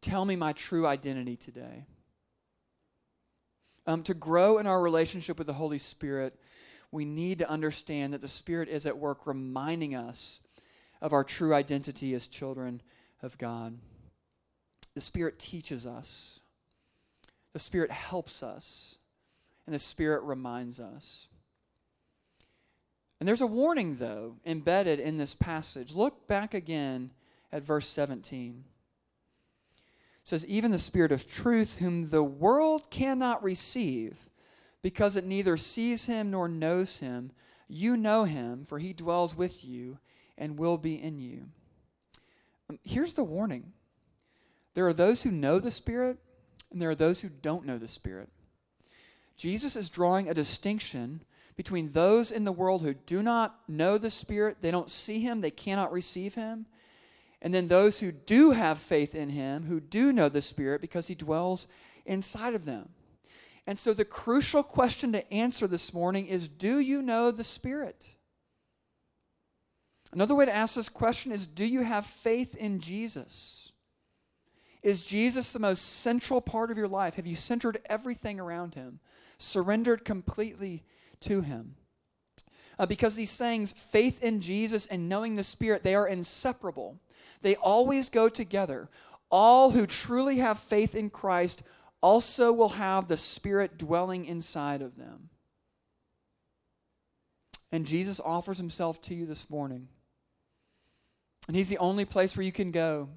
Tell 0.03 0.25
me 0.25 0.37
my 0.37 0.53
true 0.53 0.87
identity 0.87 1.37
today. 1.37 1.87
Um, 3.87 4.03
to 4.05 4.15
grow 4.15 4.59
in 4.59 4.67
our 4.67 4.81
relationship 4.81 5.39
with 5.39 5.47
the 5.47 5.55
Holy 5.55 5.79
Spirit, 5.79 6.39
we 6.93 7.07
need 7.07 7.39
to 7.39 7.49
understand 7.49 8.13
that 8.13 8.21
the 8.21 8.29
Spirit 8.29 8.69
is 8.69 8.85
at 8.85 8.99
work 8.99 9.27
reminding 9.27 9.95
us 9.95 10.41
of 11.01 11.15
our 11.15 11.25
true 11.25 11.55
identity 11.55 12.13
as 12.13 12.27
children 12.27 12.83
of 13.23 13.39
God. 13.39 13.79
The 14.95 15.01
Spirit 15.01 15.39
teaches 15.39 15.87
us, 15.87 16.41
the 17.55 17.59
Spirit 17.59 17.91
helps 17.91 18.43
us, 18.43 18.98
and 19.69 19.75
the 19.75 19.79
Spirit 19.79 20.23
reminds 20.23 20.81
us. 20.81 21.29
And 23.21 23.29
there's 23.29 23.43
a 23.43 23.47
warning, 23.47 23.97
though, 23.97 24.37
embedded 24.47 24.99
in 24.99 25.19
this 25.19 25.35
passage. 25.35 25.93
Look 25.93 26.27
back 26.27 26.55
again 26.55 27.11
at 27.53 27.65
verse 27.65 27.87
17. 27.87 28.65
It 29.77 29.83
says, 30.25 30.47
Even 30.47 30.71
the 30.71 30.79
Spirit 30.79 31.13
of 31.13 31.31
truth, 31.31 31.77
whom 31.77 32.09
the 32.09 32.23
world 32.23 32.89
cannot 32.89 33.43
receive, 33.43 34.31
because 34.81 35.17
it 35.17 35.27
neither 35.27 35.59
sees 35.59 36.07
him 36.07 36.31
nor 36.31 36.49
knows 36.49 37.01
him, 37.01 37.31
you 37.69 37.99
know 37.99 38.25
him, 38.25 38.65
for 38.65 38.79
he 38.79 38.95
dwells 38.95 39.37
with 39.37 39.67
you 39.67 39.99
and 40.39 40.59
will 40.59 40.79
be 40.79 40.95
in 40.95 41.19
you. 41.19 41.45
Um, 42.71 42.79
here's 42.85 43.13
the 43.13 43.23
warning 43.23 43.75
there 44.73 44.87
are 44.87 44.95
those 44.95 45.21
who 45.25 45.31
know 45.31 45.59
the 45.59 45.71
Spirit, 45.71 46.17
and 46.73 46.81
there 46.81 46.89
are 46.89 46.95
those 46.95 47.21
who 47.21 47.29
don't 47.29 47.67
know 47.67 47.77
the 47.77 47.87
Spirit. 47.87 48.31
Jesus 49.39 49.77
is 49.77 49.89
drawing 49.89 50.29
a 50.29 50.35
distinction 50.35 51.21
between 51.57 51.93
those 51.93 52.31
in 52.31 52.45
the 52.45 52.53
world 52.53 52.83
who 52.83 52.93
do 52.93 53.23
not 53.23 53.59
know 53.69 53.97
the 53.97 54.11
Spirit, 54.11 54.59
they 54.61 54.71
don't 54.71 54.91
see 54.91 55.21
Him, 55.21 55.41
they 55.41 55.51
cannot 55.51 55.93
receive 55.93 56.35
Him, 56.35 56.67
and 57.41 57.55
then 57.55 57.69
those 57.69 58.01
who 58.01 58.11
do 58.11 58.51
have 58.51 58.79
faith 58.79 59.15
in 59.15 59.29
Him, 59.31 59.65
who 59.65 59.81
do 59.81 60.13
know 60.13 60.29
the 60.29 60.43
Spirit 60.43 60.81
because 60.81 61.07
He 61.07 61.15
dwells 61.15 61.69
inside 62.05 62.55
of 62.55 62.65
them. 62.65 62.89
And 63.67 63.79
so 63.79 63.93
the 63.93 64.05
crucial 64.05 64.63
question 64.63 65.13
to 65.13 65.33
answer 65.33 65.67
this 65.67 65.95
morning 65.95 66.27
is 66.27 66.49
Do 66.49 66.81
you 66.81 67.01
know 67.01 67.31
the 67.31 67.45
Spirit? 67.45 68.15
Another 70.13 70.35
way 70.35 70.47
to 70.47 70.55
ask 70.55 70.75
this 70.75 70.89
question 70.89 71.31
is 71.33 71.47
Do 71.47 71.65
you 71.65 71.83
have 71.83 72.07
faith 72.07 72.57
in 72.57 72.81
Jesus? 72.81 73.68
Is 74.83 75.05
Jesus 75.05 75.53
the 75.53 75.59
most 75.59 75.81
central 76.01 76.41
part 76.41 76.71
of 76.71 76.77
your 76.77 76.89
life? 76.89 77.15
Have 77.15 77.27
you 77.27 77.35
centered 77.35 77.81
everything 77.87 78.39
around 78.39 78.75
Him? 78.75 79.01
Surrendered 79.39 80.05
completely 80.05 80.85
to 81.21 81.41
him. 81.41 81.75
Uh, 82.79 82.87
because 82.87 83.17
these 83.17 83.31
sayings, 83.31 83.73
faith 83.73 84.23
in 84.23 84.41
Jesus 84.41 84.87
and 84.87 85.09
knowing 85.09 85.37
the 85.37 85.43
Spirit, 85.43 85.83
they 85.83 85.95
are 85.95 86.07
inseparable. 86.07 87.01
They 87.43 87.57
always 87.57 88.09
go 88.09 88.29
together. 88.29 88.89
All 89.31 89.71
who 89.71 89.87
truly 89.87 90.37
have 90.39 90.59
faith 90.59 90.95
in 90.95 91.11
Christ 91.11 91.63
also 92.01 92.53
will 92.53 92.71
have 92.71 93.09
the 93.09 93.17
Spirit 93.17 93.79
dwelling 93.79 94.25
inside 94.25 94.81
of 94.81 94.97
them. 94.97 95.29
And 97.73 97.85
Jesus 97.85 98.21
offers 98.21 98.59
himself 98.59 99.03
to 99.03 99.15
you 99.15 99.27
this 99.27 99.51
morning. 99.51 99.89
And 101.49 101.57
he's 101.57 101.69
the 101.69 101.79
only 101.79 102.05
place 102.05 102.37
where 102.37 102.45
you 102.45 102.53
can 102.53 102.71
go 102.71 103.09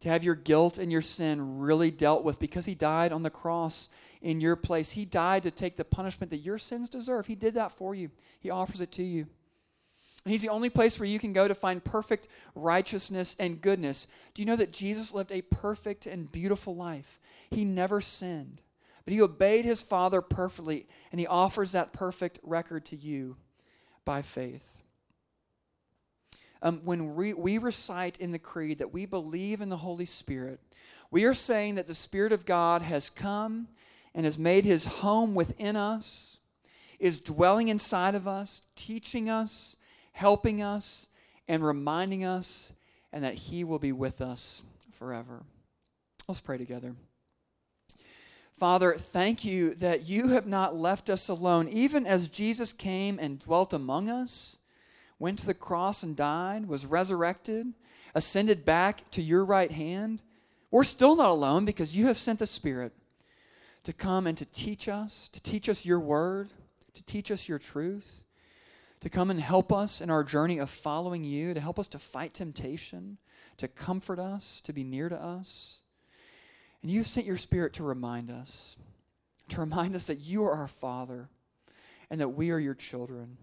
to 0.00 0.08
have 0.08 0.22
your 0.22 0.34
guilt 0.34 0.78
and 0.78 0.92
your 0.92 1.02
sin 1.02 1.58
really 1.58 1.90
dealt 1.90 2.22
with 2.22 2.38
because 2.38 2.66
he 2.66 2.74
died 2.74 3.12
on 3.12 3.22
the 3.22 3.30
cross 3.30 3.88
in 4.20 4.40
your 4.40 4.56
place. 4.56 4.90
He 4.90 5.04
died 5.04 5.44
to 5.44 5.50
take 5.50 5.76
the 5.76 5.84
punishment 5.84 6.30
that 6.30 6.38
your 6.38 6.58
sins 6.58 6.88
deserve. 6.88 7.26
He 7.26 7.34
did 7.34 7.54
that 7.54 7.72
for 7.72 7.94
you, 7.94 8.10
He 8.40 8.50
offers 8.50 8.80
it 8.80 8.92
to 8.92 9.02
you. 9.02 9.26
And 10.24 10.32
He's 10.32 10.42
the 10.42 10.48
only 10.48 10.70
place 10.70 10.98
where 10.98 11.08
you 11.08 11.18
can 11.18 11.32
go 11.32 11.46
to 11.46 11.54
find 11.54 11.82
perfect 11.82 12.28
righteousness 12.54 13.36
and 13.38 13.60
goodness. 13.60 14.06
Do 14.34 14.42
you 14.42 14.46
know 14.46 14.56
that 14.56 14.72
Jesus 14.72 15.14
lived 15.14 15.32
a 15.32 15.42
perfect 15.42 16.06
and 16.06 16.30
beautiful 16.30 16.74
life? 16.74 17.20
He 17.50 17.64
never 17.64 18.00
sinned, 18.00 18.62
but 19.04 19.14
He 19.14 19.22
obeyed 19.22 19.64
His 19.64 19.82
Father 19.82 20.20
perfectly, 20.20 20.86
and 21.12 21.20
He 21.20 21.26
offers 21.26 21.72
that 21.72 21.92
perfect 21.92 22.38
record 22.42 22.84
to 22.86 22.96
you 22.96 23.36
by 24.04 24.22
faith. 24.22 24.75
Um, 26.62 26.80
when 26.84 27.14
we, 27.14 27.34
we 27.34 27.58
recite 27.58 28.18
in 28.18 28.32
the 28.32 28.38
Creed 28.38 28.78
that 28.78 28.92
we 28.92 29.06
believe 29.06 29.60
in 29.60 29.68
the 29.68 29.76
Holy 29.76 30.06
Spirit, 30.06 30.60
we 31.10 31.24
are 31.24 31.34
saying 31.34 31.76
that 31.76 31.86
the 31.86 31.94
Spirit 31.94 32.32
of 32.32 32.46
God 32.46 32.82
has 32.82 33.10
come 33.10 33.68
and 34.14 34.24
has 34.24 34.38
made 34.38 34.64
his 34.64 34.86
home 34.86 35.34
within 35.34 35.76
us, 35.76 36.38
is 36.98 37.18
dwelling 37.18 37.68
inside 37.68 38.14
of 38.14 38.26
us, 38.26 38.62
teaching 38.74 39.28
us, 39.28 39.76
helping 40.12 40.62
us, 40.62 41.08
and 41.46 41.64
reminding 41.64 42.24
us, 42.24 42.72
and 43.12 43.22
that 43.22 43.34
he 43.34 43.62
will 43.62 43.78
be 43.78 43.92
with 43.92 44.20
us 44.20 44.64
forever. 44.92 45.42
Let's 46.26 46.40
pray 46.40 46.58
together. 46.58 46.94
Father, 48.58 48.94
thank 48.94 49.44
you 49.44 49.74
that 49.74 50.08
you 50.08 50.28
have 50.28 50.46
not 50.46 50.74
left 50.74 51.10
us 51.10 51.28
alone. 51.28 51.68
Even 51.68 52.06
as 52.06 52.28
Jesus 52.28 52.72
came 52.72 53.18
and 53.20 53.38
dwelt 53.38 53.74
among 53.74 54.08
us, 54.08 54.58
went 55.18 55.38
to 55.38 55.46
the 55.46 55.54
cross 55.54 56.02
and 56.02 56.16
died, 56.16 56.66
was 56.66 56.86
resurrected, 56.86 57.66
ascended 58.14 58.64
back 58.64 59.10
to 59.10 59.22
your 59.22 59.44
right 59.44 59.70
hand, 59.70 60.22
we're 60.70 60.84
still 60.84 61.16
not 61.16 61.30
alone 61.30 61.64
because 61.64 61.96
you 61.96 62.06
have 62.06 62.18
sent 62.18 62.38
the 62.38 62.46
Spirit 62.46 62.92
to 63.84 63.92
come 63.92 64.26
and 64.26 64.36
to 64.36 64.44
teach 64.46 64.88
us, 64.88 65.28
to 65.28 65.40
teach 65.40 65.68
us 65.68 65.86
your 65.86 66.00
word, 66.00 66.50
to 66.94 67.02
teach 67.04 67.30
us 67.30 67.48
your 67.48 67.58
truth, 67.58 68.22
to 69.00 69.08
come 69.08 69.30
and 69.30 69.40
help 69.40 69.72
us 69.72 70.00
in 70.00 70.10
our 70.10 70.24
journey 70.24 70.58
of 70.58 70.68
following 70.68 71.22
you, 71.24 71.54
to 71.54 71.60
help 71.60 71.78
us 71.78 71.88
to 71.88 71.98
fight 71.98 72.34
temptation, 72.34 73.18
to 73.58 73.68
comfort 73.68 74.18
us, 74.18 74.60
to 74.62 74.72
be 74.72 74.82
near 74.82 75.08
to 75.08 75.22
us. 75.22 75.80
And 76.82 76.90
you've 76.90 77.06
sent 77.06 77.26
your 77.26 77.36
Spirit 77.36 77.72
to 77.74 77.84
remind 77.84 78.30
us, 78.30 78.76
to 79.50 79.60
remind 79.60 79.94
us 79.94 80.04
that 80.06 80.20
you 80.20 80.44
are 80.44 80.52
our 80.52 80.68
Father 80.68 81.28
and 82.10 82.20
that 82.20 82.30
we 82.30 82.50
are 82.50 82.58
your 82.58 82.74
children. 82.74 83.36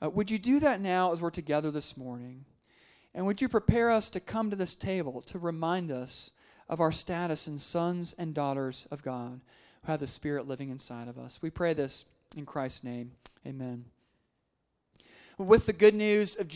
Uh, 0.00 0.08
would 0.10 0.30
you 0.30 0.38
do 0.38 0.60
that 0.60 0.80
now 0.80 1.12
as 1.12 1.20
we're 1.20 1.30
together 1.30 1.70
this 1.70 1.96
morning? 1.96 2.44
And 3.14 3.26
would 3.26 3.40
you 3.40 3.48
prepare 3.48 3.90
us 3.90 4.08
to 4.10 4.20
come 4.20 4.50
to 4.50 4.56
this 4.56 4.74
table 4.76 5.22
to 5.22 5.38
remind 5.38 5.90
us 5.90 6.30
of 6.68 6.80
our 6.80 6.92
status 6.92 7.48
as 7.48 7.58
sons 7.58 8.14
and 8.16 8.32
daughters 8.32 8.86
of 8.90 9.02
God 9.02 9.40
who 9.82 9.92
have 9.92 10.00
the 10.00 10.06
Spirit 10.06 10.46
living 10.46 10.70
inside 10.70 11.08
of 11.08 11.18
us? 11.18 11.42
We 11.42 11.50
pray 11.50 11.74
this 11.74 12.04
in 12.36 12.46
Christ's 12.46 12.84
name. 12.84 13.10
Amen. 13.44 13.86
With 15.36 15.66
the 15.66 15.72
good 15.72 15.94
news 15.94 16.36
of 16.36 16.46